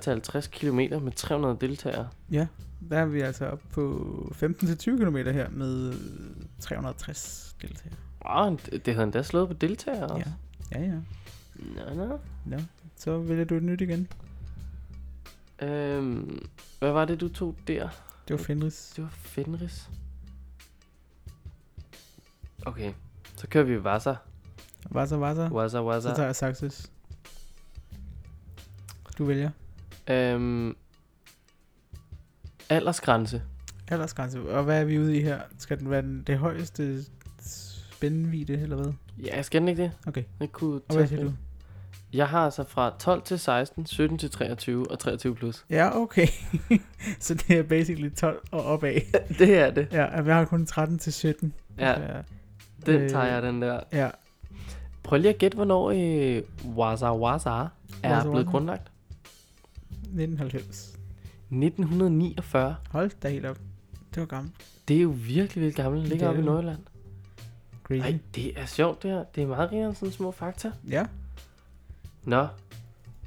40-50 0.40 0.48
km 0.50 0.76
med 1.04 1.12
300 1.16 1.56
deltagere. 1.60 2.08
ja. 2.30 2.46
Der 2.90 2.98
er 2.98 3.06
vi 3.06 3.20
altså 3.20 3.46
oppe 3.46 3.64
på 3.70 4.32
15-20 4.42 4.76
km 4.84 5.16
her 5.16 5.50
med 5.50 5.92
360 6.60 7.56
deltagere. 7.62 7.96
Wow, 8.28 8.56
det 8.56 8.86
det 8.86 8.94
havde 8.94 9.04
endda 9.04 9.22
slået 9.22 9.48
på 9.48 9.54
deltagere 9.54 10.06
også. 10.06 10.16
Ja, 10.26 10.32
ja, 10.70 10.80
ja. 10.80 11.00
Nå, 11.94 12.18
nå. 12.46 12.58
Så 12.96 13.18
vælger 13.18 13.44
du 13.44 13.54
et 13.56 13.62
nyt 13.62 13.80
igen. 13.80 14.08
Øhm, 15.62 16.48
hvad 16.78 16.92
var 16.92 17.04
det, 17.04 17.20
du 17.20 17.28
tog 17.28 17.56
der? 17.66 17.88
Det 18.28 18.38
var 18.38 18.42
Fenris. 18.44 18.92
Det 18.96 19.04
var 19.04 19.10
Fenris. 19.10 19.90
Okay, 22.66 22.92
så 23.36 23.46
kører 23.48 23.64
vi 23.64 23.84
Vasa. 23.84 24.14
Vasa, 24.90 25.16
Vasa. 25.16 25.42
Vasa, 25.48 25.76
Så 25.76 25.82
Vasa. 25.82 26.14
tager 26.14 26.26
jeg 26.26 26.36
Saxes. 26.36 26.90
Du 29.18 29.24
vælger. 29.24 29.50
Øhm, 30.10 30.76
aldersgrænse. 32.68 33.42
Aldersgrænse. 33.88 34.50
Og 34.50 34.64
hvad 34.64 34.80
er 34.80 34.84
vi 34.84 34.98
ude 34.98 35.16
i 35.18 35.22
her? 35.22 35.40
Skal 35.58 35.78
den 35.78 35.90
være 35.90 36.02
den, 36.02 36.22
det 36.22 36.38
højeste 36.38 37.04
spændvidde, 37.90 38.52
eller 38.52 38.76
hvad? 38.76 38.92
Ja, 39.18 39.42
skal 39.42 39.60
den 39.60 39.68
ikke 39.68 39.82
det? 39.82 39.92
Okay. 40.06 40.24
Det 40.40 40.52
kunne 40.52 40.80
Og 40.88 40.96
hvad 40.96 41.06
siger 41.06 41.24
du? 41.24 41.32
Jeg 42.12 42.28
har 42.28 42.44
altså 42.44 42.64
fra 42.64 42.94
12 42.98 43.22
til 43.22 43.38
16, 43.38 43.86
17 43.86 44.18
til 44.18 44.30
23 44.30 44.90
og 44.90 44.98
23 44.98 45.34
plus. 45.34 45.64
Ja, 45.70 45.96
okay. 45.96 46.26
så 47.20 47.34
det 47.34 47.58
er 47.58 47.62
basically 47.62 48.10
12 48.10 48.42
og 48.50 48.64
opad. 48.64 48.94
det 49.38 49.58
er 49.58 49.70
det. 49.70 49.88
Ja, 49.92 50.20
vi 50.20 50.30
har 50.30 50.44
kun 50.44 50.66
13 50.66 50.98
til 50.98 51.12
17. 51.12 51.54
Ja, 51.78 51.90
ja. 51.90 52.20
den 52.86 53.00
øh, 53.00 53.10
tager 53.10 53.24
jeg, 53.24 53.42
den 53.42 53.62
der. 53.62 53.80
Ja, 53.92 54.10
Prøv 55.02 55.18
lige 55.18 55.32
at 55.32 55.38
gætte, 55.38 55.54
hvornår 55.54 55.90
øh, 55.90 56.42
Waza 56.76 57.16
Waza 57.16 57.50
er 57.50 57.68
Waza 58.04 58.30
blevet 58.30 58.46
grundlagt. 58.46 58.90
1990. 59.90 60.98
1949. 61.50 62.76
Hold 62.90 63.10
da 63.22 63.28
helt 63.28 63.46
op. 63.46 63.58
Det 64.14 64.20
var 64.20 64.26
gammelt. 64.26 64.54
Det 64.88 64.96
er 64.96 65.00
jo 65.00 65.14
virkelig 65.16 65.62
vildt 65.62 65.76
gammelt. 65.76 66.02
Det 66.02 66.10
ligger 66.10 66.26
er 66.26 66.30
oppe 66.30 66.42
i. 66.42 66.44
Nordjylland. 66.44 66.78
Crazy. 68.00 68.10
Nej, 68.12 68.20
det 68.34 68.58
er 68.60 68.66
sjovt 68.66 69.02
det 69.02 69.10
her. 69.10 69.24
Det 69.24 69.42
er 69.42 69.46
meget 69.46 69.70
griner 69.70 69.92
sådan 69.94 70.12
små 70.12 70.30
fakta. 70.30 70.72
Ja, 70.88 71.06
Nå, 72.24 72.48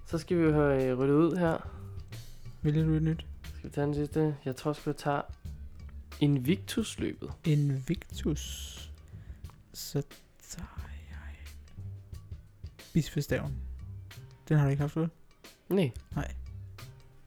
så 0.05 0.17
skal 0.17 0.37
vi 0.37 0.43
jo 0.43 0.53
have 0.53 0.83
øh, 0.83 0.99
ryddet 0.99 1.13
ud 1.13 1.37
her. 1.37 1.69
vælger 2.61 2.83
du 2.85 2.93
et 2.93 3.03
nyt? 3.03 3.25
Skal 3.57 3.69
vi 3.69 3.73
tage 3.75 3.87
den 3.87 3.93
sidste? 3.95 4.35
Jeg 4.45 4.55
tror, 4.55 4.73
skal 4.73 4.93
vi 4.93 4.97
tage 4.97 5.21
Invictus-løbet. 6.19 7.31
Invictus. 7.45 8.71
Så 9.73 10.03
tager 10.49 10.89
jeg... 11.09 11.17
Bispestaven. 12.93 13.55
Den 14.49 14.57
har 14.57 14.65
du 14.65 14.69
ikke 14.71 14.81
haft, 14.81 14.95
vel? 14.95 15.09
Nej. 15.69 15.91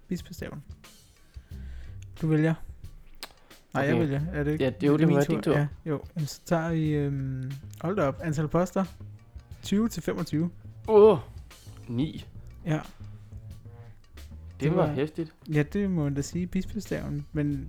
Bispestaven. 0.09 0.65
Du 2.21 2.27
vælger. 2.27 2.55
Nej, 3.75 3.83
okay. 3.85 3.93
jeg 3.93 4.01
vælger. 4.01 4.21
Er 4.33 4.45
det 4.45 4.53
ikke? 4.53 4.65
Ja, 4.65 4.71
jo, 4.87 4.93
er 4.93 4.97
det 4.97 5.07
min 5.09 5.17
være 5.17 5.25
din 5.25 5.43
tur. 5.43 5.53
Ja, 5.57 5.67
jo. 5.87 6.01
Jamen, 6.17 6.27
så 6.27 6.41
tager 6.45 6.71
vi... 6.73 6.91
Øhm, 6.91 7.53
hold 7.81 7.97
da 7.97 8.03
op. 8.03 8.21
Antal 8.23 8.49
poster. 8.49 8.85
20 9.63 9.89
til 9.89 10.03
25. 10.03 10.51
Åh, 10.89 11.13
oh, 11.13 11.19
9. 11.89 12.27
Ja. 12.67 12.73
Det, 12.73 12.83
Det 14.61 14.61
det 14.61 14.77
var 14.77 14.87
var- 14.87 14.93
hæftigt. 14.95 15.35
Ja, 15.53 15.63
det 15.63 15.91
må 15.91 16.05
man 16.05 16.15
da 16.15 16.23
sige. 16.23 16.47
Bispestaven. 16.47 17.27
Men... 17.33 17.69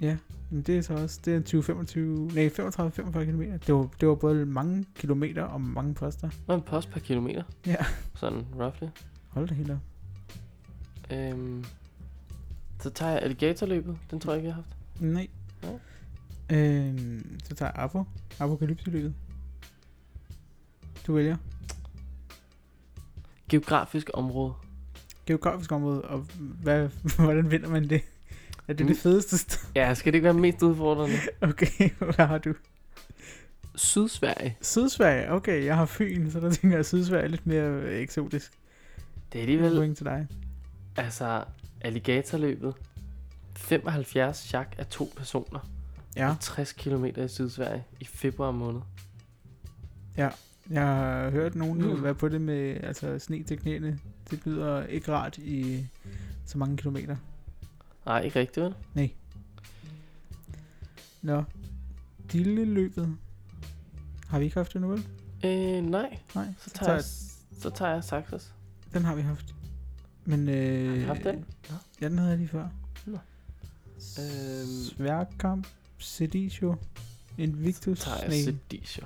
Ja, 0.00 0.16
men 0.50 0.62
det 0.62 0.78
er 0.78 0.82
så 0.82 0.94
også... 0.94 1.20
Det 1.24 1.34
er 1.36 1.40
20, 1.40 1.62
25... 1.62 2.26
Nej, 2.34 2.48
35, 2.48 2.90
45 2.92 3.26
km. 3.26 3.42
Det 3.66 3.74
var, 3.74 3.88
det 4.00 4.08
var 4.08 4.14
både 4.14 4.46
mange 4.46 4.84
kilometer 4.94 5.42
og 5.42 5.60
mange 5.60 5.94
poster. 5.94 6.28
Hvad 6.46 6.56
en 6.56 6.62
post 6.62 6.90
per 6.90 7.00
kilometer? 7.00 7.42
Ja. 7.66 7.76
Sådan, 8.14 8.44
roughly. 8.60 8.88
Hold 9.28 9.48
da 9.48 9.54
helt 9.54 9.70
op. 9.70 9.78
Øhm, 11.12 11.64
så 12.80 12.90
tager 12.90 13.12
jeg 13.12 13.22
alligatorløbet. 13.22 13.98
Den 14.10 14.20
tror 14.20 14.32
jeg 14.32 14.38
ikke, 14.38 14.46
jeg 14.48 14.54
har 14.54 14.62
haft. 14.62 14.76
Nej. 15.02 15.28
Ja. 15.62 16.56
Øhm, 16.56 17.38
så 17.44 17.54
tager 17.54 17.72
jeg 17.74 17.82
Apo. 17.84 18.04
Apokalypseløbet. 18.38 19.14
Du 21.06 21.12
vælger. 21.14 21.36
Geografisk 23.48 24.10
område. 24.14 24.52
Geografisk 25.26 25.72
område, 25.72 26.02
og 26.02 26.26
hvad, 26.62 26.88
hvordan 27.24 27.50
vinder 27.50 27.68
man 27.68 27.88
det? 27.90 28.02
Er 28.68 28.72
det 28.72 28.86
Mm. 28.86 28.92
det 28.92 28.96
fedeste 29.02 29.38
sted? 29.38 29.58
Ja, 29.74 29.94
skal 29.94 30.12
det 30.12 30.16
ikke 30.16 30.24
være 30.24 30.34
mest 30.34 30.62
udfordrende? 30.62 31.16
Okay, 31.50 31.90
hvad 31.98 32.26
har 32.26 32.38
du? 32.38 32.54
Sydsverige. 33.74 34.56
Sydsverige, 34.62 35.30
okay, 35.32 35.64
jeg 35.64 35.76
har 35.76 35.84
Fyn, 35.86 36.30
så 36.30 36.40
der 36.40 36.50
tænker 36.50 36.76
jeg, 36.76 36.78
at 36.80 36.86
Sydsverige 36.86 37.24
er 37.24 37.28
lidt 37.28 37.46
mere 37.46 37.92
eksotisk. 37.92 38.52
Det 39.32 39.38
er 39.38 39.42
alligevel, 39.42 39.76
Point 39.76 39.96
til 39.96 40.06
dig. 40.06 40.26
altså, 40.96 41.44
alligatorløbet. 41.80 42.74
75 43.56 44.36
chak 44.38 44.74
af 44.78 44.86
to 44.86 45.12
personer. 45.16 45.60
Ja, 46.16 46.34
60 46.40 46.72
km 46.72 47.04
i 47.04 47.28
Sydsverige 47.28 47.84
i 48.00 48.04
februar 48.04 48.50
måned. 48.50 48.80
jeg 50.16 50.32
har 50.86 51.30
hørt 51.30 51.54
nogen 51.54 51.82
Mm. 51.82 52.02
være 52.02 52.14
på 52.14 52.28
det 52.28 52.40
med 52.40 52.76
altså, 52.82 53.18
sne 53.18 53.42
til 53.42 53.58
knæene. 53.58 53.98
Det 54.30 54.46
lyder 54.46 54.86
ikke 54.86 55.12
rart 55.12 55.38
i 55.38 55.86
så 56.46 56.58
mange 56.58 56.76
kilometer. 56.76 57.16
Nej, 58.06 58.20
ikke 58.20 58.40
rigtigt, 58.40 58.64
vel? 58.64 58.74
Nej. 58.94 59.10
Nå, 61.22 61.44
Dille-løbet. 62.32 63.16
Har 64.28 64.38
vi 64.38 64.44
ikke 64.44 64.56
haft 64.56 64.72
det 64.72 64.80
nu, 64.80 64.88
vel? 64.88 65.06
Øh, 65.44 65.84
nej. 65.84 66.18
Nej, 66.34 66.46
Så 66.58 66.70
tager, 66.70 66.92
jeg, 66.92 67.04
så 67.60 67.70
tager 67.70 67.92
jeg 67.92 68.04
Saxos. 68.04 68.52
Den 68.94 69.04
har 69.04 69.14
vi 69.14 69.22
haft. 69.22 69.54
Men 70.24 70.48
øh, 70.48 70.88
Har 70.88 70.94
vi 70.96 71.02
haft 71.02 71.24
den? 71.24 71.44
Ja, 72.00 72.08
den 72.08 72.18
havde 72.18 72.30
jeg 72.30 72.38
lige 72.38 72.48
før. 72.48 72.68
Nå. 73.06 73.18
Øhm. 74.18 74.84
Sværkamp, 74.96 75.66
Seditio, 75.98 76.76
Invictus. 77.38 77.98
Så 77.98 78.04
tager 78.04 78.18
jeg 78.18 78.28
Nej, 78.28 78.38
Sedisio. 78.42 79.04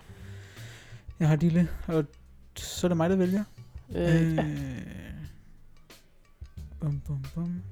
jeg 1.19 1.29
har 1.29 1.37
Dille, 1.37 1.69
og 1.87 2.05
så 2.57 2.87
er 2.87 2.89
det 2.89 2.97
mig, 2.97 3.11
der 3.11 3.17
vælger. 3.17 3.45
Øh, 3.91 4.35
ja. 4.35 4.45
Bum, 6.81 7.01
bum, 7.01 7.25
bum. 7.35 7.63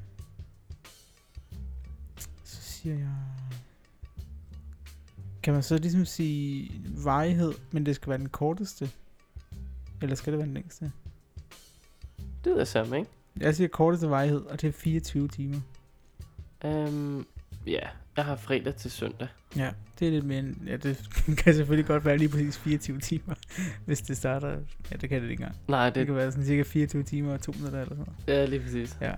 Så 2.45 2.62
siger 2.62 2.95
jeg... 2.95 3.14
Kan 5.43 5.55
man 5.55 5.62
så 5.62 5.78
ligesom 5.78 6.05
sige 6.05 6.70
varighed, 7.05 7.53
men 7.70 7.86
det 7.86 7.97
skal 7.97 8.09
være 8.11 8.18
den 8.18 8.28
korteste? 8.28 8.90
Eller 10.03 10.16
skal 10.16 10.32
det 10.32 10.38
være 10.38 10.47
den 10.47 10.55
længste? 10.55 10.93
Det 12.45 12.61
er 12.61 12.64
samme, 12.64 12.99
ikke? 12.99 13.11
Jeg 13.41 13.55
siger 13.57 13.68
korteste 13.68 14.11
varighed, 14.11 14.41
og 14.41 14.61
det 14.61 14.68
er 14.68 14.72
24 14.72 15.28
timer. 15.28 15.61
Øhm, 16.64 17.26
ja, 17.66 17.80
jeg 18.16 18.24
har 18.24 18.37
fredag 18.37 18.74
til 18.74 18.91
søndag. 18.91 19.28
Ja, 19.57 19.70
det 19.99 20.07
er 20.09 20.12
lidt 20.12 20.24
mere 20.24 20.39
end, 20.39 20.57
ja, 20.66 20.76
det 20.76 21.09
kan 21.45 21.55
selvfølgelig 21.55 21.87
godt 21.87 22.05
være 22.05 22.18
lige 22.18 22.28
præcis 22.28 22.59
24 22.59 22.99
timer, 23.01 23.35
hvis 23.87 24.01
det 24.03 24.16
starter, 24.16 24.49
ja, 24.91 24.97
det 24.97 25.09
kan 25.09 25.22
det 25.22 25.30
ikke 25.30 25.43
engang. 25.43 25.57
Nej, 25.68 25.87
Det, 25.87 25.95
det 25.95 26.07
kan 26.07 26.14
være 26.16 26.33
sådan 26.33 26.47
cirka 26.47 26.62
24 26.62 27.03
timer 27.03 27.33
og 27.33 27.41
2 27.41 27.53
minutter 27.53 27.80
eller 27.80 27.95
sådan 27.97 28.05
noget. 28.26 28.39
ja, 28.41 28.45
lige 28.45 28.61
præcis. 28.61 28.99
Ja. 29.01 29.12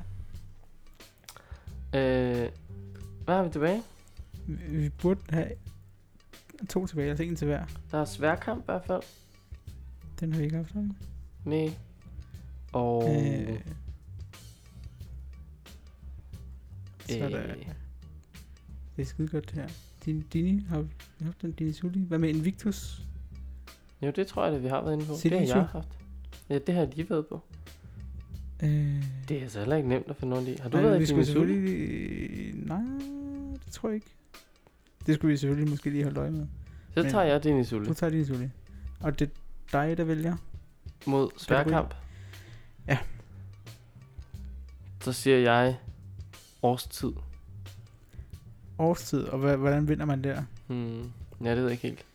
Øh, 1.94 2.48
hvad 3.24 3.34
har 3.34 3.42
vi 3.42 3.50
tilbage? 3.50 3.82
Vi, 4.46 4.76
vi 4.78 4.88
burde 4.88 5.20
have 5.30 5.48
to 6.68 6.86
tilbage, 6.86 7.08
altså 7.10 7.22
en 7.24 7.36
til 7.36 7.46
hver. 7.46 7.64
Der 7.90 8.00
er 8.00 8.04
sværkamp 8.04 8.60
i 8.60 8.64
hvert 8.64 8.84
fald. 8.86 9.02
Den 10.20 10.32
har 10.32 10.38
vi 10.38 10.44
ikke 10.44 10.56
haft, 10.56 10.74
vi? 10.74 10.80
Nej. 11.44 11.70
Og... 12.72 13.16
Øh, 13.24 13.60
så 17.18 17.24
er 17.24 17.28
der, 17.28 17.42
øh, 17.42 17.56
det 18.96 19.02
er 19.02 19.06
skide 19.06 19.28
godt 19.28 19.44
det 19.50 19.54
her. 19.54 19.68
Din, 20.04 20.20
Dini, 20.32 20.64
har 20.68 20.80
vi 20.80 20.88
haft 21.24 21.42
den 21.42 21.52
Dini 21.52 21.72
Suli? 21.72 22.00
Hvad 22.00 22.18
med 22.18 22.28
Invictus? 22.28 23.02
jo, 24.02 24.10
det 24.16 24.26
tror 24.26 24.46
jeg, 24.46 24.54
at 24.54 24.62
vi 24.62 24.68
har 24.68 24.82
været 24.82 24.92
inde 24.94 25.06
på. 25.06 25.12
Det 25.22 25.32
har 25.32 25.38
jeg 25.56 25.64
haft. 25.66 25.88
Ja, 26.48 26.58
det 26.58 26.74
har 26.74 26.82
jeg 26.82 26.94
lige 26.96 27.10
været 27.10 27.26
på. 27.26 27.40
Øh, 28.62 29.04
Det 29.28 29.36
er 29.36 29.40
altså 29.42 29.58
heller 29.58 29.76
ikke 29.76 29.88
nemt 29.88 30.06
at 30.10 30.16
finde 30.16 30.36
rundt 30.36 30.48
i. 30.48 30.56
Har 30.62 30.68
du 30.68 30.76
nej, 30.76 30.86
været 30.86 31.02
i 31.02 31.06
skulle 31.06 31.24
din 31.26 31.32
Sul? 31.32 31.46
selvfølgelig... 31.48 32.54
Nej, 32.66 32.82
det 33.64 33.72
tror 33.72 33.88
jeg 33.88 33.94
ikke. 33.94 34.06
Det 35.06 35.14
skulle 35.14 35.30
vi 35.30 35.36
selvfølgelig 35.36 35.70
måske 35.70 35.90
lige 35.90 36.04
holde 36.04 36.20
øje 36.20 36.30
med. 36.30 36.46
Så 36.94 37.02
men- 37.02 37.10
tager 37.10 37.24
jeg 37.24 37.44
din 37.44 37.58
i 37.60 37.64
Sul 37.64 37.86
Du 37.86 37.94
tager 37.94 38.10
Dini 38.10 38.24
Suli. 38.24 38.48
Og 39.00 39.18
det 39.18 39.28
er 39.28 39.32
dig, 39.72 39.96
der 39.96 40.04
vælger. 40.04 40.36
mod 41.06 41.30
sværkamp. 41.36 41.94
Ja. 42.88 42.98
Så 45.00 45.12
siger 45.12 45.38
jeg 45.38 45.76
årstid. 46.64 47.12
Årstid, 48.78 49.22
og 49.24 49.38
hva- 49.40 49.56
hvordan 49.56 49.88
vinder 49.88 50.04
man 50.04 50.24
der? 50.24 50.42
Hmm. 50.66 51.10
Ja, 51.44 51.50
det 51.50 51.56
ved 51.56 51.62
jeg 51.64 51.72
ikke 51.72 51.82
helt. 51.82 52.04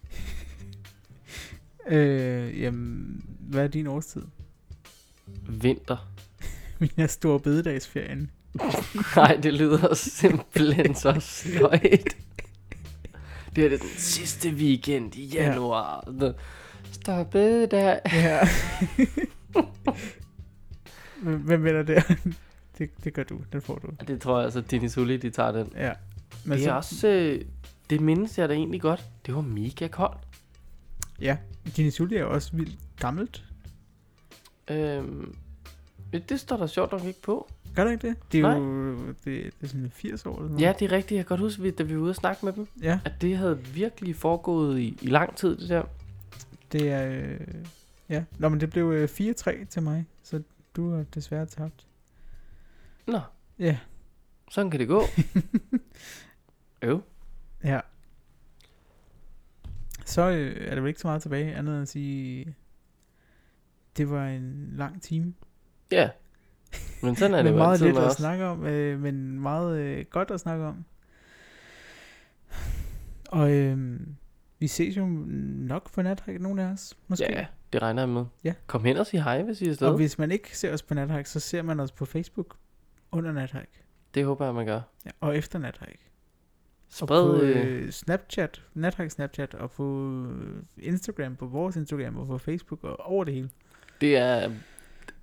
Øh, 1.87 2.61
jamen, 2.61 3.25
hvad 3.39 3.63
er 3.63 3.67
din 3.67 3.87
årstid? 3.87 4.21
Vinter. 5.49 6.09
Min 6.79 6.89
er 6.97 7.07
stor 7.07 7.37
bededagsferien. 7.37 8.31
Nej, 9.15 9.35
det 9.43 9.53
lyder 9.53 9.93
simpelthen 9.93 10.95
så 10.95 11.15
sløjt. 11.19 12.17
Det 13.55 13.65
er 13.65 13.69
det 13.69 13.81
den 13.81 13.89
sidste 13.97 14.49
weekend 14.49 15.15
i 15.15 15.25
Ja. 15.25 15.49
januar. 15.49 16.13
Ja. 16.21 16.31
Stop 16.91 17.33
der. 17.33 17.99
Ja. 18.13 18.47
Hvem 21.23 21.63
vinder 21.63 21.83
der? 21.83 22.01
Det, 22.79 22.89
det 23.03 23.13
gør 23.13 23.23
du, 23.23 23.39
den 23.53 23.61
får 23.61 23.75
du. 23.75 23.87
Det 24.07 24.21
tror 24.21 24.35
jeg 24.37 24.45
altså, 24.45 24.61
Dini 24.61 24.89
Sully, 24.89 25.13
de 25.13 25.29
tager 25.29 25.51
den. 25.51 25.71
Ja. 25.75 25.93
Men 26.45 26.57
det 26.57 26.67
er 26.67 26.73
også, 26.73 27.07
øh, 27.07 27.41
det 27.89 28.01
mindes 28.01 28.37
jeg 28.37 28.49
da 28.49 28.53
egentlig 28.53 28.81
godt. 28.81 29.05
Det 29.25 29.35
var 29.35 29.41
mega 29.41 29.87
koldt. 29.87 30.17
Ja, 31.21 31.37
Dini 31.77 31.91
Sully 31.91 32.13
er 32.13 32.23
også 32.23 32.51
vildt 32.55 32.77
gammelt. 32.99 33.43
Øhm, 34.71 35.35
det 36.29 36.39
står 36.39 36.57
der 36.57 36.67
sjovt 36.67 36.91
nok 36.91 37.03
ikke 37.03 37.21
på. 37.21 37.49
Gør 37.75 37.83
det 37.83 37.91
ikke 37.91 38.07
det? 38.07 38.15
Det 38.31 38.39
er 38.39 38.41
Nej. 38.41 38.57
jo 38.57 39.07
det, 39.07 39.25
det 39.25 39.53
er 39.61 39.67
sådan 39.67 39.91
80 39.93 40.25
år 40.25 40.35
eller 40.35 40.47
sådan 40.47 40.59
Ja, 40.59 40.65
noget. 40.65 40.79
det 40.79 40.85
er 40.85 40.91
rigtigt. 40.91 41.17
Jeg 41.17 41.25
kan 41.25 41.29
godt 41.37 41.39
huske, 41.39 41.61
vi- 41.61 41.71
da 41.71 41.83
vi 41.83 41.95
var 41.95 42.01
ude 42.01 42.09
og 42.09 42.15
snakke 42.15 42.45
med 42.45 42.53
dem, 42.53 42.67
Ja, 42.81 42.99
at 43.05 43.11
det 43.21 43.37
havde 43.37 43.59
virkelig 43.65 44.15
foregået 44.15 44.79
i, 44.79 44.97
i 45.01 45.07
lang 45.07 45.35
tid, 45.35 45.57
det 45.57 45.69
der. 45.69 45.83
det 46.71 46.89
er... 46.91 47.07
Øh, 47.09 47.39
ja, 48.09 48.23
Nå, 48.37 48.49
men 48.49 48.59
det 48.59 48.69
blev 48.69 48.91
øh, 48.91 49.09
4-3 49.09 49.65
til 49.65 49.83
mig, 49.83 50.05
så 50.23 50.41
du 50.75 50.91
har 50.95 51.03
desværre 51.15 51.45
tabt. 51.45 51.85
Nå, 53.09 53.19
Ja, 53.59 53.77
sådan 54.51 54.71
kan 54.71 54.79
det 54.79 54.87
gå. 54.87 55.01
Øv. 56.81 57.01
ja. 57.63 57.79
Så 60.05 60.29
øh, 60.29 60.67
er 60.67 60.75
der 60.75 60.81
vel 60.81 60.87
ikke 60.87 60.99
så 60.99 61.07
meget 61.07 61.21
tilbage, 61.21 61.55
andet 61.55 61.73
end 61.73 61.81
at 61.81 61.87
sige... 61.87 62.55
Det 63.97 64.09
var 64.09 64.27
en 64.27 64.69
lang 64.77 65.01
time. 65.01 65.33
Ja. 65.91 66.09
Men 67.03 67.15
sådan 67.15 67.33
er 67.35 67.41
det 67.43 67.49
jo 67.51 67.55
meget 67.55 67.81
lidt 67.81 67.97
at 67.97 68.11
snakke 68.13 68.45
om, 68.45 68.65
øh, 68.65 68.99
men 68.99 69.39
meget 69.39 69.79
øh, 69.79 70.05
godt 70.09 70.31
at 70.31 70.39
snakke 70.39 70.65
om. 70.65 70.85
Og 73.29 73.51
øh, 73.51 73.99
vi 74.59 74.67
ses 74.67 74.97
jo 74.97 75.05
nok 75.05 75.91
på 75.93 76.01
nathike, 76.01 76.39
nogle 76.39 76.63
af 76.63 76.67
os, 76.67 76.97
måske. 77.07 77.25
Ja, 77.29 77.45
det 77.73 77.81
regner 77.81 78.01
jeg 78.01 78.09
med. 78.09 78.25
Ja. 78.43 78.53
Kom 78.67 78.83
hen 78.85 78.97
og 78.97 79.05
sig 79.07 79.23
hej, 79.23 79.41
hvis 79.43 79.61
I 79.61 79.65
er 79.65 79.67
Og 79.69 79.71
afsted. 79.71 79.95
hvis 79.95 80.17
man 80.17 80.31
ikke 80.31 80.57
ser 80.57 80.73
os 80.73 80.81
på 80.81 80.93
nathike, 80.93 81.29
så 81.29 81.39
ser 81.39 81.61
man 81.61 81.79
os 81.79 81.91
på 81.91 82.05
Facebook 82.05 82.55
under 83.11 83.31
nathike. 83.31 83.83
Det 84.13 84.25
håber 84.25 84.45
jeg, 84.45 84.55
man 84.55 84.65
gør. 84.65 84.81
Ja, 85.05 85.11
og 85.19 85.37
efter 85.37 85.59
nathike. 85.59 86.09
Spred, 86.89 87.21
og 87.21 87.39
på 87.39 87.45
øh, 87.45 87.83
øh, 87.83 87.91
Snapchat, 87.91 88.63
nathike 88.73 89.09
Snapchat, 89.09 89.53
og 89.53 89.71
på 89.71 90.15
øh, 90.25 90.63
Instagram, 90.77 91.35
på 91.35 91.45
vores 91.45 91.75
Instagram, 91.75 92.17
og 92.17 92.27
på 92.27 92.37
Facebook, 92.37 92.83
og 92.83 92.99
over 92.99 93.23
det 93.23 93.33
hele. 93.33 93.49
det 94.01 94.17
er... 94.17 94.51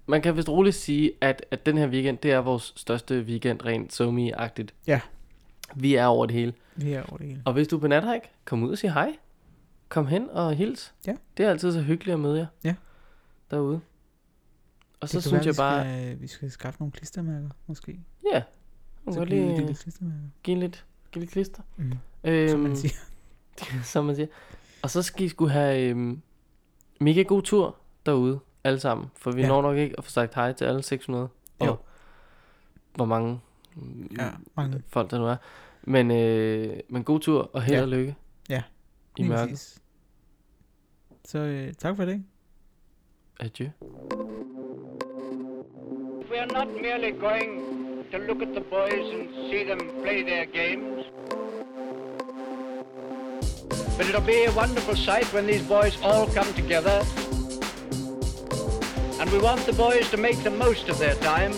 Man 0.08 0.22
kan 0.22 0.36
vist 0.36 0.48
roligt 0.48 0.76
sige, 0.76 1.12
at, 1.20 1.44
at 1.50 1.66
den 1.66 1.78
her 1.78 1.88
weekend, 1.88 2.18
det 2.18 2.32
er 2.32 2.38
vores 2.38 2.72
største 2.76 3.20
weekend 3.20 3.64
rent 3.64 3.92
somi-agtigt. 4.00 4.74
Ja. 4.86 5.00
Vi 5.74 5.94
er 5.94 6.06
over 6.06 6.26
det 6.26 6.34
hele. 6.34 6.52
Vi 6.76 6.92
er 6.92 7.02
over 7.02 7.16
det 7.18 7.26
hele. 7.26 7.42
Og 7.44 7.52
hvis 7.52 7.68
du 7.68 7.76
er 7.76 7.80
på 7.80 7.88
nathike, 7.88 8.30
kom 8.44 8.62
ud 8.62 8.70
og 8.70 8.78
sig 8.78 8.92
hej. 8.92 9.16
Kom 9.88 10.06
hen 10.06 10.28
og 10.30 10.54
hils. 10.54 10.94
Ja. 11.06 11.14
Det 11.36 11.46
er 11.46 11.50
altid 11.50 11.72
så 11.72 11.80
hyggeligt 11.80 12.14
at 12.14 12.20
møde 12.20 12.38
jer. 12.38 12.46
Ja. 12.64 12.74
Derude. 13.50 13.80
Og 15.00 15.08
så 15.08 15.16
det 15.16 15.24
synes 15.24 15.58
være, 15.58 15.74
jeg 15.76 15.84
bare, 15.86 15.96
Vi 15.96 16.02
skal, 16.06 16.20
vi 16.20 16.26
skal 16.26 16.50
skaffe 16.50 16.80
nogle 16.80 16.92
klistermærker, 16.92 17.48
måske. 17.66 18.00
ja, 18.32 18.42
hun 19.04 19.14
Så 19.14 19.20
kan 19.20 19.28
lige 19.28 19.74
klistermærker. 19.74 20.20
give 20.42 20.58
lidt, 20.60 20.86
give 21.12 21.20
lidt 21.20 21.30
klister. 21.32 21.62
Mm. 21.76 21.92
Øhm, 22.24 22.48
Som 22.48 22.60
man 22.60 22.76
siger. 22.76 22.94
som 23.92 24.04
man 24.04 24.14
siger. 24.16 24.26
Og 24.82 24.90
så 24.90 25.02
skal 25.02 25.24
I 25.26 25.28
skulle 25.28 25.52
have 25.52 25.80
øhm, 25.90 26.22
mega 27.00 27.22
god 27.22 27.42
tur 27.42 27.76
derude, 28.06 28.40
alle 28.64 28.80
sammen. 28.80 29.06
For 29.16 29.30
vi 29.30 29.40
Ja. 29.40 29.48
når 29.48 29.62
nok 29.62 29.76
ikke 29.76 29.94
at 29.98 30.04
få 30.04 30.10
sagt 30.10 30.34
hej 30.34 30.52
til 30.52 30.64
alle 30.64 30.82
600. 30.82 31.28
Og 31.58 31.66
Jo. 31.66 31.76
hvor 32.94 33.04
mange 33.04 33.40
Ja, 34.18 34.30
mange. 34.56 34.82
folk 34.88 35.10
der 35.10 35.18
nu 35.18 35.26
er. 35.26 35.36
Men, 35.82 36.10
øh, 36.10 36.80
men 36.88 37.04
god 37.04 37.20
tur 37.20 37.50
og 37.52 37.62
held 37.62 37.76
Ja. 37.76 37.82
og 37.82 37.88
lykke 37.88 38.16
Ja, 38.48 38.62
i 39.16 39.22
mørket. 39.22 39.78
Så 41.24 41.38
øh, 41.38 41.72
tak 41.72 41.96
for 41.96 42.04
det. 42.04 42.24
Adieu. 43.40 43.68
We 46.36 46.42
are 46.42 46.46
not 46.48 46.70
merely 46.82 47.12
going 47.12 48.04
to 48.12 48.18
look 48.18 48.42
at 48.42 48.52
the 48.52 48.60
boys 48.60 49.10
and 49.10 49.26
see 49.50 49.64
them 49.64 49.78
play 50.02 50.22
their 50.22 50.44
games. 50.44 51.06
But 53.96 54.06
it'll 54.06 54.20
be 54.20 54.44
a 54.44 54.52
wonderful 54.52 54.96
sight 54.96 55.24
when 55.32 55.46
these 55.46 55.62
boys 55.62 55.96
all 56.02 56.26
come 56.26 56.52
together. 56.52 57.02
And 59.18 59.30
we 59.30 59.38
want 59.38 59.64
the 59.64 59.72
boys 59.72 60.10
to 60.10 60.18
make 60.18 60.42
the 60.42 60.50
most 60.50 60.90
of 60.90 60.98
their 60.98 61.14
time 61.14 61.52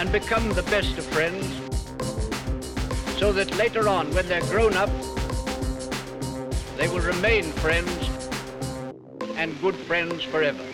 and 0.00 0.10
become 0.10 0.52
the 0.54 0.64
best 0.64 0.98
of 0.98 1.04
friends 1.04 1.46
so 3.16 3.32
that 3.32 3.56
later 3.56 3.88
on, 3.88 4.12
when 4.12 4.26
they're 4.26 4.40
grown 4.50 4.74
up, 4.74 4.90
they 6.76 6.88
will 6.88 6.98
remain 6.98 7.44
friends 7.62 8.10
and 9.36 9.56
good 9.60 9.76
friends 9.86 10.24
forever. 10.24 10.66